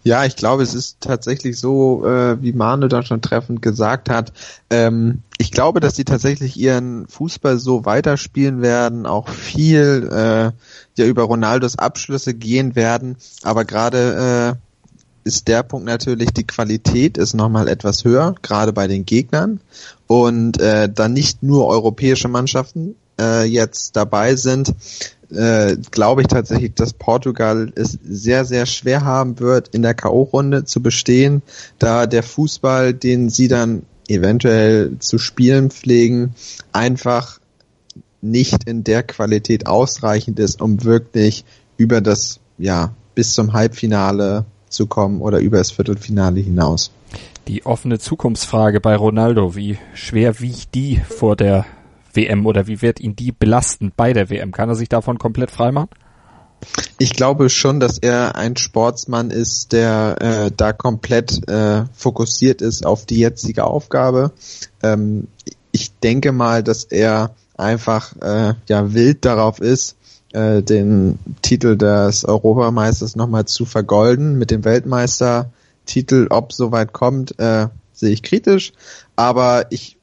Ja, 0.02 0.24
ich 0.24 0.36
glaube, 0.36 0.62
es 0.62 0.74
ist 0.74 1.00
tatsächlich 1.00 1.58
so, 1.58 2.04
äh, 2.06 2.40
wie 2.42 2.52
Manu 2.52 2.88
da 2.88 3.02
schon 3.02 3.20
treffend 3.20 3.62
gesagt 3.62 4.10
hat. 4.10 4.32
Ähm, 4.70 5.22
ich 5.38 5.50
glaube, 5.50 5.80
dass 5.80 5.96
sie 5.96 6.04
tatsächlich 6.04 6.56
ihren 6.56 7.06
Fußball 7.06 7.58
so 7.58 7.84
weiterspielen 7.84 8.62
werden, 8.62 9.06
auch 9.06 9.28
viel 9.28 10.08
äh, 10.10 10.52
ja 10.96 11.06
über 11.06 11.22
Ronaldos 11.24 11.78
Abschlüsse 11.78 12.34
gehen 12.34 12.74
werden. 12.74 13.16
Aber 13.42 13.64
gerade 13.64 14.56
äh, 14.56 14.68
ist 15.28 15.46
der 15.46 15.62
Punkt 15.62 15.86
natürlich, 15.86 16.30
die 16.32 16.46
Qualität 16.46 17.18
ist 17.18 17.34
nochmal 17.34 17.68
etwas 17.68 18.04
höher, 18.04 18.34
gerade 18.42 18.72
bei 18.72 18.86
den 18.86 19.04
Gegnern. 19.04 19.60
Und 20.06 20.58
äh, 20.60 20.88
dann 20.92 21.12
nicht 21.12 21.42
nur 21.42 21.66
europäische 21.66 22.28
Mannschaften 22.28 22.96
äh, 23.20 23.44
jetzt 23.44 23.94
dabei 23.94 24.36
sind, 24.36 24.74
äh, 25.30 25.76
glaube 25.90 26.22
ich 26.22 26.28
tatsächlich, 26.28 26.74
dass 26.74 26.92
Portugal 26.92 27.72
es 27.74 27.98
sehr, 28.02 28.44
sehr 28.44 28.66
schwer 28.66 29.04
haben 29.04 29.38
wird, 29.40 29.68
in 29.68 29.82
der 29.82 29.94
K.O.-Runde 29.94 30.64
zu 30.64 30.82
bestehen, 30.82 31.42
da 31.78 32.06
der 32.06 32.22
Fußball, 32.22 32.94
den 32.94 33.28
sie 33.28 33.48
dann 33.48 33.82
eventuell 34.08 34.98
zu 34.98 35.18
spielen 35.18 35.70
pflegen, 35.70 36.34
einfach 36.72 37.40
nicht 38.20 38.64
in 38.64 38.84
der 38.84 39.02
Qualität 39.02 39.66
ausreichend 39.66 40.38
ist, 40.38 40.60
um 40.60 40.82
wirklich 40.84 41.44
über 41.76 42.00
das, 42.00 42.40
ja, 42.58 42.94
bis 43.14 43.34
zum 43.34 43.52
Halbfinale 43.52 44.44
zu 44.68 44.86
kommen 44.86 45.20
oder 45.20 45.38
über 45.38 45.58
das 45.58 45.70
Viertelfinale 45.70 46.40
hinaus. 46.40 46.90
Die 47.46 47.64
offene 47.64 47.98
Zukunftsfrage 47.98 48.80
bei 48.80 48.96
Ronaldo, 48.96 49.54
wie 49.56 49.78
schwer 49.94 50.40
wiegt 50.40 50.74
die 50.74 51.00
vor 51.08 51.36
der 51.36 51.64
WM 52.18 52.46
oder 52.46 52.66
wie 52.66 52.82
wird 52.82 52.98
ihn 52.98 53.14
die 53.14 53.30
belasten 53.30 53.92
bei 53.96 54.12
der 54.12 54.28
WM? 54.28 54.50
Kann 54.50 54.68
er 54.68 54.74
sich 54.74 54.88
davon 54.88 55.18
komplett 55.18 55.50
freimachen? 55.52 55.88
Ich 56.98 57.12
glaube 57.12 57.48
schon, 57.48 57.78
dass 57.78 57.98
er 57.98 58.34
ein 58.34 58.56
Sportsmann 58.56 59.30
ist, 59.30 59.72
der 59.72 60.16
äh, 60.20 60.50
da 60.54 60.72
komplett 60.72 61.48
äh, 61.48 61.84
fokussiert 61.92 62.60
ist 62.60 62.84
auf 62.84 63.06
die 63.06 63.18
jetzige 63.18 63.64
Aufgabe. 63.64 64.32
Ähm, 64.82 65.28
ich 65.70 65.92
denke 66.00 66.32
mal, 66.32 66.64
dass 66.64 66.82
er 66.82 67.36
einfach 67.56 68.16
äh, 68.20 68.54
ja 68.68 68.92
wild 68.92 69.24
darauf 69.24 69.60
ist, 69.60 69.96
äh, 70.32 70.62
den 70.62 71.20
Titel 71.42 71.76
des 71.76 72.24
Europameisters 72.24 73.14
nochmal 73.14 73.44
zu 73.44 73.64
vergolden 73.64 74.36
mit 74.36 74.50
dem 74.50 74.64
Weltmeistertitel. 74.64 76.26
Ob 76.30 76.52
soweit 76.52 76.92
kommt, 76.92 77.38
äh, 77.38 77.68
sehe 77.92 78.10
ich 78.10 78.24
kritisch, 78.24 78.72
aber 79.14 79.66
ich 79.70 79.97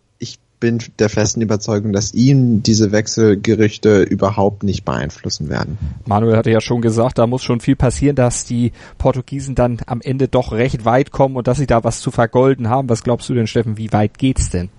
bin 0.59 0.79
der 0.99 1.09
festen 1.09 1.41
Überzeugung, 1.41 1.93
dass 1.93 2.13
ihn 2.13 2.63
diese 2.63 2.91
Wechselgerüchte 2.91 4.03
überhaupt 4.03 4.63
nicht 4.63 4.85
beeinflussen 4.85 5.49
werden. 5.49 5.77
Manuel 6.05 6.37
hatte 6.37 6.51
ja 6.51 6.61
schon 6.61 6.81
gesagt, 6.81 7.17
da 7.17 7.27
muss 7.27 7.43
schon 7.43 7.59
viel 7.59 7.75
passieren, 7.75 8.15
dass 8.15 8.45
die 8.45 8.71
Portugiesen 8.97 9.55
dann 9.55 9.79
am 9.85 10.01
Ende 10.01 10.27
doch 10.27 10.51
recht 10.51 10.85
weit 10.85 11.11
kommen 11.11 11.35
und 11.35 11.47
dass 11.47 11.57
sie 11.57 11.67
da 11.67 11.83
was 11.83 11.99
zu 11.99 12.11
vergolden 12.11 12.69
haben. 12.69 12.89
Was 12.89 13.03
glaubst 13.03 13.29
du 13.29 13.33
denn, 13.33 13.47
Steffen, 13.47 13.77
wie 13.77 13.91
weit 13.91 14.17
geht's 14.17 14.49
denn? 14.49 14.69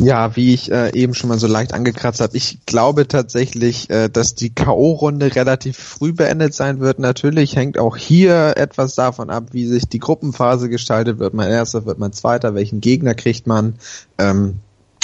Ja, 0.00 0.34
wie 0.36 0.54
ich 0.54 0.70
äh, 0.72 0.92
eben 0.92 1.14
schon 1.14 1.28
mal 1.28 1.38
so 1.38 1.46
leicht 1.46 1.72
angekratzt 1.72 2.20
habe, 2.20 2.36
ich 2.36 2.58
glaube 2.66 3.06
tatsächlich, 3.06 3.88
äh, 3.90 4.08
dass 4.08 4.34
die 4.34 4.50
K.O.-Runde 4.50 5.34
relativ 5.36 5.78
früh 5.78 6.12
beendet 6.12 6.54
sein 6.54 6.80
wird. 6.80 6.98
Natürlich 6.98 7.56
hängt 7.56 7.78
auch 7.78 7.96
hier 7.96 8.54
etwas 8.56 8.94
davon 8.94 9.30
ab, 9.30 9.48
wie 9.52 9.66
sich 9.66 9.86
die 9.86 10.00
Gruppenphase 10.00 10.68
gestaltet. 10.68 11.18
Wird 11.18 11.34
man 11.34 11.48
erster, 11.48 11.86
wird 11.86 11.98
man 11.98 12.12
zweiter, 12.12 12.54
welchen 12.54 12.80
Gegner 12.80 13.14
kriegt 13.14 13.46
man? 13.46 13.74
Ähm, 14.18 14.56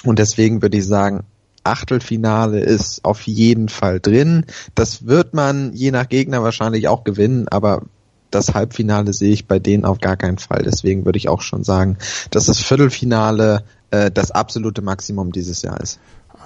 und 0.05 0.19
deswegen 0.19 0.63
würde 0.63 0.79
ich 0.79 0.87
sagen, 0.87 1.25
Achtelfinale 1.63 2.61
ist 2.61 3.05
auf 3.05 3.23
jeden 3.23 3.69
Fall 3.69 4.01
drin. 4.01 4.47
Das 4.75 5.07
wird 5.07 5.35
man 5.35 5.73
je 5.75 5.91
nach 5.91 6.09
Gegner 6.09 6.43
wahrscheinlich 6.43 6.89
auch 6.89 7.05
gewinnen, 7.05 7.49
aber 7.49 7.83
das 8.31 8.55
Halbfinale 8.55 9.13
sehe 9.13 9.33
ich 9.33 9.47
bei 9.47 9.59
denen 9.59 9.85
auf 9.85 9.99
gar 9.99 10.17
keinen 10.17 10.39
Fall. 10.39 10.63
Deswegen 10.65 11.05
würde 11.05 11.19
ich 11.19 11.29
auch 11.29 11.43
schon 11.43 11.65
sagen, 11.65 11.99
dass 12.31 12.47
das 12.47 12.61
Viertelfinale 12.61 13.65
äh, 13.91 14.11
das 14.11 14.31
absolute 14.31 14.83
Maximum 14.83 15.33
dieses 15.33 15.63
Jahr 15.63 15.81
ist. 15.81 15.99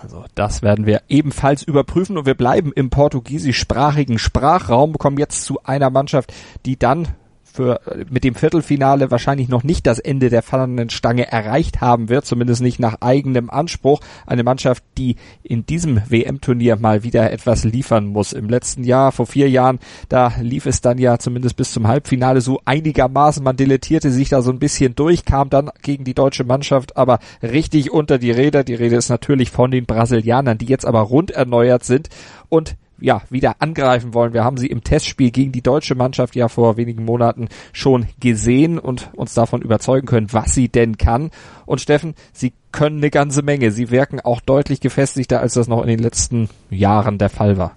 Also 0.03 0.25
das 0.35 0.63
werden 0.63 0.87
wir 0.87 1.03
ebenfalls 1.09 1.63
überprüfen 1.63 2.19
und 2.19 2.27
wir 2.27 2.35
bleiben 2.35 2.73
im 2.75 2.91
portugiesischsprachigen 2.91 4.19
Sprachraum, 4.19 4.99
kommen 4.99 5.19
jetzt 5.19 5.45
zu 5.45 5.63
einer 5.65 5.91
Mannschaft, 5.91 6.33
die 6.67 6.79
dann 6.79 7.09
für, 7.55 7.81
mit 8.11 8.25
dem 8.25 8.35
Viertelfinale 8.35 9.13
wahrscheinlich 9.13 9.49
noch 9.49 9.63
nicht 9.63 9.87
das 9.87 10.01
Ende 10.01 10.29
der 10.29 10.43
fallenden 10.43 10.91
Stange 10.91 11.31
erreicht 11.31 11.81
haben 11.81 12.09
wird, 12.09 12.27
zumindest 12.27 12.63
nicht 12.63 12.81
nach 12.81 12.97
eigenem 13.01 13.49
Anspruch. 13.49 14.01
Eine 14.27 14.43
Mannschaft, 14.43 14.83
die 14.99 15.15
in 15.45 15.65
diesem 15.65 16.03
WM-Turnier 16.11 16.75
mal 16.77 17.05
wieder 17.05 17.31
etwas 17.31 17.63
liefern 17.63 18.07
muss. 18.07 18.33
Im 18.33 18.49
letzten 18.49 18.83
Jahr, 18.83 19.13
vor 19.13 19.27
vier 19.27 19.49
Jahren, 19.49 19.79
da 20.09 20.33
lief 20.41 20.67
es 20.67 20.81
dann 20.81 20.99
ja 20.99 21.21
zumindest 21.21 21.57
bis 21.57 21.71
zum 21.71 21.87
Halbfinale 21.87 22.41
so 22.41 22.61
einigermaßen. 22.65 23.45
Man 23.45 23.57
dilettierte 23.57 24.11
sich 24.11 24.31
da 24.31 24.43
so 24.43 24.51
ein 24.51 24.59
bisschen 24.59 24.97
durch, 24.97 25.25
kam 25.25 25.49
dann 25.49 25.71
gegen 25.83 26.03
die 26.03 26.15
deutsche 26.15 26.43
Mannschaft 26.43 26.97
aber 26.97 27.21
richtig 27.41 27.93
unter 27.93 28.19
die 28.19 28.33
Räder. 28.33 28.65
Die 28.65 28.75
Rede 28.75 28.97
ist 28.97 29.11
natürlich 29.11 29.53
von 29.53 29.71
den 29.71 29.87
Brasilianern, 29.87 30.59
die 30.59 30.67
jetzt 30.67 30.87
aber 30.87 31.03
rund 31.03 31.31
erneuert 31.31 31.85
sind 31.85 32.09
und 32.49 32.75
ja, 32.99 33.23
wieder 33.31 33.57
angreifen 33.61 34.15
wollen. 34.15 34.33
Wir 34.33 34.45
haben 34.45 34.57
sie 34.57 34.69
im 34.69 34.85
Testspiel 34.85 35.31
gegen 35.31 35.53
die 35.53 35.63
deutsche 35.63 35.95
Mannschaft 35.95 36.37
ja 36.37 36.49
vor 36.49 36.77
wenigen 36.77 37.05
Monaten 37.05 37.49
schon 37.73 38.07
gesehen 38.21 38.79
und 38.79 39.11
uns 39.15 39.35
davon 39.35 39.63
überzeugen 39.63 40.07
können, 40.07 40.33
was 40.33 40.55
sie 40.55 40.69
denn 40.69 40.97
kann. 40.99 41.31
Und 41.67 41.81
Steffen, 41.81 42.15
sie 42.33 42.53
können 42.73 42.99
eine 42.99 43.11
ganze 43.11 43.43
Menge. 43.43 43.71
Sie 43.71 43.91
wirken 43.91 44.21
auch 44.21 44.41
deutlich 44.41 44.81
gefestigter, 44.81 45.41
als 45.41 45.55
das 45.55 45.69
noch 45.69 45.83
in 45.83 45.89
den 45.89 45.99
letzten 45.99 46.49
Jahren 46.71 47.19
der 47.19 47.31
Fall 47.31 47.59
war. 47.59 47.77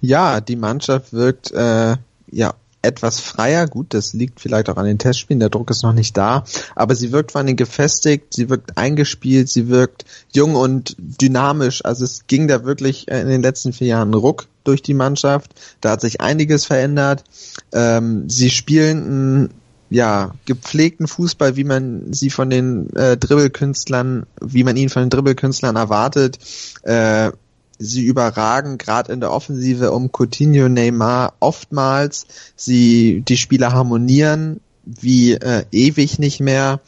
Ja, 0.00 0.40
die 0.40 0.56
Mannschaft 0.56 1.12
wirkt 1.12 1.52
äh, 1.52 1.96
ja 2.30 2.54
etwas 2.84 3.20
freier. 3.20 3.66
Gut, 3.66 3.94
das 3.94 4.12
liegt 4.12 4.40
vielleicht 4.40 4.68
auch 4.68 4.76
an 4.76 4.86
den 4.86 4.98
Testspielen, 4.98 5.40
der 5.40 5.50
Druck 5.50 5.70
ist 5.70 5.82
noch 5.82 5.92
nicht 5.92 6.16
da, 6.16 6.44
aber 6.74 6.94
sie 6.94 7.12
wirkt 7.12 7.32
vor 7.32 7.40
allem 7.40 7.56
gefestigt, 7.56 8.34
sie 8.34 8.48
wirkt 8.50 8.76
eingespielt, 8.76 9.48
sie 9.48 9.68
wirkt 9.68 10.04
jung 10.32 10.54
und 10.54 10.96
dynamisch. 10.98 11.84
Also 11.84 12.04
es 12.04 12.26
ging 12.26 12.48
da 12.48 12.64
wirklich 12.64 13.08
in 13.08 13.28
den 13.28 13.42
letzten 13.42 13.72
vier 13.72 13.88
Jahren 13.88 14.14
Ruck 14.14 14.46
durch 14.64 14.82
die 14.82 14.94
Mannschaft. 14.94 15.50
Da 15.80 15.90
hat 15.90 16.00
sich 16.00 16.20
einiges 16.20 16.64
verändert. 16.64 17.24
Ähm, 17.72 18.28
sie 18.28 18.50
spielen 18.50 19.06
einen 19.06 19.50
ja, 19.90 20.34
gepflegten 20.46 21.06
Fußball, 21.06 21.56
wie 21.56 21.64
man 21.64 22.12
sie 22.12 22.30
von 22.30 22.50
den 22.50 22.90
äh, 22.96 23.16
Dribbelkünstlern, 23.16 24.26
wie 24.40 24.64
man 24.64 24.76
ihn 24.76 24.88
von 24.88 25.02
den 25.02 25.10
Dribbelkünstlern 25.10 25.76
erwartet. 25.76 26.38
Äh, 26.82 27.30
sie 27.78 28.04
überragen 28.04 28.78
gerade 28.78 29.12
in 29.12 29.20
der 29.20 29.32
Offensive 29.32 29.92
um 29.92 30.10
Coutinho, 30.12 30.68
Neymar 30.68 31.34
oftmals. 31.40 32.26
Sie, 32.56 33.22
die 33.26 33.36
Spieler 33.36 33.72
harmonieren 33.72 34.60
wie 34.84 35.32
äh, 35.32 35.64
ewig 35.72 36.18
nicht 36.18 36.40
mehr 36.40 36.80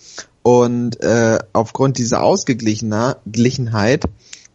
und 0.43 1.01
äh, 1.01 1.39
aufgrund 1.53 1.99
dieser 1.99 2.23
Ausgeglichenheit 2.23 4.05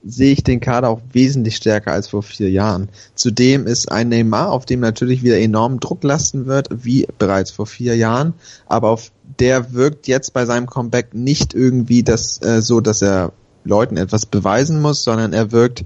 sehe 0.03 0.31
ich 0.31 0.43
den 0.43 0.59
Kader 0.59 0.89
auch 0.89 1.01
wesentlich 1.11 1.57
stärker 1.57 1.91
als 1.91 2.07
vor 2.07 2.23
vier 2.23 2.49
Jahren. 2.49 2.89
Zudem 3.13 3.67
ist 3.67 3.91
ein 3.91 4.09
Neymar, 4.09 4.51
auf 4.51 4.65
dem 4.65 4.79
natürlich 4.79 5.23
wieder 5.23 5.39
enorm 5.39 5.79
Druck 5.79 6.03
lasten 6.03 6.45
wird, 6.45 6.69
wie 6.71 7.07
bereits 7.17 7.51
vor 7.51 7.67
vier 7.67 7.95
Jahren, 7.95 8.33
aber 8.67 8.89
auf 8.89 9.11
der 9.39 9.73
wirkt 9.73 10.07
jetzt 10.07 10.33
bei 10.33 10.45
seinem 10.45 10.67
Comeback 10.67 11.13
nicht 11.13 11.53
irgendwie 11.53 12.03
das 12.03 12.41
äh, 12.41 12.61
so, 12.61 12.79
dass 12.81 13.01
er 13.01 13.33
Leuten 13.63 13.97
etwas 13.97 14.25
beweisen 14.25 14.81
muss, 14.81 15.03
sondern 15.03 15.33
er 15.33 15.51
wirkt 15.51 15.85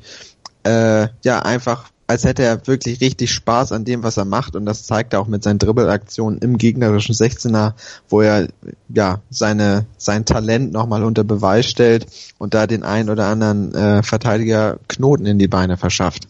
äh, 0.66 1.08
ja 1.24 1.40
einfach, 1.40 1.90
als 2.08 2.24
hätte 2.24 2.44
er 2.44 2.68
wirklich 2.68 3.02
richtig 3.02 3.32
Spaß 3.32 3.72
an 3.72 3.86
dem, 3.86 4.04
was 4.04 4.18
er 4.18 4.26
macht 4.26 4.56
und 4.56 4.66
das 4.66 4.86
zeigt 4.86 5.14
er 5.14 5.22
auch 5.22 5.28
mit 5.28 5.44
seinen 5.44 5.60
Dribbelaktionen 5.60 6.40
im 6.40 6.58
gegnerischen 6.58 7.16
16er, 7.16 7.74
wo 8.10 8.22
er 8.22 8.48
ja 8.90 9.22
seine 9.30 9.86
sein 9.98 10.26
Talent 10.26 10.72
nochmal 10.72 11.04
unter 11.04 11.24
Beweis 11.24 11.68
stellt 11.68 12.08
und 12.38 12.54
da 12.54 12.68
den 12.68 12.84
einen 12.84 13.10
oder 13.10 13.28
anderen 13.28 13.74
äh, 13.74 14.04
Verteidiger 14.04 14.78
Knoten 14.88 15.26
in 15.26 15.40
die 15.40 15.48
Beine 15.48 15.78
verschafft. 15.78 16.28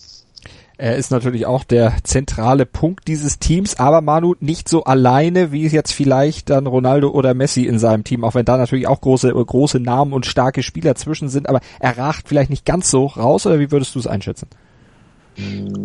Er 0.78 0.98
ist 0.98 1.10
natürlich 1.10 1.46
auch 1.46 1.64
der 1.64 1.94
zentrale 2.04 2.66
Punkt 2.66 3.08
dieses 3.08 3.40
Teams, 3.40 3.80
aber 3.80 4.02
Manu 4.02 4.36
nicht 4.40 4.68
so 4.68 4.84
alleine, 4.84 5.52
wie 5.52 5.68
jetzt 5.68 5.94
vielleicht 5.94 6.50
dann 6.50 6.68
Ronaldo 6.68 7.10
oder 7.10 7.34
Messi 7.34 7.66
in 7.66 7.80
seinem 7.80 8.04
Team, 8.04 8.24
auch 8.26 8.36
wenn 8.36 8.46
da 8.46 8.58
natürlich 8.58 8.88
auch 8.88 9.00
große, 9.00 9.32
große 9.32 9.80
Namen 9.80 10.12
und 10.12 10.26
starke 10.26 10.64
Spieler 10.64 10.96
zwischen 10.96 11.30
sind, 11.30 11.48
aber 11.48 11.62
er 11.80 11.98
racht 11.98 12.28
vielleicht 12.28 12.50
nicht 12.50 12.66
ganz 12.66 12.92
so 12.92 13.06
raus, 13.06 13.46
oder 13.46 13.60
wie 13.60 13.72
würdest 13.72 13.96
du 13.96 14.00
es 14.00 14.08
einschätzen? 14.08 14.48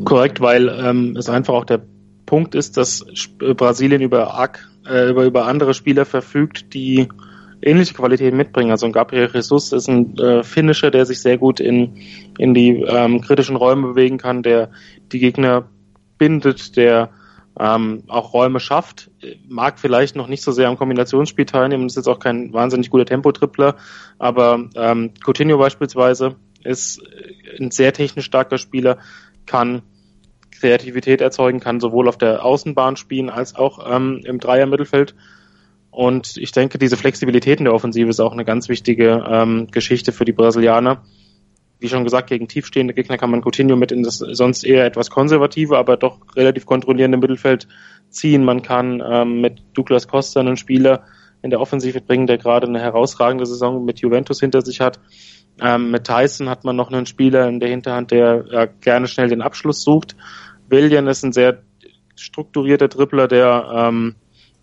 Korrekt, 0.05 0.41
weil 0.41 0.69
ähm, 0.69 1.17
es 1.17 1.29
einfach 1.29 1.55
auch 1.55 1.65
der 1.65 1.83
Punkt 2.27 2.55
ist, 2.55 2.77
dass 2.77 3.05
Brasilien 3.39 4.03
über, 4.03 4.35
arg, 4.35 4.69
äh, 4.89 5.11
über, 5.11 5.25
über 5.25 5.47
andere 5.47 5.75
Spieler 5.75 6.05
verfügt, 6.05 6.75
die 6.75 7.09
ähnliche 7.63 7.95
Qualitäten 7.95 8.37
mitbringen. 8.37 8.71
Also 8.71 8.87
ein 8.87 8.93
Gabriel 8.93 9.31
Jesus 9.33 9.73
ist 9.73 9.89
ein 9.89 10.17
äh, 10.19 10.43
Finisher, 10.43 10.91
der 10.91 11.07
sich 11.07 11.21
sehr 11.21 11.39
gut 11.39 11.61
in, 11.61 11.97
in 12.39 12.55
die 12.55 12.83
ähm, 12.83 13.21
kritischen 13.21 13.57
Räume 13.57 13.89
bewegen 13.89 14.19
kann, 14.19 14.43
der 14.43 14.71
die 15.13 15.19
Gegner 15.19 15.69
bindet, 16.19 16.77
der 16.77 17.11
ähm, 17.59 18.05
auch 18.09 18.33
Räume 18.33 18.61
schafft, 18.61 19.11
mag 19.49 19.79
vielleicht 19.79 20.17
noch 20.17 20.29
nicht 20.29 20.43
so 20.43 20.53
sehr 20.53 20.69
am 20.69 20.79
Kombinationsspiel 20.79 21.47
teilnehmen, 21.47 21.87
ist 21.87 21.97
jetzt 21.97 22.09
auch 22.09 22.21
kein 22.21 22.53
wahnsinnig 22.53 22.91
guter 22.91 23.05
Tempotrippler, 23.05 23.77
aber 24.19 24.69
ähm, 24.77 25.13
Coutinho 25.25 25.59
beispielsweise 25.59 26.37
ist 26.63 27.03
ein 27.59 27.71
sehr 27.71 27.93
technisch 27.93 28.27
starker 28.27 28.59
Spieler, 28.59 28.99
kann 29.47 29.83
Kreativität 30.59 31.21
erzeugen, 31.21 31.61
kann 31.61 31.81
sowohl 31.81 32.09
auf 32.09 32.19
der 32.19 32.45
Außenbahn 32.45 32.97
spielen 32.97 33.31
als 33.31 33.57
auch 33.57 33.91
ähm, 33.91 34.21
im 34.25 34.39
Dreier-Mittelfeld 34.39 35.15
und 35.91 36.37
ich 36.37 36.53
denke, 36.53 36.79
diese 36.79 36.97
Flexibilität 36.97 37.59
in 37.59 37.65
der 37.65 37.75
Offensive 37.75 38.09
ist 38.09 38.21
auch 38.21 38.33
eine 38.33 38.45
ganz 38.45 38.69
wichtige 38.69 39.25
ähm, 39.29 39.69
Geschichte 39.71 40.13
für 40.13 40.25
die 40.25 40.33
Brasilianer. 40.33 41.03
Wie 41.81 41.89
schon 41.89 42.05
gesagt, 42.05 42.29
gegen 42.29 42.47
tiefstehende 42.47 42.95
Gegner 42.95 43.17
kann 43.17 43.31
man 43.31 43.41
Coutinho 43.41 43.75
mit 43.75 43.91
in 43.91 44.03
das 44.03 44.19
sonst 44.19 44.65
eher 44.65 44.85
etwas 44.85 45.11
konservative, 45.11 45.79
aber 45.79 45.97
doch 45.97 46.19
relativ 46.37 46.67
kontrollierende 46.67 47.19
Mittelfeld 47.19 47.67
ziehen. 48.11 48.45
Man 48.45 48.63
kann 48.63 49.03
ähm, 49.05 49.41
mit 49.41 49.63
Douglas 49.73 50.07
Costa 50.07 50.41
einen 50.41 50.59
Spieler 50.59 51.05
in 51.43 51.51
der 51.51 51.61
Offensive 51.61 52.03
bringen, 52.03 52.27
der 52.27 52.39
gerade 52.39 52.67
eine 52.67 52.81
herausragende 52.81 53.47
Saison 53.47 53.85
mit 53.85 54.01
Juventus 54.01 54.41
hinter 54.41 54.61
sich 54.61 54.81
hat. 54.81 55.01
Ähm, 55.61 55.91
mit 55.91 56.05
Tyson 56.05 56.49
hat 56.49 56.65
man 56.65 56.77
noch 56.77 56.93
einen 56.93 57.07
Spieler 57.07 57.49
in 57.49 57.61
der 57.61 57.71
Hinterhand, 57.71 58.11
der 58.11 58.45
ja, 58.51 58.67
gerne 58.67 59.09
schnell 59.09 59.29
den 59.29 59.43
Abschluss 59.43 59.83
sucht. 59.83 60.17
William 60.69 61.09
ist 61.09 61.25
ein 61.25 61.33
sehr 61.33 61.63
strukturierter 62.15 62.89
Dribbler, 62.89 63.27
der 63.27 63.71
ähm, 63.75 64.17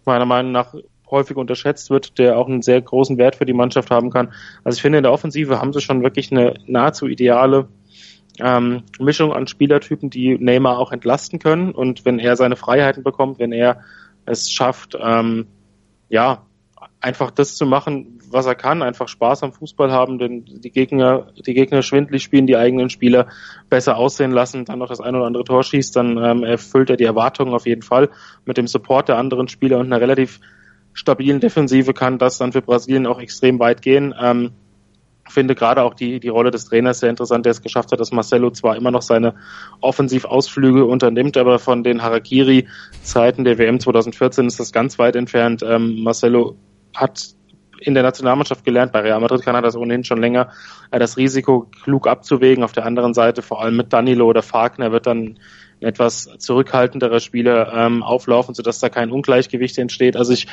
meiner 0.06 0.26
Meinung 0.26 0.52
nach 0.52 0.74
häufig 1.10 1.38
unterschätzt 1.38 1.90
wird, 1.90 2.18
der 2.18 2.38
auch 2.38 2.48
einen 2.48 2.62
sehr 2.62 2.82
großen 2.82 3.18
Wert 3.18 3.36
für 3.36 3.46
die 3.46 3.54
Mannschaft 3.54 3.92
haben 3.92 4.10
kann. 4.10 4.34
Also 4.64 4.78
ich 4.78 4.82
finde, 4.82 5.00
in 5.00 5.04
der 5.04 5.14
Offensive 5.14 5.60
haben 5.60 5.74
sie 5.74 5.82
schon 5.82 6.04
wirklich 6.04 6.32
eine 6.32 6.56
nahezu 6.66 7.08
ideale 7.08 7.68
ähm, 8.40 8.84
Mischung 9.00 9.34
an 9.34 9.48
Spielertypen, 9.48 10.10
die 10.10 10.38
Neymar 10.38 10.78
auch 10.78 10.92
entlasten 10.92 11.40
können. 11.40 11.72
Und 11.72 12.06
wenn 12.06 12.20
er 12.20 12.36
seine 12.36 12.56
Freiheiten 12.56 13.04
bekommt, 13.04 13.40
wenn 13.40 13.52
er 13.52 13.82
es 14.26 14.52
schafft, 14.52 14.98
ähm, 15.00 15.48
ja, 16.10 16.44
einfach 17.00 17.32
das 17.32 17.56
zu 17.56 17.66
machen, 17.66 18.20
was 18.30 18.46
er 18.46 18.56
kann, 18.56 18.82
einfach 18.82 19.08
Spaß 19.08 19.44
am 19.44 19.54
Fußball 19.54 19.92
haben, 19.92 20.20
denn 20.20 20.46
die 20.46 20.72
Gegner, 20.72 21.28
die 21.46 21.54
Gegner 21.54 21.82
schwindlig 21.82 22.24
spielen, 22.24 22.48
die 22.48 22.58
eigenen 22.58 22.90
Spieler 22.90 23.28
besser 23.70 23.98
aussehen 23.98 24.32
lassen, 24.32 24.66
dann 24.66 24.80
noch 24.80 24.90
das 24.90 25.00
ein 25.00 25.16
oder 25.16 25.26
andere 25.26 25.44
Tor 25.44 25.64
schießt, 25.64 25.96
dann 25.96 26.18
ähm, 26.18 26.44
erfüllt 26.44 26.90
er 26.90 26.98
die 26.98 27.06
Erwartungen 27.06 27.54
auf 27.54 27.66
jeden 27.66 27.84
Fall 27.84 28.10
mit 28.46 28.58
dem 28.58 28.68
Support 28.68 29.10
der 29.10 29.18
anderen 29.18 29.48
Spieler 29.48 29.78
und 29.78 29.86
einer 29.88 30.02
relativ 30.02 30.40
stabilen 30.98 31.40
Defensive 31.40 31.94
kann 31.94 32.18
das 32.18 32.38
dann 32.38 32.52
für 32.52 32.62
Brasilien 32.62 33.06
auch 33.06 33.20
extrem 33.20 33.60
weit 33.60 33.82
gehen. 33.82 34.14
Ähm, 34.20 34.52
finde 35.30 35.56
gerade 35.56 35.84
auch 35.84 35.94
die, 35.94 36.20
die 36.20 36.30
Rolle 36.30 36.52
des 36.52 36.66
Trainers 36.66 37.00
sehr 37.00 37.10
interessant, 37.10 37.46
der 37.46 37.52
es 37.52 37.62
geschafft 37.62 37.92
hat, 37.92 38.00
dass 38.00 38.12
Marcelo 38.12 38.50
zwar 38.52 38.76
immer 38.76 38.92
noch 38.92 39.02
seine 39.02 39.36
Offensivausflüge 39.82 40.86
unternimmt, 40.86 41.38
aber 41.38 41.60
von 41.60 41.84
den 41.84 42.02
Harakiri-Zeiten 42.02 43.44
der 43.44 43.58
WM 43.58 43.80
2014 43.80 44.48
ist 44.48 44.60
das 44.60 44.72
ganz 44.72 44.98
weit 44.98 45.16
entfernt. 45.16 45.64
Ähm, 45.64 46.02
Marcelo 46.02 46.56
hat 46.96 47.36
in 47.80 47.94
der 47.94 48.04
Nationalmannschaft 48.04 48.66
gelernt. 48.66 48.92
Bei 48.92 49.02
Real 49.02 49.20
Madrid 49.20 49.44
kann 49.44 49.54
er 49.54 49.62
das 49.62 49.76
ohnehin 49.76 50.04
schon 50.04 50.20
länger, 50.20 50.50
äh, 50.92 50.98
das 50.98 51.18
Risiko 51.18 51.68
klug 51.84 52.08
abzuwägen. 52.08 52.64
Auf 52.64 52.72
der 52.72 52.86
anderen 52.86 53.14
Seite, 53.14 53.42
vor 53.42 53.62
allem 53.62 53.78
mit 53.78 53.94
Danilo 53.94 54.26
oder 54.26 54.42
Fagner, 54.42 54.92
wird 54.92 55.06
dann 55.06 55.38
etwas 55.80 56.30
zurückhaltenderer 56.40 57.20
Spieler 57.20 57.72
ähm, 57.74 58.02
auflaufen, 58.02 58.56
sodass 58.56 58.80
da 58.80 58.90
kein 58.90 59.12
Ungleichgewicht 59.12 59.78
entsteht. 59.78 60.16
Also 60.16 60.34
ich 60.34 60.48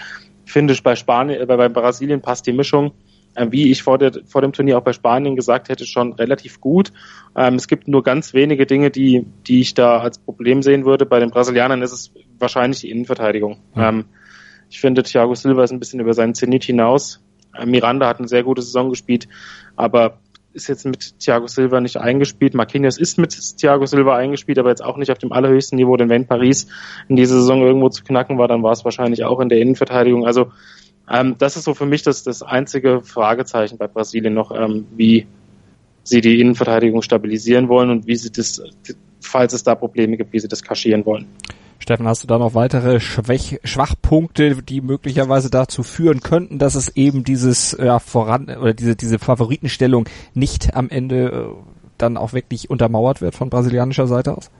finde, 0.52 0.74
bei 0.82 0.96
Spanien, 0.96 1.40
äh, 1.40 1.46
bei 1.46 1.68
Brasilien 1.68 2.20
passt 2.20 2.46
die 2.46 2.52
Mischung 2.52 2.92
äh, 3.34 3.46
wie 3.50 3.70
ich 3.70 3.82
vor, 3.82 3.98
der, 3.98 4.12
vor 4.26 4.42
dem 4.42 4.52
Turnier 4.52 4.78
auch 4.78 4.82
bei 4.82 4.92
Spanien 4.92 5.36
gesagt 5.36 5.68
hätte, 5.68 5.86
schon 5.86 6.12
relativ 6.12 6.60
gut. 6.60 6.92
Ähm, 7.36 7.54
es 7.54 7.68
gibt 7.68 7.88
nur 7.88 8.02
ganz 8.02 8.34
wenige 8.34 8.66
Dinge, 8.66 8.90
die, 8.90 9.26
die 9.46 9.60
ich 9.60 9.74
da 9.74 9.98
als 9.98 10.18
Problem 10.18 10.62
sehen 10.62 10.84
würde. 10.84 11.06
Bei 11.06 11.20
den 11.20 11.30
Brasilianern 11.30 11.82
ist 11.82 11.92
es 11.92 12.12
wahrscheinlich 12.38 12.80
die 12.80 12.90
Innenverteidigung. 12.90 13.58
Mhm. 13.74 13.82
Ähm, 13.82 14.04
ich 14.70 14.80
finde, 14.80 15.02
Thiago 15.02 15.34
Silva 15.34 15.64
ist 15.64 15.72
ein 15.72 15.80
bisschen 15.80 16.00
über 16.00 16.14
seinen 16.14 16.34
Zenit 16.34 16.64
hinaus. 16.64 17.22
Äh, 17.56 17.66
Miranda 17.66 18.08
hat 18.08 18.18
eine 18.18 18.28
sehr 18.28 18.42
gute 18.42 18.62
Saison 18.62 18.90
gespielt, 18.90 19.28
aber 19.76 20.18
ist 20.54 20.68
jetzt 20.68 20.86
mit 20.86 21.18
Thiago 21.18 21.46
Silva 21.46 21.80
nicht 21.80 21.96
eingespielt. 21.96 22.54
Marquinhos 22.54 22.98
ist 22.98 23.18
mit 23.18 23.36
Thiago 23.58 23.86
Silva 23.86 24.16
eingespielt, 24.16 24.58
aber 24.58 24.70
jetzt 24.70 24.84
auch 24.84 24.96
nicht 24.96 25.10
auf 25.10 25.18
dem 25.18 25.32
allerhöchsten 25.32 25.76
Niveau, 25.76 25.96
denn 25.96 26.08
wenn 26.08 26.26
Paris 26.26 26.68
in 27.08 27.16
dieser 27.16 27.34
Saison 27.34 27.62
irgendwo 27.62 27.88
zu 27.88 28.04
knacken 28.04 28.38
war, 28.38 28.48
dann 28.48 28.62
war 28.62 28.72
es 28.72 28.84
wahrscheinlich 28.84 29.24
auch 29.24 29.40
in 29.40 29.48
der 29.48 29.58
Innenverteidigung. 29.58 30.26
Also 30.26 30.52
ähm, 31.10 31.36
das 31.38 31.56
ist 31.56 31.64
so 31.64 31.74
für 31.74 31.86
mich 31.86 32.02
das, 32.02 32.22
das 32.22 32.42
einzige 32.42 33.02
Fragezeichen 33.02 33.78
bei 33.78 33.88
Brasilien 33.88 34.34
noch, 34.34 34.50
ähm, 34.52 34.86
wie 34.96 35.26
sie 36.02 36.20
die 36.20 36.40
Innenverteidigung 36.40 37.02
stabilisieren 37.02 37.68
wollen 37.68 37.90
und 37.90 38.06
wie 38.06 38.16
sie 38.16 38.30
das, 38.30 38.62
falls 39.20 39.52
es 39.52 39.64
da 39.64 39.74
Probleme 39.74 40.16
gibt, 40.16 40.32
wie 40.32 40.38
sie 40.38 40.48
das 40.48 40.62
kaschieren 40.62 41.04
wollen. 41.04 41.26
Steffen, 41.78 42.06
hast 42.06 42.22
du 42.22 42.26
da 42.26 42.38
noch 42.38 42.54
weitere 42.54 43.00
Schwäch 43.00 43.60
Schwachpunkte, 43.64 44.62
die 44.62 44.80
möglicherweise 44.80 45.50
dazu 45.50 45.82
führen 45.82 46.20
könnten, 46.20 46.58
dass 46.58 46.74
es 46.74 46.88
eben 46.96 47.24
dieses 47.24 47.76
ja, 47.78 47.98
voran 47.98 48.44
oder 48.44 48.72
diese 48.72 48.96
diese 48.96 49.18
Favoritenstellung 49.18 50.08
nicht 50.32 50.74
am 50.74 50.88
Ende 50.88 51.26
äh, 51.26 51.46
dann 51.98 52.16
auch 52.16 52.32
wirklich 52.32 52.70
untermauert 52.70 53.20
wird 53.20 53.34
von 53.34 53.50
brasilianischer 53.50 54.06
Seite 54.06 54.36
aus? 54.36 54.50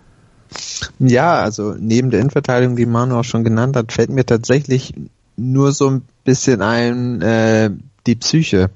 Ja, 0.98 1.34
also 1.36 1.74
neben 1.78 2.10
der 2.10 2.20
Innenverteidigung, 2.20 2.76
die 2.76 2.86
Manu 2.86 3.16
auch 3.16 3.24
schon 3.24 3.44
genannt 3.44 3.76
hat, 3.76 3.92
fällt 3.92 4.10
mir 4.10 4.26
tatsächlich 4.26 4.94
nur 5.36 5.72
so 5.72 5.88
ein 5.90 6.02
bisschen 6.24 6.62
ein 6.62 7.22
äh, 7.22 7.70
die 8.06 8.16
Psyche. 8.16 8.70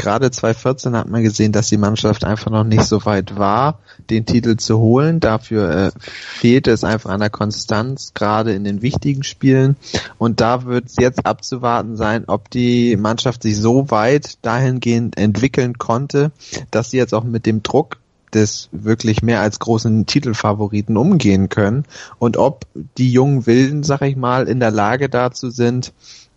Gerade 0.00 0.30
2014 0.30 0.96
hat 0.96 1.10
man 1.10 1.22
gesehen, 1.22 1.52
dass 1.52 1.68
die 1.68 1.76
Mannschaft 1.76 2.24
einfach 2.24 2.50
noch 2.50 2.64
nicht 2.64 2.84
so 2.84 3.04
weit 3.04 3.36
war, 3.36 3.80
den 4.08 4.24
Titel 4.24 4.56
zu 4.56 4.78
holen. 4.78 5.20
Dafür 5.20 5.70
äh, 5.70 5.90
fehlte 6.00 6.70
es 6.70 6.84
einfach 6.84 7.10
an 7.10 7.20
der 7.20 7.28
Konstanz, 7.28 8.14
gerade 8.14 8.54
in 8.54 8.64
den 8.64 8.80
wichtigen 8.80 9.24
Spielen. 9.24 9.76
Und 10.16 10.40
da 10.40 10.64
wird 10.64 10.86
es 10.86 10.96
jetzt 10.98 11.26
abzuwarten 11.26 11.98
sein, 11.98 12.24
ob 12.28 12.48
die 12.48 12.96
Mannschaft 12.96 13.42
sich 13.42 13.58
so 13.58 13.90
weit 13.90 14.38
dahingehend 14.40 15.18
entwickeln 15.18 15.76
konnte, 15.76 16.32
dass 16.70 16.90
sie 16.90 16.96
jetzt 16.96 17.12
auch 17.12 17.24
mit 17.24 17.44
dem 17.44 17.62
Druck 17.62 17.98
des 18.32 18.70
wirklich 18.72 19.22
mehr 19.22 19.42
als 19.42 19.58
großen 19.58 20.06
Titelfavoriten 20.06 20.96
umgehen 20.96 21.50
können 21.50 21.84
und 22.18 22.36
ob 22.38 22.64
die 22.96 23.12
jungen 23.12 23.46
Wilden, 23.46 23.82
sag 23.82 24.02
ich 24.02 24.16
mal, 24.16 24.48
in 24.48 24.60
der 24.60 24.70
Lage 24.70 25.10
dazu 25.10 25.50
sind, 25.50 25.92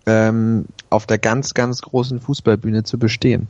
ähm, 0.06 0.66
auf 0.90 1.06
der 1.06 1.18
ganz, 1.18 1.54
ganz 1.54 1.82
großen 1.82 2.20
Fußballbühne 2.20 2.84
zu 2.84 2.98
bestehen. 2.98 3.48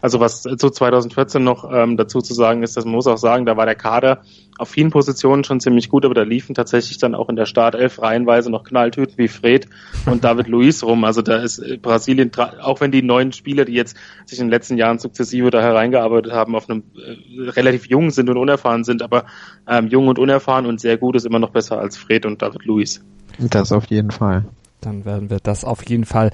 Also 0.00 0.20
was 0.20 0.42
zu 0.42 0.70
2014 0.70 1.42
noch 1.42 1.70
ähm, 1.72 1.96
dazu 1.96 2.20
zu 2.20 2.34
sagen 2.34 2.62
ist, 2.62 2.76
dass 2.76 2.84
man 2.84 2.94
muss 2.94 3.06
auch 3.06 3.18
sagen, 3.18 3.46
da 3.46 3.56
war 3.56 3.66
der 3.66 3.74
Kader 3.74 4.22
auf 4.56 4.68
vielen 4.68 4.90
Positionen 4.90 5.42
schon 5.44 5.60
ziemlich 5.60 5.88
gut, 5.88 6.04
aber 6.04 6.14
da 6.14 6.22
liefen 6.22 6.54
tatsächlich 6.54 6.98
dann 6.98 7.14
auch 7.14 7.28
in 7.28 7.36
der 7.36 7.46
Startelf 7.46 8.00
reihenweise 8.00 8.50
noch 8.50 8.64
Knalltüten 8.64 9.18
wie 9.18 9.28
Fred 9.28 9.68
und 10.06 10.22
David 10.22 10.46
Luiz 10.46 10.82
rum. 10.84 11.04
Also 11.04 11.22
da 11.22 11.38
ist 11.38 11.62
Brasilien, 11.82 12.30
auch 12.62 12.80
wenn 12.80 12.92
die 12.92 13.02
neuen 13.02 13.32
Spieler, 13.32 13.64
die 13.64 13.72
jetzt 13.72 13.96
sich 14.26 14.38
in 14.38 14.46
den 14.46 14.50
letzten 14.50 14.76
Jahren 14.76 14.98
sukzessive 14.98 15.50
da 15.50 15.60
hereingearbeitet 15.60 16.32
haben, 16.32 16.54
auf 16.54 16.70
einem 16.70 16.84
äh, 16.94 17.50
relativ 17.50 17.88
jung 17.88 18.10
sind 18.10 18.30
und 18.30 18.36
unerfahren 18.36 18.84
sind, 18.84 19.02
aber 19.02 19.24
ähm, 19.68 19.88
jung 19.88 20.08
und 20.08 20.18
unerfahren 20.18 20.66
und 20.66 20.80
sehr 20.80 20.98
gut 20.98 21.16
ist 21.16 21.26
immer 21.26 21.38
noch 21.40 21.50
besser 21.50 21.78
als 21.78 21.96
Fred 21.96 22.26
und 22.26 22.40
David 22.40 22.64
Luiz. 22.64 23.02
Das 23.38 23.72
auf 23.72 23.86
jeden 23.86 24.12
Fall 24.12 24.44
dann 24.84 25.04
werden 25.04 25.30
wir 25.30 25.38
das 25.42 25.64
auf 25.64 25.88
jeden 25.88 26.04
Fall 26.04 26.30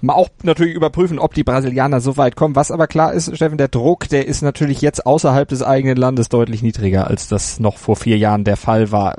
mal 0.00 0.14
auch 0.14 0.28
natürlich 0.42 0.74
überprüfen, 0.74 1.18
ob 1.18 1.34
die 1.34 1.44
Brasilianer 1.44 2.00
so 2.00 2.16
weit 2.16 2.36
kommen. 2.36 2.56
Was 2.56 2.70
aber 2.70 2.86
klar 2.86 3.12
ist, 3.12 3.34
Steffen, 3.36 3.58
der 3.58 3.68
Druck, 3.68 4.08
der 4.08 4.26
ist 4.26 4.42
natürlich 4.42 4.80
jetzt 4.80 5.06
außerhalb 5.06 5.48
des 5.48 5.62
eigenen 5.62 5.96
Landes 5.96 6.28
deutlich 6.28 6.62
niedriger, 6.62 7.06
als 7.06 7.28
das 7.28 7.60
noch 7.60 7.78
vor 7.78 7.96
vier 7.96 8.18
Jahren 8.18 8.44
der 8.44 8.56
Fall 8.56 8.90
war. 8.92 9.16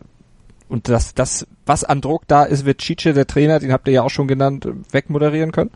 Und 0.68 0.90
das, 0.90 1.14
das, 1.14 1.48
was 1.66 1.84
an 1.84 2.02
Druck 2.02 2.24
da 2.28 2.44
ist, 2.44 2.66
wird 2.66 2.80
Chiche, 2.80 3.14
der 3.14 3.28
Trainer, 3.28 3.60
den 3.60 3.72
habt 3.72 3.88
ihr 3.88 3.94
ja 3.94 4.02
auch 4.04 4.10
schon 4.10 4.28
genannt, 4.28 4.68
wegmoderieren 4.92 5.52
können? 5.52 5.72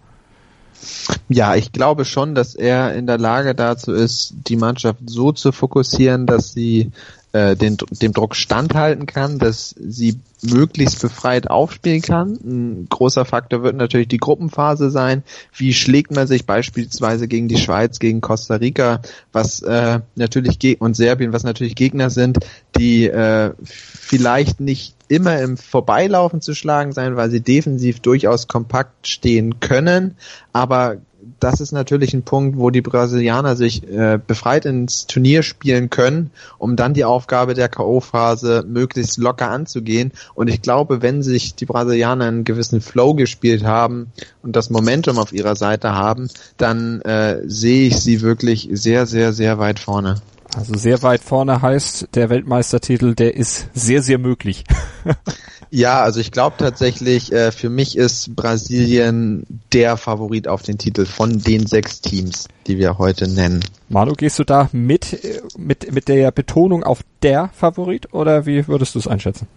Ja, 1.28 1.56
ich 1.56 1.72
glaube 1.72 2.06
schon, 2.06 2.36
dass 2.36 2.56
er 2.56 2.94
in 2.96 3.06
der 3.06 3.18
Lage 3.18 3.54
dazu 3.54 3.92
ist, 3.92 4.34
die 4.48 4.56
Mannschaft 4.56 5.00
so 5.06 5.32
zu 5.32 5.52
fokussieren, 5.52 6.26
dass 6.26 6.54
sie 6.54 6.92
äh, 7.32 7.56
den, 7.56 7.78
dem 7.92 8.14
Druck 8.14 8.36
standhalten 8.36 9.06
kann, 9.06 9.38
dass 9.40 9.76
sie 9.80 10.20
möglichst 10.42 11.02
befreit 11.02 11.50
aufspielen 11.50 12.02
kann. 12.02 12.40
Ein 12.44 12.88
großer 12.90 13.26
Faktor 13.26 13.62
wird 13.62 13.76
natürlich 13.76 14.08
die 14.08 14.18
Gruppenphase 14.18 14.90
sein. 14.90 15.24
Wie 15.54 15.74
schlägt 15.74 16.12
man 16.12 16.28
sich 16.28 16.46
beispielsweise 16.46 17.28
gegen 17.28 17.48
die 17.48 17.58
Schweiz, 17.58 18.00
gegen 18.00 18.22
Costa 18.22 18.56
Rica, 18.56 19.02
was 19.32 19.62
äh, 19.62 20.00
natürlich 20.16 20.58
und 20.80 20.96
Serbien, 20.96 21.34
was 21.34 21.44
natürlich 21.44 21.76
Gegner 21.76 22.10
sind, 22.10 22.40
die 22.78 23.08
äh, 23.08 23.52
vielleicht 23.64 24.60
nicht 24.60 24.96
immer 25.08 25.40
im 25.40 25.58
Vorbeilaufen 25.58 26.42
zu 26.42 26.54
schlagen 26.54 26.94
sein, 26.94 27.16
weil 27.16 27.30
sie 27.30 27.42
defensiv 27.42 28.00
durchaus 28.00 28.48
kompakt 28.48 29.08
stehen 29.08 29.60
können, 29.60 30.16
aber 30.54 30.98
das 31.40 31.62
ist 31.62 31.72
natürlich 31.72 32.14
ein 32.14 32.24
Punkt, 32.24 32.58
wo 32.58 32.70
die 32.70 32.82
Brasilianer 32.82 33.56
sich 33.56 33.88
äh, 33.88 34.20
befreit 34.26 34.66
ins 34.66 35.08
Turnier 35.08 35.44
spielen 35.44 35.90
können, 35.90 36.32
um 36.58 36.76
dann 36.76 36.94
die 36.94 37.06
Aufgabe 37.06 37.54
der 37.54 37.70
K.O.-Phase 37.70 38.66
möglichst 38.66 39.18
locker 39.18 39.50
anzugehen. 39.50 40.12
Und 40.36 40.50
ich 40.50 40.62
glaube, 40.62 41.02
wenn 41.02 41.24
sich 41.24 41.56
die 41.56 41.66
Brasilianer 41.66 42.26
einen 42.26 42.44
gewissen 42.44 42.82
Flow 42.82 43.14
gespielt 43.14 43.64
haben 43.64 44.12
und 44.44 44.56
das 44.56 44.70
Momentum 44.70 45.18
auf 45.18 45.34
ihrer 45.34 45.56
Seite 45.56 45.94
haben, 45.94 46.30
dann 46.58 47.02
äh, 47.02 47.42
sehe 47.46 47.88
ich 47.88 47.98
sie 47.98 48.22
wirklich 48.22 48.70
sehr, 48.72 49.06
sehr, 49.06 49.34
sehr 49.34 49.60
weit 49.60 49.80
vorne. 49.80 50.22
Also 50.56 50.76
sehr 50.76 51.04
weit 51.04 51.22
vorne 51.22 51.62
heißt, 51.62 52.10
der 52.16 52.30
Weltmeistertitel, 52.30 53.14
der 53.14 53.36
ist 53.36 53.70
sehr, 53.74 54.02
sehr 54.02 54.18
möglich. 54.18 54.64
ja, 55.70 56.02
also 56.02 56.20
ich 56.20 56.32
glaube 56.32 56.56
tatsächlich, 56.58 57.32
äh, 57.32 57.52
für 57.52 57.70
mich 57.70 57.96
ist 57.96 58.36
Brasilien 58.36 59.46
der 59.74 59.96
Favorit 59.96 60.48
auf 60.48 60.64
den 60.64 60.80
Titel 60.80 61.06
von 61.06 61.40
den 61.40 61.68
sechs 61.68 62.02
Teams, 62.02 62.48
die 62.66 62.80
wir 62.80 62.98
heute 62.98 63.28
nennen. 63.28 63.64
Manu, 63.90 64.14
gehst 64.14 64.40
du 64.40 64.44
da 64.44 64.70
mit, 64.72 65.24
äh, 65.24 65.42
mit, 65.56 65.92
mit 65.94 66.08
der 66.08 66.32
Betonung 66.32 66.84
auf 66.84 67.02
der 67.22 67.50
Favorit 67.54 68.12
oder 68.14 68.48
wie 68.48 68.68
würdest 68.68 68.96
du 68.96 69.00
es 69.00 69.08
einschätzen? 69.08 69.48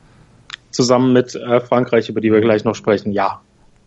Zusammen 0.70 1.14
mit 1.14 1.34
äh, 1.34 1.60
Frankreich, 1.60 2.10
über 2.10 2.20
die 2.20 2.30
wir 2.30 2.40
gleich 2.42 2.64
noch 2.64 2.74
sprechen, 2.74 3.12
ja. 3.12 3.40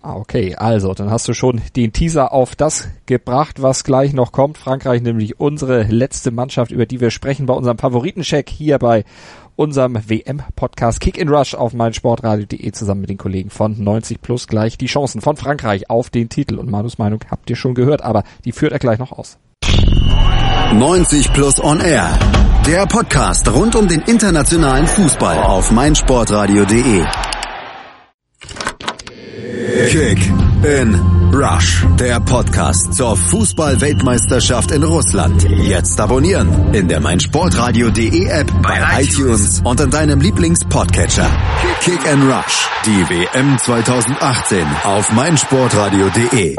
Ah, 0.05 0.17
okay, 0.17 0.53
also 0.53 0.93
dann 0.93 1.09
hast 1.09 1.27
du 1.27 1.33
schon 1.33 1.63
den 1.75 1.91
Teaser 1.91 2.31
auf 2.31 2.55
das 2.55 2.89
gebracht, 3.07 3.63
was 3.63 3.83
gleich 3.83 4.13
noch 4.13 4.31
kommt. 4.31 4.59
Frankreich 4.59 5.01
nämlich 5.01 5.39
unsere 5.39 5.81
letzte 5.81 6.29
Mannschaft, 6.29 6.69
über 6.69 6.85
die 6.85 7.01
wir 7.01 7.09
sprechen 7.09 7.47
bei 7.47 7.55
unserem 7.55 7.79
Favoritencheck 7.79 8.47
hier 8.47 8.77
bei 8.77 9.03
unserem 9.55 9.97
WM-Podcast 10.07 10.99
Kick 10.99 11.17
in 11.17 11.27
Rush 11.27 11.55
auf 11.55 11.73
meinsportradio.de 11.73 12.71
zusammen 12.71 13.01
mit 13.01 13.09
den 13.09 13.17
Kollegen 13.17 13.49
von 13.49 13.83
90 13.83 14.21
Plus 14.21 14.45
gleich 14.45 14.77
die 14.77 14.85
Chancen 14.85 15.21
von 15.21 15.37
Frankreich 15.37 15.89
auf 15.89 16.11
den 16.11 16.29
Titel. 16.29 16.59
Und 16.59 16.69
Manus 16.69 16.99
Meinung 16.99 17.21
habt 17.31 17.49
ihr 17.49 17.55
schon 17.55 17.73
gehört, 17.73 18.03
aber 18.03 18.25
die 18.43 18.51
führt 18.51 18.73
er 18.73 18.79
gleich 18.79 18.99
noch 18.99 19.11
aus. 19.11 19.39
90 20.71 21.33
Plus 21.33 21.59
on 21.63 21.79
Air. 21.79 22.11
Der 22.67 22.85
Podcast 22.85 23.51
rund 23.51 23.75
um 23.75 23.87
den 23.87 24.01
internationalen 24.01 24.85
Fußball 24.85 25.41
auf 25.41 25.71
meinsportradio.de. 25.71 27.05
Kick 29.87 30.17
in 30.63 30.95
Rush, 31.31 31.85
der 31.99 32.19
Podcast 32.19 32.93
zur 32.95 33.15
Fußball-Weltmeisterschaft 33.15 34.71
in 34.71 34.83
Russland. 34.83 35.43
Jetzt 35.43 35.99
abonnieren 35.99 36.73
in 36.73 36.87
der 36.87 36.99
meinsportradio.de 36.99 38.25
App, 38.25 38.51
bei 38.63 39.01
iTunes 39.01 39.61
und 39.63 39.79
in 39.79 39.91
deinem 39.91 40.21
Lieblings-Podcatcher. 40.21 41.29
Kick 41.81 41.99
in 42.11 42.23
Rush, 42.23 42.67
die 42.85 43.09
WM 43.09 43.57
2018 43.59 44.65
auf 44.85 45.11
meinsportradio.de. 45.11 46.55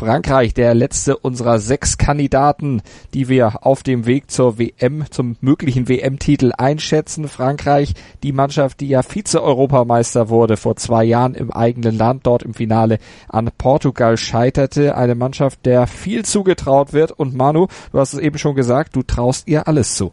Frankreich, 0.00 0.54
der 0.54 0.72
letzte 0.72 1.14
unserer 1.18 1.58
sechs 1.58 1.98
Kandidaten, 1.98 2.80
die 3.12 3.28
wir 3.28 3.66
auf 3.66 3.82
dem 3.82 4.06
Weg 4.06 4.30
zur 4.30 4.58
WM, 4.58 5.04
zum 5.10 5.36
möglichen 5.42 5.90
WM-Titel 5.90 6.52
einschätzen. 6.56 7.28
Frankreich, 7.28 7.92
die 8.22 8.32
Mannschaft, 8.32 8.80
die 8.80 8.88
ja 8.88 9.02
Vize-Europameister 9.02 10.30
wurde 10.30 10.56
vor 10.56 10.76
zwei 10.76 11.04
Jahren 11.04 11.34
im 11.34 11.50
eigenen 11.50 11.98
Land, 11.98 12.26
dort 12.26 12.42
im 12.42 12.54
Finale 12.54 12.98
an 13.28 13.50
Portugal 13.58 14.16
scheiterte. 14.16 14.96
Eine 14.96 15.16
Mannschaft, 15.16 15.66
der 15.66 15.86
viel 15.86 16.24
zugetraut 16.24 16.94
wird. 16.94 17.12
Und 17.12 17.34
Manu, 17.34 17.66
du 17.92 17.98
hast 17.98 18.14
es 18.14 18.20
eben 18.20 18.38
schon 18.38 18.54
gesagt, 18.54 18.96
du 18.96 19.02
traust 19.02 19.48
ihr 19.48 19.68
alles 19.68 19.96
zu. 19.96 20.12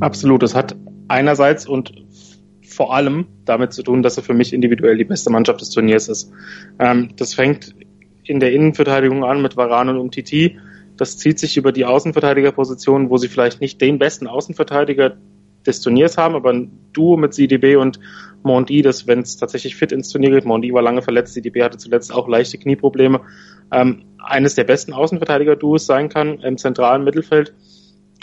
Absolut. 0.00 0.42
Das 0.42 0.54
hat 0.54 0.76
einerseits 1.08 1.66
und 1.66 1.94
vor 2.62 2.94
allem 2.94 3.24
damit 3.46 3.72
zu 3.72 3.82
tun, 3.82 4.02
dass 4.02 4.18
er 4.18 4.22
für 4.22 4.34
mich 4.34 4.52
individuell 4.52 4.98
die 4.98 5.04
beste 5.04 5.30
Mannschaft 5.30 5.62
des 5.62 5.70
Turniers 5.70 6.08
ist. 6.08 6.30
Ähm, 6.78 7.08
das 7.16 7.32
fängt 7.32 7.74
in 8.24 8.40
der 8.40 8.52
Innenverteidigung 8.52 9.24
an 9.24 9.42
mit 9.42 9.56
Varan 9.56 9.88
und 9.88 9.98
Umtiti. 9.98 10.58
Das 10.96 11.18
zieht 11.18 11.38
sich 11.38 11.56
über 11.56 11.72
die 11.72 11.84
Außenverteidigerposition, 11.84 13.10
wo 13.10 13.16
sie 13.16 13.28
vielleicht 13.28 13.60
nicht 13.60 13.80
den 13.80 13.98
besten 13.98 14.26
Außenverteidiger 14.26 15.16
des 15.66 15.80
Turniers 15.80 16.16
haben, 16.16 16.34
aber 16.34 16.52
ein 16.52 16.70
Duo 16.92 17.16
mit 17.16 17.34
CDB 17.34 17.76
und 17.76 18.00
Mondi, 18.42 18.82
das, 18.82 19.06
wenn 19.06 19.20
es 19.20 19.36
tatsächlich 19.36 19.76
fit 19.76 19.92
ins 19.92 20.08
Turnier 20.08 20.30
geht, 20.30 20.46
Mondi 20.46 20.72
war 20.72 20.82
lange 20.82 21.02
verletzt, 21.02 21.34
CDB 21.34 21.62
hatte 21.62 21.78
zuletzt 21.78 22.12
auch 22.12 22.28
leichte 22.28 22.58
Knieprobleme, 22.58 23.20
ähm, 23.70 24.04
eines 24.18 24.54
der 24.54 24.64
besten 24.64 24.92
Außenverteidiger-Duos 24.92 25.86
sein 25.86 26.08
kann 26.08 26.40
im 26.40 26.56
zentralen 26.56 27.04
Mittelfeld, 27.04 27.54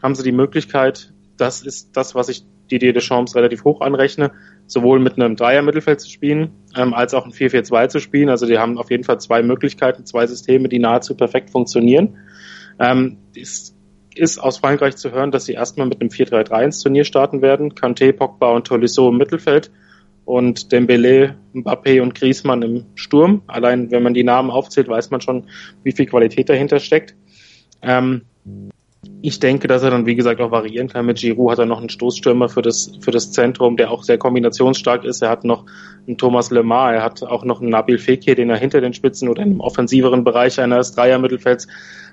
haben 0.02 0.16
sie 0.16 0.24
die 0.24 0.32
Möglichkeit, 0.32 1.14
das 1.38 1.62
ist 1.62 1.95
das, 1.95 2.16
was 2.16 2.30
ich 2.30 2.43
Didier 2.72 2.93
Deschamps 2.93 3.36
relativ 3.36 3.64
hoch 3.64 3.82
anrechne, 3.82 4.32
sowohl 4.68 4.99
mit 4.99 5.15
einem 5.15 5.36
Dreier-Mittelfeld 5.36 6.01
zu 6.01 6.09
spielen, 6.09 6.51
ähm, 6.76 6.93
als 6.93 7.13
auch 7.13 7.26
ein 7.26 7.32
4-4-2 7.32 7.88
zu 7.88 7.99
spielen. 7.99 8.30
Also 8.30 8.45
die 8.45 8.57
haben 8.57 8.78
auf 8.78 8.91
jeden 8.91 9.03
Fall 9.03 9.20
zwei 9.20 9.41
Möglichkeiten, 9.41 10.05
zwei 10.05 10.28
Systeme, 10.28 10.70
die 10.70 10.80
nahezu 10.80 11.15
perfekt 11.15 11.49
funktionieren. 11.49 12.18
Ähm, 12.80 13.18
es 13.36 13.76
ist 14.13 14.39
aus 14.39 14.57
Frankreich 14.57 14.97
zu 14.97 15.11
hören, 15.11 15.32
dass 15.32 15.45
sie 15.45 15.53
erstmal 15.53 15.88
mit 15.88 16.01
einem 16.01 16.09
4-3-3 16.09 16.65
ins 16.65 16.80
Turnier 16.82 17.05
starten 17.05 17.41
werden. 17.41 17.74
Kanté, 17.74 18.11
Pogba 18.11 18.51
und 18.51 18.68
Tolisso 18.68 19.09
im 19.09 19.18
Mittelfeld 19.18 19.72
und 20.26 20.72
Dembele, 20.74 21.38
Mbappé 21.53 22.01
und 22.01 22.13
Griezmann 22.13 22.61
im 22.61 22.86
Sturm. 22.95 23.43
Allein 23.47 23.91
wenn 23.91 24.03
man 24.03 24.13
die 24.13 24.24
Namen 24.24 24.51
aufzählt, 24.51 24.89
weiß 24.89 25.09
man 25.09 25.22
schon, 25.22 25.47
wie 25.84 25.93
viel 25.93 26.05
Qualität 26.05 26.49
dahinter 26.49 26.80
steckt. 26.80 27.15
Ähm, 27.82 28.24
ich 29.22 29.39
denke, 29.39 29.68
dass 29.68 29.84
er 29.84 29.91
dann, 29.91 30.06
wie 30.06 30.16
gesagt, 30.16 30.41
auch 30.41 30.52
variieren 30.52 30.88
kann. 30.88 31.06
Mit 31.06 31.20
Giroud 31.20 31.52
hat 31.52 31.60
er 31.60 31.66
noch 31.66 31.80
einen 31.80 31.89
Stoßstürmer 31.89 32.50
für 32.50 32.62
das, 32.62 32.91
für 33.02 33.12
das 33.12 33.32
Zentrum, 33.32 33.78
der 33.78 33.91
auch 33.91 34.04
sehr 34.04 34.18
kombinationsstark 34.18 35.04
ist. 35.04 35.22
Er 35.22 35.30
hat 35.30 35.43
noch 35.43 35.66
einen 36.08 36.18
Thomas 36.18 36.52
Lemar, 36.52 36.93
er 36.93 37.04
hat 37.04 37.24
auch 37.24 37.43
noch 37.43 37.62
einen 37.62 37.70
Nabil 37.70 37.98
Fekir, 37.98 38.36
den 38.36 38.50
er 38.50 38.58
hinter 38.58 38.82
den 38.82 38.93
Spitzen 38.93 39.30
oder 39.30 39.43
im 39.43 39.60
offensiveren 39.60 40.24
Bereich 40.24 40.60
eines 40.60 40.93
Dreier-Mittelfelds 40.93 41.68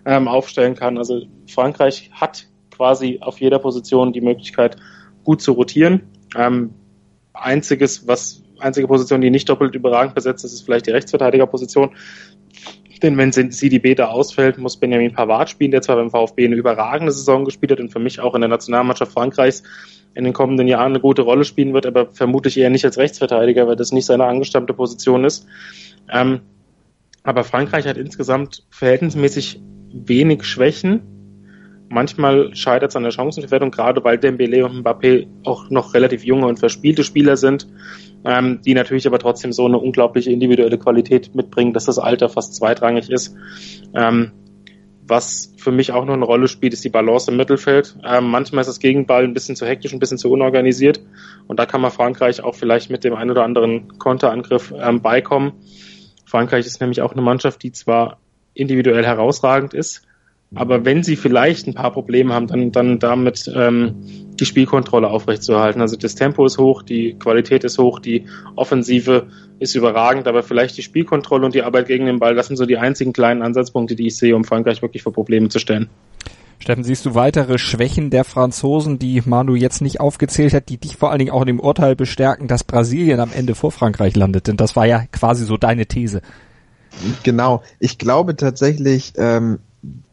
ähm, 0.05 0.29
aufstellen 0.29 0.75
kann. 0.75 0.99
Also 0.99 1.23
Frankreich 1.49 2.11
hat 2.13 2.47
quasi 2.71 3.19
auf 3.21 3.41
jeder 3.41 3.59
Position 3.59 4.13
die 4.13 4.21
Möglichkeit, 4.21 4.77
gut 5.25 5.41
zu 5.41 5.53
rotieren. 5.53 6.03
Ähm, 6.37 6.75
einziges, 7.33 8.07
was, 8.07 8.43
einzige 8.59 8.89
Position, 8.89 9.21
die 9.21 9.31
nicht 9.31 9.49
doppelt 9.49 9.75
überragend 9.75 10.15
besetzt 10.15 10.45
ist, 10.45 10.53
ist 10.53 10.63
vielleicht 10.63 10.87
die 10.87 10.91
Rechtsverteidigerposition. 10.91 11.95
Denn 13.05 13.19
wenn 13.19 13.33
CDB 13.33 13.95
da 13.95 14.07
ausfällt, 14.07 14.57
muss 14.57 14.79
Benjamin 14.79 15.13
Pavard 15.13 15.51
spielen, 15.51 15.71
der 15.71 15.83
zwar 15.83 15.97
beim 15.97 16.09
VfB 16.09 16.47
eine 16.47 16.55
überragende 16.55 17.13
Saison 17.13 17.45
gespielt 17.45 17.73
hat 17.73 17.81
und 17.81 17.93
für 17.93 17.99
mich 17.99 18.19
auch 18.19 18.35
in 18.35 18.41
der 18.41 18.49
Nationalmannschaft 18.49 19.13
Frankreichs 19.13 19.63
in 20.15 20.25
den 20.25 20.33
kommenden 20.33 20.67
Jahren 20.69 20.93
eine 20.93 21.01
gute 21.01 21.21
Rolle 21.21 21.45
spielen 21.45 21.75
wird, 21.75 21.85
aber 21.85 22.07
vermutlich 22.07 22.57
eher 22.57 22.71
nicht 22.71 22.87
als 22.87 22.97
Rechtsverteidiger, 22.97 23.67
weil 23.67 23.77
das 23.77 23.93
nicht 23.93 24.07
seine 24.07 24.25
angestammte 24.25 24.73
Position 24.73 25.25
ist. 25.25 25.47
Ähm, 26.11 26.41
aber 27.25 27.45
Frankreich 27.45 27.87
hat 27.87 27.99
insgesamt 27.99 28.65
verhältnismäßig 28.71 29.61
wenig 29.93 30.45
Schwächen. 30.45 31.03
Manchmal 31.91 32.57
scheitert 32.57 32.93
es 32.93 32.97
an 32.97 33.03
der 33.03 33.11
Chancenverwertung, 33.11 33.71
gerade 33.71 34.03
weil 34.03 34.17
Dembele 34.17 34.65
und 34.65 34.83
Mbappé 34.83 35.27
auch 35.45 35.69
noch 35.69 35.93
relativ 35.93 36.25
junge 36.25 36.47
und 36.47 36.59
verspielte 36.59 37.05
Spieler 37.05 37.37
sind 37.37 37.67
ähm, 38.25 38.61
die 38.65 38.75
natürlich 38.75 39.07
aber 39.07 39.19
trotzdem 39.19 39.53
so 39.53 39.67
eine 39.67 39.79
unglaubliche 39.79 40.31
individuelle 40.31 40.79
Qualität 40.79 41.35
mitbringen, 41.35 41.73
dass 41.73 41.85
das 41.85 41.99
Alter 41.99 42.29
fast 42.29 42.55
zweitrangig 42.55 43.11
ist. 43.11 43.37
Ähm, 43.95 44.33
was 45.07 45.53
für 45.59 45.71
mich 45.71 45.93
auch 45.93 46.05
noch 46.07 46.15
eine 46.15 46.25
Rolle 46.25 46.49
spielt, 46.49 46.73
ist 46.73 46.85
die 46.85 46.89
Balance 46.89 47.31
im 47.31 47.37
Mittelfeld. 47.37 47.97
Ähm, 48.05 48.31
manchmal 48.31 48.63
ist 48.63 48.69
das 48.69 48.79
Gegenball 48.79 49.25
ein 49.25 49.35
bisschen 49.35 49.55
zu 49.55 49.67
hektisch, 49.67 49.93
ein 49.93 49.99
bisschen 49.99 50.17
zu 50.17 50.31
unorganisiert. 50.31 51.01
Und 51.47 51.59
da 51.59 51.67
kann 51.67 51.83
man 51.83 51.91
Frankreich 51.91 52.43
auch 52.43 52.55
vielleicht 52.55 52.91
mit 52.91 53.05
dem 53.05 53.15
einen 53.15 53.31
oder 53.31 53.45
anderen 53.45 53.99
Konterangriff 53.99 54.73
ähm, 54.77 55.03
beikommen. 55.03 55.53
Frankreich 56.25 56.65
ist 56.67 56.81
nämlich 56.81 57.03
auch 57.03 57.13
eine 57.13 57.23
Mannschaft, 57.23 57.63
die 57.63 57.73
zwar 57.73 58.19
individuell 58.55 59.05
herausragend 59.05 59.75
ist, 59.75 60.07
aber 60.55 60.85
wenn 60.85 61.03
sie 61.03 61.17
vielleicht 61.17 61.67
ein 61.67 61.75
paar 61.75 61.93
Probleme 61.93 62.33
haben, 62.33 62.47
dann, 62.47 62.73
dann 62.73 62.99
damit 62.99 63.51
ähm, 63.55 63.95
die 64.39 64.45
Spielkontrolle 64.45 65.09
aufrechtzuerhalten. 65.09 65.81
Also 65.81 65.97
das 65.97 66.15
Tempo 66.15 66.45
ist 66.45 66.59
hoch, 66.59 66.83
die 66.83 67.15
Qualität 67.15 67.65
ist 67.65 67.79
hoch, 67.79 67.99
die 67.99 68.27
Offensive 68.57 69.29
ist 69.59 69.75
überragend, 69.75 70.27
aber 70.27 70.43
vielleicht 70.43 70.77
die 70.77 70.83
Spielkontrolle 70.83 71.45
und 71.47 71.55
die 71.55 71.63
Arbeit 71.63 71.87
gegen 71.87 72.07
den 72.07 72.19
Ball, 72.19 72.35
das 72.35 72.49
sind 72.49 72.57
so 72.57 72.67
die 72.67 72.79
einzigen 72.79 73.13
kleinen 73.13 73.43
Ansatzpunkte, 73.43 73.97
die 73.97 74.09
ich 74.09 74.17
sehe, 74.17 74.35
um 74.35 74.45
Frankreich 74.45 74.83
wirklich 74.83 75.03
vor 75.03 75.13
Probleme 75.13 75.49
zu 75.49 75.59
stellen. 75.59 75.89
Steffen, 76.59 76.85
siehst 76.85 77.05
du 77.05 77.15
weitere 77.15 77.59
Schwächen 77.59 78.11
der 78.11 78.25
Franzosen, 78.25 78.99
die 78.99 79.23
Manu 79.25 79.55
jetzt 79.55 79.83
nicht 79.83 80.01
aufgezählt 80.01 80.55
hat, 80.55 80.69
die 80.69 80.79
dich 80.79 80.97
vor 80.97 81.11
allen 81.11 81.19
Dingen 81.19 81.31
auch 81.31 81.43
in 81.43 81.49
dem 81.49 81.61
Urteil 81.61 81.95
bestärken, 81.95 82.49
dass 82.49 82.65
Brasilien 82.65 83.21
am 83.21 83.33
Ende 83.35 83.55
vor 83.55 83.71
Frankreich 83.71 84.17
landet? 84.17 84.47
Denn 84.47 84.57
das 84.57 84.75
war 84.75 84.87
ja 84.87 85.05
quasi 85.13 85.45
so 85.45 85.57
deine 85.57 85.87
These. 85.87 86.23
Genau. 87.23 87.63
Ich 87.81 87.99
glaube 87.99 88.37
tatsächlich, 88.37 89.13
ähm, 89.17 89.59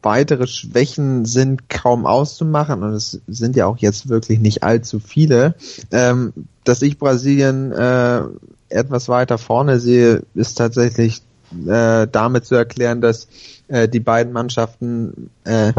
weitere 0.02 0.48
Schwächen 0.48 1.26
sind 1.26 1.70
kaum 1.70 2.06
auszumachen 2.06 2.84
und 2.84 2.94
es 2.94 3.22
sind 3.28 3.56
ja 3.56 3.66
auch 3.66 3.78
jetzt 3.78 4.10
wirklich 4.10 4.40
nicht 4.40 4.64
allzu 4.64 5.00
viele. 5.00 5.56
Ähm, 5.92 6.34
dass 6.64 6.82
ich 6.82 6.98
Brasilien 6.98 7.72
äh, 7.72 8.22
etwas 8.70 9.10
weiter 9.10 9.38
vorne 9.38 9.80
sehe, 9.80 10.24
ist 10.34 10.56
tatsächlich 10.58 11.22
äh, 11.68 12.08
damit 12.12 12.46
zu 12.46 12.56
erklären, 12.56 13.02
dass 13.02 13.28
äh, 13.68 13.88
die 13.88 14.00
beiden 14.00 14.34
Mannschaften 14.34 15.30
äh, 15.44 15.74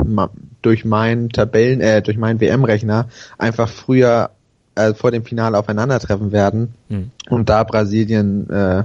durch 0.61 0.85
meinen 0.85 1.31
Tabellen, 1.31 1.81
äh, 1.81 2.03
durch 2.03 2.19
meinen 2.19 2.41
WM-Rechner 2.41 3.09
einfach 3.39 3.69
früher 3.69 4.31
äh, 4.75 4.95
vor 4.95 5.11
dem 5.11 5.25
Finale 5.25 5.59
aufeinandertreffen 5.59 6.33
werden 6.33 6.75
hm. 6.89 7.11
und 7.29 7.49
da 7.49 7.65
Brasilien 7.65 8.49
äh, 8.51 8.85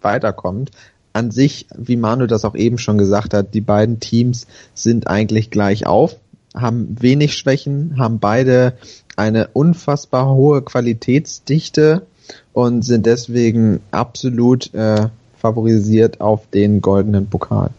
weiterkommt 0.00 0.70
an 1.12 1.30
sich, 1.30 1.66
wie 1.76 1.96
Manu 1.96 2.26
das 2.26 2.44
auch 2.44 2.54
eben 2.54 2.78
schon 2.78 2.98
gesagt 2.98 3.34
hat, 3.34 3.54
die 3.54 3.60
beiden 3.60 4.00
Teams 4.00 4.46
sind 4.74 5.08
eigentlich 5.08 5.50
gleich 5.50 5.86
auf, 5.86 6.16
haben 6.54 6.96
wenig 7.00 7.34
Schwächen, 7.34 7.98
haben 7.98 8.18
beide 8.18 8.74
eine 9.16 9.48
unfassbar 9.52 10.34
hohe 10.34 10.62
Qualitätsdichte 10.62 12.06
und 12.52 12.82
sind 12.82 13.06
deswegen 13.06 13.80
absolut 13.90 14.72
äh, 14.74 15.08
favorisiert 15.38 16.20
auf 16.20 16.46
den 16.48 16.80
goldenen 16.80 17.26
Pokal. 17.28 17.70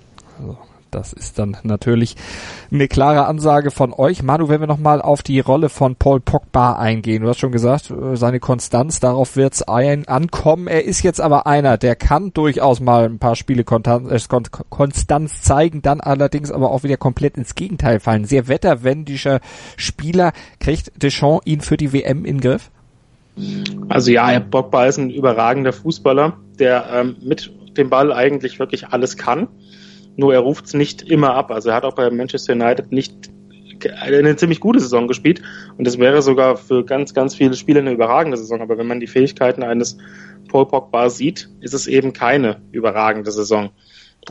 Das 0.94 1.14
ist 1.14 1.40
dann 1.40 1.58
natürlich 1.64 2.16
eine 2.72 2.88
klare 2.88 3.26
Ansage 3.26 3.72
von 3.72 3.94
euch. 3.94 4.24
Manu, 4.24 4.50
wenn 4.50 4.60
wir 4.60 4.68
nochmal 4.68 5.02
auf 5.02 5.24
die 5.24 5.40
Rolle 5.40 5.70
von 5.70 5.96
Paul 5.96 6.20
Pogba 6.20 6.74
eingehen. 6.74 7.24
Du 7.24 7.30
hast 7.30 7.40
schon 7.40 7.52
gesagt, 7.52 7.92
äh, 7.92 8.16
seine 8.16 8.40
Konstanz, 8.40 9.00
darauf 9.00 9.36
wird 9.36 9.54
es 9.54 9.62
ankommen. 9.64 10.68
Er 10.68 10.84
ist 10.86 11.04
jetzt 11.04 11.22
aber 11.22 11.48
einer, 11.48 11.78
der 11.78 11.96
kann 11.96 12.34
durchaus 12.34 12.80
mal 12.80 13.06
ein 13.06 13.20
paar 13.20 13.36
Spiele 13.36 13.64
äh, 13.64 14.20
Konstanz 14.70 15.42
zeigen, 15.42 15.82
dann 15.82 16.02
allerdings 16.02 16.52
aber 16.52 16.72
auch 16.72 16.84
wieder 16.84 16.98
komplett 16.98 17.38
ins 17.38 17.56
Gegenteil 17.56 18.00
fallen. 18.00 18.26
Sehr 18.26 18.48
wetterwendischer 18.48 19.40
Spieler. 19.78 20.34
Kriegt 20.60 20.92
Deschamps 21.02 21.46
ihn 21.46 21.62
für 21.62 21.78
die 21.78 21.94
WM 21.94 22.26
in 22.26 22.42
Griff? 22.42 22.70
Also 23.90 24.12
ja, 24.12 24.40
Pogba 24.40 24.86
ist 24.86 24.98
ein 24.98 25.10
überragender 25.10 25.74
Fußballer, 25.74 26.38
der 26.60 26.86
ähm, 26.94 27.16
mit 27.22 27.52
dem 27.78 27.90
Ball 27.90 28.14
eigentlich 28.14 28.60
wirklich 28.60 28.90
alles 28.90 29.18
kann 29.18 29.48
nur 30.16 30.34
er 30.34 30.42
ruft 30.42 30.66
es 30.66 30.74
nicht 30.74 31.02
immer 31.02 31.34
ab. 31.34 31.52
Also 31.52 31.70
er 31.70 31.76
hat 31.76 31.86
auch 31.86 31.96
bei 31.96 32.10
Manchester 32.10 32.54
United 32.54 32.92
nicht 32.92 33.32
eine 34.00 34.36
ziemlich 34.36 34.60
gute 34.60 34.80
Saison 34.80 35.08
gespielt 35.08 35.42
und 35.78 35.86
das 35.86 36.00
wäre 36.00 36.22
sogar 36.22 36.56
für 36.56 36.86
ganz, 36.86 37.14
ganz 37.14 37.36
viele 37.36 37.56
Spieler 37.56 37.80
eine 37.80 37.92
überragende 37.92 38.38
Saison. 38.38 38.62
Aber 38.62 38.78
wenn 38.78 38.88
man 38.88 39.00
die 39.00 39.08
Fähigkeiten 39.08 39.64
eines 39.64 39.98
Paul 40.48 40.68
Pogba 40.68 41.10
sieht, 41.10 41.50
ist 41.62 41.74
es 41.74 41.88
eben 41.88 42.14
keine 42.14 42.62
überragende 42.72 43.32
Saison. 43.32 43.72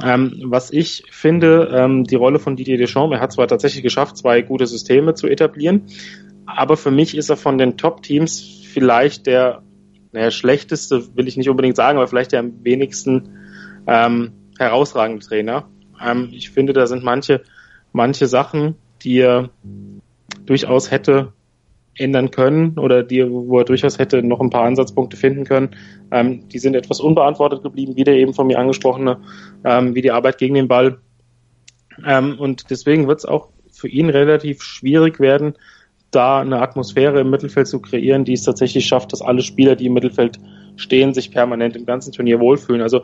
Ähm, 0.03 0.41
was 0.45 0.71
ich 0.71 1.05
finde, 1.11 1.71
ähm, 1.75 2.05
die 2.05 2.15
Rolle 2.15 2.39
von 2.39 2.57
Didier 2.57 2.79
Deschamps, 2.79 3.15
er 3.15 3.21
hat 3.21 3.33
zwar 3.33 3.47
tatsächlich 3.47 3.83
geschafft, 3.83 4.17
zwei 4.17 4.41
gute 4.41 4.67
Systeme 4.67 5.15
zu 5.15 5.27
etablieren, 5.27 5.83
aber 6.47 6.77
für 6.77 6.91
mich 6.91 7.17
ist 7.17 7.29
er 7.29 7.37
von 7.37 7.59
den 7.59 7.77
Top-Teams 7.77 8.63
vielleicht 8.73 9.27
der, 9.27 9.63
naja, 10.13 10.31
schlechteste, 10.31 11.15
will 11.15 11.29
ich 11.29 11.37
nicht 11.37 11.51
unbedingt 11.51 11.77
sagen, 11.77 11.99
aber 11.99 12.09
vielleicht 12.09 12.33
der 12.33 12.41
am 12.41 12.65
wenigsten 12.65 13.37
ähm, 13.87 14.33
herausragende 14.59 15.25
Trainer. 15.25 15.69
Ähm, 16.03 16.29
ich 16.33 16.51
finde, 16.51 16.73
da 16.73 16.87
sind 16.87 17.05
manche, 17.05 17.43
manche 17.93 18.27
Sachen, 18.27 18.77
die 19.03 19.19
er 19.19 19.51
durchaus 20.47 20.91
hätte 20.91 21.33
ändern 21.97 22.31
können 22.31 22.79
oder 22.79 23.03
die, 23.03 23.29
wo 23.29 23.59
er 23.59 23.65
durchaus 23.65 23.99
hätte 23.99 24.23
noch 24.23 24.41
ein 24.41 24.51
paar 24.51 24.65
Ansatzpunkte 24.65 25.17
finden 25.17 25.45
können, 25.45 25.71
ähm, 26.11 26.49
die 26.49 26.59
sind 26.59 26.75
etwas 26.75 27.01
unbeantwortet 27.01 27.63
geblieben, 27.63 27.97
wie 27.97 28.05
der 28.05 28.15
eben 28.15 28.35
von 28.35 28.47
mir 28.47 28.59
angesprochene, 28.59 29.21
ähm, 29.65 29.95
wie 29.95 30.03
die 30.03 30.11
Arbeit 30.11 30.39
gegen 30.39 30.55
den 30.55 30.69
Ball. 30.69 30.99
Ähm, 32.07 32.39
und 32.39 32.71
deswegen 32.71 33.09
wird 33.09 33.19
es 33.19 33.25
auch 33.27 33.49
für 33.71 33.89
ihn 33.89 34.09
relativ 34.09 34.63
schwierig 34.63 35.21
werden, 35.21 35.55
da 36.11 36.41
eine 36.41 36.61
Atmosphäre 36.61 37.21
im 37.21 37.31
Mittelfeld 37.31 37.67
zu 37.67 37.81
kreieren, 37.81 38.25
die 38.25 38.35
es 38.35 38.43
tatsächlich 38.43 38.87
schafft, 38.87 39.13
dass 39.13 39.23
alle 39.23 39.43
Spieler, 39.43 39.77
die 39.77 39.87
im 39.87 39.95
Mittelfeld 39.95 40.39
stehen, 40.77 41.15
sich 41.15 41.31
permanent 41.31 41.75
im 41.77 41.87
ganzen 41.87 42.13
Turnier 42.13 42.39
wohlfühlen. 42.39 42.83
Also 42.83 43.03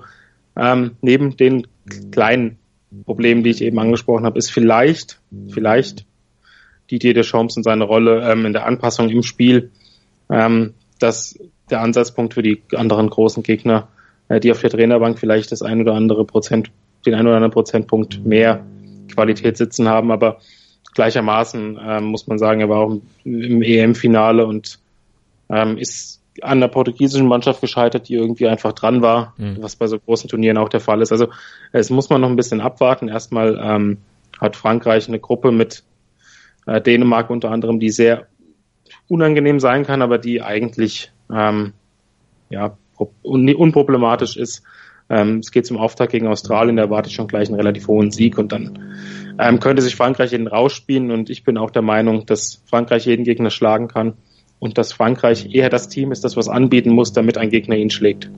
ähm, 0.59 0.97
neben 1.01 1.37
den 1.37 1.67
kleinen 2.11 2.59
Problemen, 3.05 3.43
die 3.43 3.51
ich 3.51 3.63
eben 3.63 3.79
angesprochen 3.79 4.25
habe, 4.25 4.39
ist 4.39 4.51
vielleicht, 4.51 5.21
vielleicht 5.51 6.05
Didier 6.91 7.15
Deschamps 7.15 7.57
und 7.57 7.63
seine 7.63 7.85
Rolle 7.85 8.31
ähm, 8.31 8.47
in 8.47 8.53
der 8.53 8.67
Anpassung 8.67 9.11
im 9.11 9.23
Spiel, 9.23 9.71
ähm, 10.31 10.75
dass 10.99 11.39
der 11.71 11.81
Ansatzpunkt 11.81 12.35
für 12.35 12.43
die 12.43 12.63
anderen 12.75 13.11
großen 13.11 13.43
Gegner, 13.43 13.89
äh, 14.29 14.41
die 14.41 14.51
auf 14.51 14.61
der 14.61 14.71
Trainerbank 14.71 15.19
vielleicht 15.19 15.53
das 15.53 15.63
ein 15.63 15.81
oder 15.81 15.95
andere 15.95 16.25
Prozent 16.25 16.71
den 17.07 17.15
einen 17.15 17.27
oder 17.27 17.37
anderen 17.37 17.53
Prozentpunkt 17.53 18.25
mehr 18.25 18.65
Qualität 19.13 19.57
sitzen 19.57 19.89
haben, 19.89 20.11
aber 20.11 20.41
gleichermaßen 20.95 21.79
ähm, 21.81 22.05
muss 22.07 22.27
man 22.27 22.39
sagen, 22.39 22.61
er 22.61 22.69
war 22.69 22.79
auch 22.79 23.01
im 23.25 23.63
EM-Finale 23.63 24.47
und 24.47 24.79
ähm, 25.49 25.79
ist 25.79 26.18
an 26.43 26.61
der 26.61 26.69
portugiesischen 26.69 27.27
Mannschaft 27.27 27.61
gescheitert, 27.61 28.09
die 28.09 28.15
irgendwie 28.15 28.49
einfach 28.49 28.73
dran 28.73 29.03
war, 29.03 29.35
mhm. 29.37 29.59
was 29.61 29.77
bei 29.77 29.87
so 29.87 29.99
großen 29.99 30.29
Turnieren 30.29 30.59
auch 30.59 30.69
der 30.69 30.81
Fall 30.81 31.03
ist. 31.03 31.13
Also 31.13 31.29
es 31.73 31.91
muss 31.91 32.11
man 32.11 32.21
noch 32.21 32.29
ein 32.29 32.37
bisschen 32.37 32.61
abwarten. 32.61 33.09
Erstmal 33.09 33.59
ähm, 33.63 33.99
hat 34.41 34.57
Frankreich 34.57 35.09
eine 35.09 35.19
Gruppe 35.19 35.53
mit 35.53 35.85
äh, 36.67 36.81
Dänemark 36.81 37.31
unter 37.31 37.51
anderem, 37.51 37.81
die 37.81 37.91
sehr 37.91 38.27
unangenehm 39.09 39.61
sein 39.61 39.85
kann, 39.85 40.03
aber 40.03 40.19
die 40.19 40.43
eigentlich 40.43 41.13
ähm, 41.33 41.73
ja 42.51 42.77
un 43.23 43.55
unproblematisch 43.55 44.37
ist. 44.37 44.63
Ähm, 45.11 45.39
es 45.39 45.51
geht 45.51 45.67
zum 45.67 45.79
Auftakt 45.79 46.13
gegen 46.13 46.27
Australien, 46.27 46.77
da 46.77 46.83
erwarte 46.83 47.09
ich 47.09 47.15
schon 47.15 47.29
gleich 47.29 47.49
einen 47.49 47.57
relativ 47.57 47.89
hohen 47.89 48.11
Sieg 48.11 48.37
und 48.37 48.53
dann 48.53 48.79
ähm, 49.39 49.59
könnte 49.61 49.81
sich 49.81 49.97
Frankreich 49.97 50.33
jeden 50.33 50.47
rausspielen 50.47 51.11
und 51.11 51.31
ich 51.31 51.45
bin 51.45 51.57
auch 51.57 51.71
der 51.71 51.83
Meinung, 51.83 52.27
dass 52.27 52.63
Frankreich 52.67 53.07
jeden 53.07 53.25
Gegner 53.25 53.51
schlagen 53.51 53.89
kann 53.89 54.15
und 54.59 54.79
dass 54.79 54.93
Frankreich 54.93 55.55
eher 55.55 55.71
das 55.71 55.89
Team 55.89 56.13
ist, 56.13 56.25
das 56.25 56.37
was 56.37 56.49
anbieten 56.49 56.91
muss, 56.91 57.13
damit 57.13 57.39
ein 57.39 57.51
Gegner 57.51 57.77
ihn 57.77 57.91
schlägt. 57.91 58.31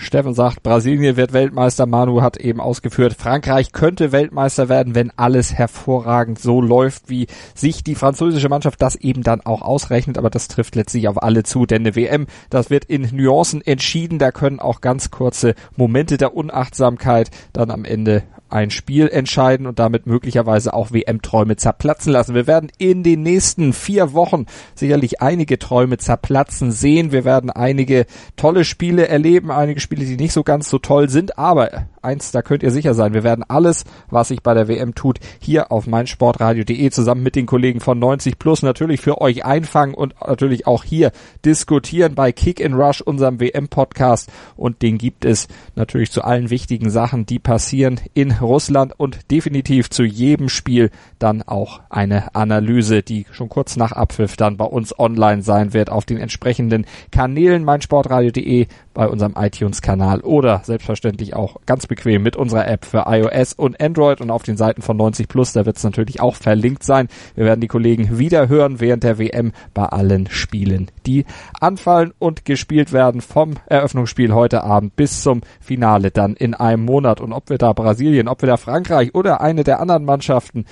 Steffen 0.00 0.32
sagt, 0.32 0.62
Brasilien 0.62 1.16
wird 1.16 1.32
Weltmeister. 1.32 1.84
Manu 1.84 2.22
hat 2.22 2.36
eben 2.36 2.60
ausgeführt, 2.60 3.14
Frankreich 3.14 3.72
könnte 3.72 4.12
Weltmeister 4.12 4.68
werden, 4.68 4.94
wenn 4.94 5.10
alles 5.16 5.52
hervorragend 5.52 6.38
so 6.38 6.60
läuft, 6.60 7.10
wie 7.10 7.26
sich 7.54 7.82
die 7.82 7.96
französische 7.96 8.48
Mannschaft 8.48 8.80
das 8.80 8.94
eben 8.94 9.24
dann 9.24 9.40
auch 9.40 9.60
ausrechnet. 9.60 10.16
Aber 10.16 10.30
das 10.30 10.46
trifft 10.46 10.76
letztlich 10.76 11.08
auf 11.08 11.20
alle 11.20 11.42
zu, 11.42 11.66
denn 11.66 11.82
eine 11.82 11.96
WM, 11.96 12.26
das 12.48 12.70
wird 12.70 12.84
in 12.84 13.08
Nuancen 13.12 13.60
entschieden. 13.60 14.20
Da 14.20 14.30
können 14.30 14.60
auch 14.60 14.80
ganz 14.80 15.10
kurze 15.10 15.54
Momente 15.76 16.16
der 16.16 16.34
Unachtsamkeit 16.34 17.30
dann 17.52 17.72
am 17.72 17.84
Ende 17.84 18.22
ein 18.48 18.70
Spiel 18.70 19.08
entscheiden 19.08 19.66
und 19.66 19.78
damit 19.78 20.06
möglicherweise 20.06 20.72
auch 20.74 20.92
WM-Träume 20.92 21.56
zerplatzen 21.56 22.12
lassen. 22.12 22.34
Wir 22.34 22.46
werden 22.46 22.70
in 22.78 23.02
den 23.02 23.22
nächsten 23.22 23.72
vier 23.72 24.12
Wochen 24.12 24.46
sicherlich 24.74 25.20
einige 25.20 25.58
Träume 25.58 25.98
zerplatzen 25.98 26.72
sehen. 26.72 27.12
Wir 27.12 27.24
werden 27.24 27.50
einige 27.50 28.06
tolle 28.36 28.64
Spiele 28.64 29.08
erleben, 29.08 29.50
einige 29.50 29.80
Spiele, 29.80 30.04
die 30.04 30.16
nicht 30.16 30.32
so 30.32 30.42
ganz 30.42 30.68
so 30.68 30.78
toll 30.78 31.08
sind, 31.08 31.38
aber 31.38 31.86
eins, 32.02 32.30
da 32.32 32.42
könnt 32.42 32.62
ihr 32.62 32.70
sicher 32.70 32.94
sein, 32.94 33.14
wir 33.14 33.24
werden 33.24 33.44
alles, 33.46 33.84
was 34.10 34.28
sich 34.28 34.42
bei 34.42 34.54
der 34.54 34.68
WM 34.68 34.94
tut, 34.94 35.18
hier 35.40 35.72
auf 35.72 35.86
meinsportradio.de 35.86 36.90
zusammen 36.90 37.22
mit 37.22 37.36
den 37.36 37.46
Kollegen 37.46 37.80
von 37.80 37.98
90 37.98 38.38
Plus 38.38 38.62
natürlich 38.62 39.00
für 39.00 39.20
euch 39.20 39.44
einfangen 39.44 39.94
und 39.94 40.14
natürlich 40.26 40.66
auch 40.66 40.84
hier 40.84 41.12
diskutieren 41.44 42.14
bei 42.14 42.32
Kick 42.32 42.60
in 42.60 42.74
Rush, 42.74 43.00
unserem 43.00 43.40
WM-Podcast 43.40 44.30
und 44.56 44.82
den 44.82 44.98
gibt 44.98 45.24
es 45.24 45.48
natürlich 45.74 46.10
zu 46.10 46.22
allen 46.22 46.50
wichtigen 46.50 46.90
Sachen, 46.90 47.26
die 47.26 47.38
passieren 47.38 48.00
in 48.14 48.32
Russland 48.32 48.92
und 48.96 49.30
definitiv 49.30 49.90
zu 49.90 50.04
jedem 50.04 50.48
Spiel 50.48 50.90
dann 51.18 51.42
auch 51.42 51.80
eine 51.90 52.34
Analyse, 52.34 53.02
die 53.02 53.26
schon 53.30 53.48
kurz 53.48 53.76
nach 53.76 53.92
Abpfiff 53.92 54.36
dann 54.36 54.56
bei 54.56 54.64
uns 54.64 54.98
online 54.98 55.42
sein 55.42 55.72
wird 55.72 55.90
auf 55.90 56.04
den 56.04 56.18
entsprechenden 56.18 56.86
Kanälen 57.10 57.64
meinsportradio.de, 57.64 58.66
bei 58.94 59.08
unserem 59.08 59.34
iTunes-Kanal 59.36 60.20
oder 60.20 60.62
selbstverständlich 60.64 61.34
auch 61.34 61.56
ganz 61.66 61.86
bequem 61.88 62.22
mit 62.22 62.36
unserer 62.36 62.68
App 62.68 62.84
für 62.84 63.04
iOS 63.08 63.54
und 63.54 63.80
Android 63.82 64.20
und 64.20 64.30
auf 64.30 64.42
den 64.42 64.56
Seiten 64.56 64.82
von 64.82 64.96
90 64.96 65.28
Plus, 65.28 65.52
da 65.52 65.66
wird 65.66 65.76
es 65.76 65.84
natürlich 65.84 66.20
auch 66.20 66.36
verlinkt 66.36 66.84
sein. 66.84 67.08
Wir 67.34 67.44
werden 67.44 67.60
die 67.60 67.68
Kollegen 67.68 68.18
wieder 68.18 68.48
hören 68.48 68.80
während 68.80 69.02
der 69.02 69.18
WM 69.18 69.52
bei 69.74 69.84
allen 69.84 70.28
Spielen, 70.30 70.90
die 71.06 71.24
anfallen 71.60 72.12
und 72.18 72.44
gespielt 72.44 72.92
werden 72.92 73.20
vom 73.20 73.54
Eröffnungsspiel 73.66 74.32
heute 74.32 74.62
Abend 74.62 74.94
bis 74.96 75.22
zum 75.22 75.40
Finale 75.60 76.10
dann 76.10 76.34
in 76.34 76.54
einem 76.54 76.84
Monat 76.84 77.20
und 77.20 77.32
ob 77.32 77.50
wir 77.50 77.58
da 77.58 77.72
Brasilien 77.72 78.28
ob 78.28 78.42
wir 78.42 78.46
da 78.46 78.56
Frankreich 78.56 79.14
oder 79.14 79.40
eine 79.40 79.64
der 79.64 79.80
anderen 79.80 80.04
Mannschaften 80.04 80.64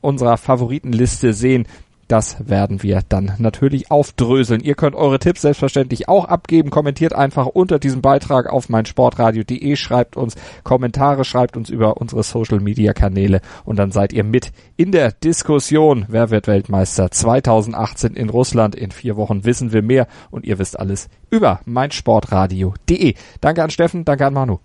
unserer 0.00 0.36
Favoritenliste 0.36 1.32
sehen, 1.32 1.66
das 2.12 2.46
werden 2.46 2.82
wir 2.82 3.00
dann 3.08 3.32
natürlich 3.38 3.90
aufdröseln. 3.90 4.60
Ihr 4.60 4.74
könnt 4.74 4.94
eure 4.94 5.18
Tipps 5.18 5.40
selbstverständlich 5.40 6.10
auch 6.10 6.26
abgeben. 6.26 6.68
Kommentiert 6.68 7.14
einfach 7.14 7.46
unter 7.46 7.78
diesem 7.78 8.02
Beitrag 8.02 8.50
auf 8.50 8.68
meinsportradio.de, 8.68 9.76
schreibt 9.76 10.18
uns 10.18 10.34
Kommentare, 10.62 11.24
schreibt 11.24 11.56
uns 11.56 11.70
über 11.70 11.96
unsere 11.96 12.22
Social 12.22 12.60
Media 12.60 12.92
Kanäle 12.92 13.40
und 13.64 13.78
dann 13.78 13.92
seid 13.92 14.12
ihr 14.12 14.24
mit 14.24 14.52
in 14.76 14.92
der 14.92 15.12
Diskussion. 15.12 16.04
Wer 16.06 16.28
wird 16.28 16.48
Weltmeister 16.48 17.10
2018 17.10 18.12
in 18.12 18.28
Russland? 18.28 18.74
In 18.74 18.90
vier 18.90 19.16
Wochen 19.16 19.46
wissen 19.46 19.72
wir 19.72 19.80
mehr 19.80 20.06
und 20.30 20.44
ihr 20.44 20.58
wisst 20.58 20.78
alles 20.78 21.08
über 21.30 21.60
meinsportradio.de. 21.64 23.14
Danke 23.40 23.62
an 23.62 23.70
Steffen, 23.70 24.04
danke 24.04 24.26
an 24.26 24.34
Manu. 24.34 24.58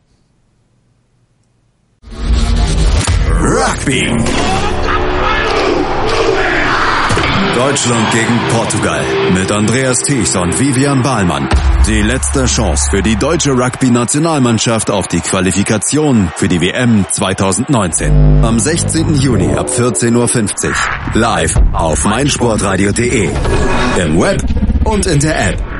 Rugby. 3.40 4.77
Deutschland 7.58 8.12
gegen 8.12 8.40
Portugal 8.52 9.04
mit 9.34 9.52
Andreas 9.52 9.98
Thies 10.06 10.36
und 10.36 10.60
Vivian 10.60 11.02
Bahlmann. 11.02 11.50
Die 11.88 12.04
letzte 12.04 12.46
Chance 12.46 12.88
für 12.92 13.02
die 13.02 13.16
deutsche 13.16 13.54
Rugby-Nationalmannschaft 13.54 14.92
auf 14.92 15.08
die 15.08 15.22
Qualifikation 15.22 16.32
für 16.36 16.48
die 16.48 16.62
WM 16.62 17.04
2019. 17.10 18.44
Am 18.44 18.60
16. 18.60 19.16
Juni 19.16 19.56
ab 19.56 19.70
14.50 19.70 20.68
Uhr. 20.68 20.76
Live 21.20 21.60
auf 21.74 22.06
meinsportradio.de. 22.06 23.30
Im 24.04 24.20
Web 24.22 24.44
und 24.84 25.08
in 25.08 25.20
der 25.20 25.50
App. 25.50 25.77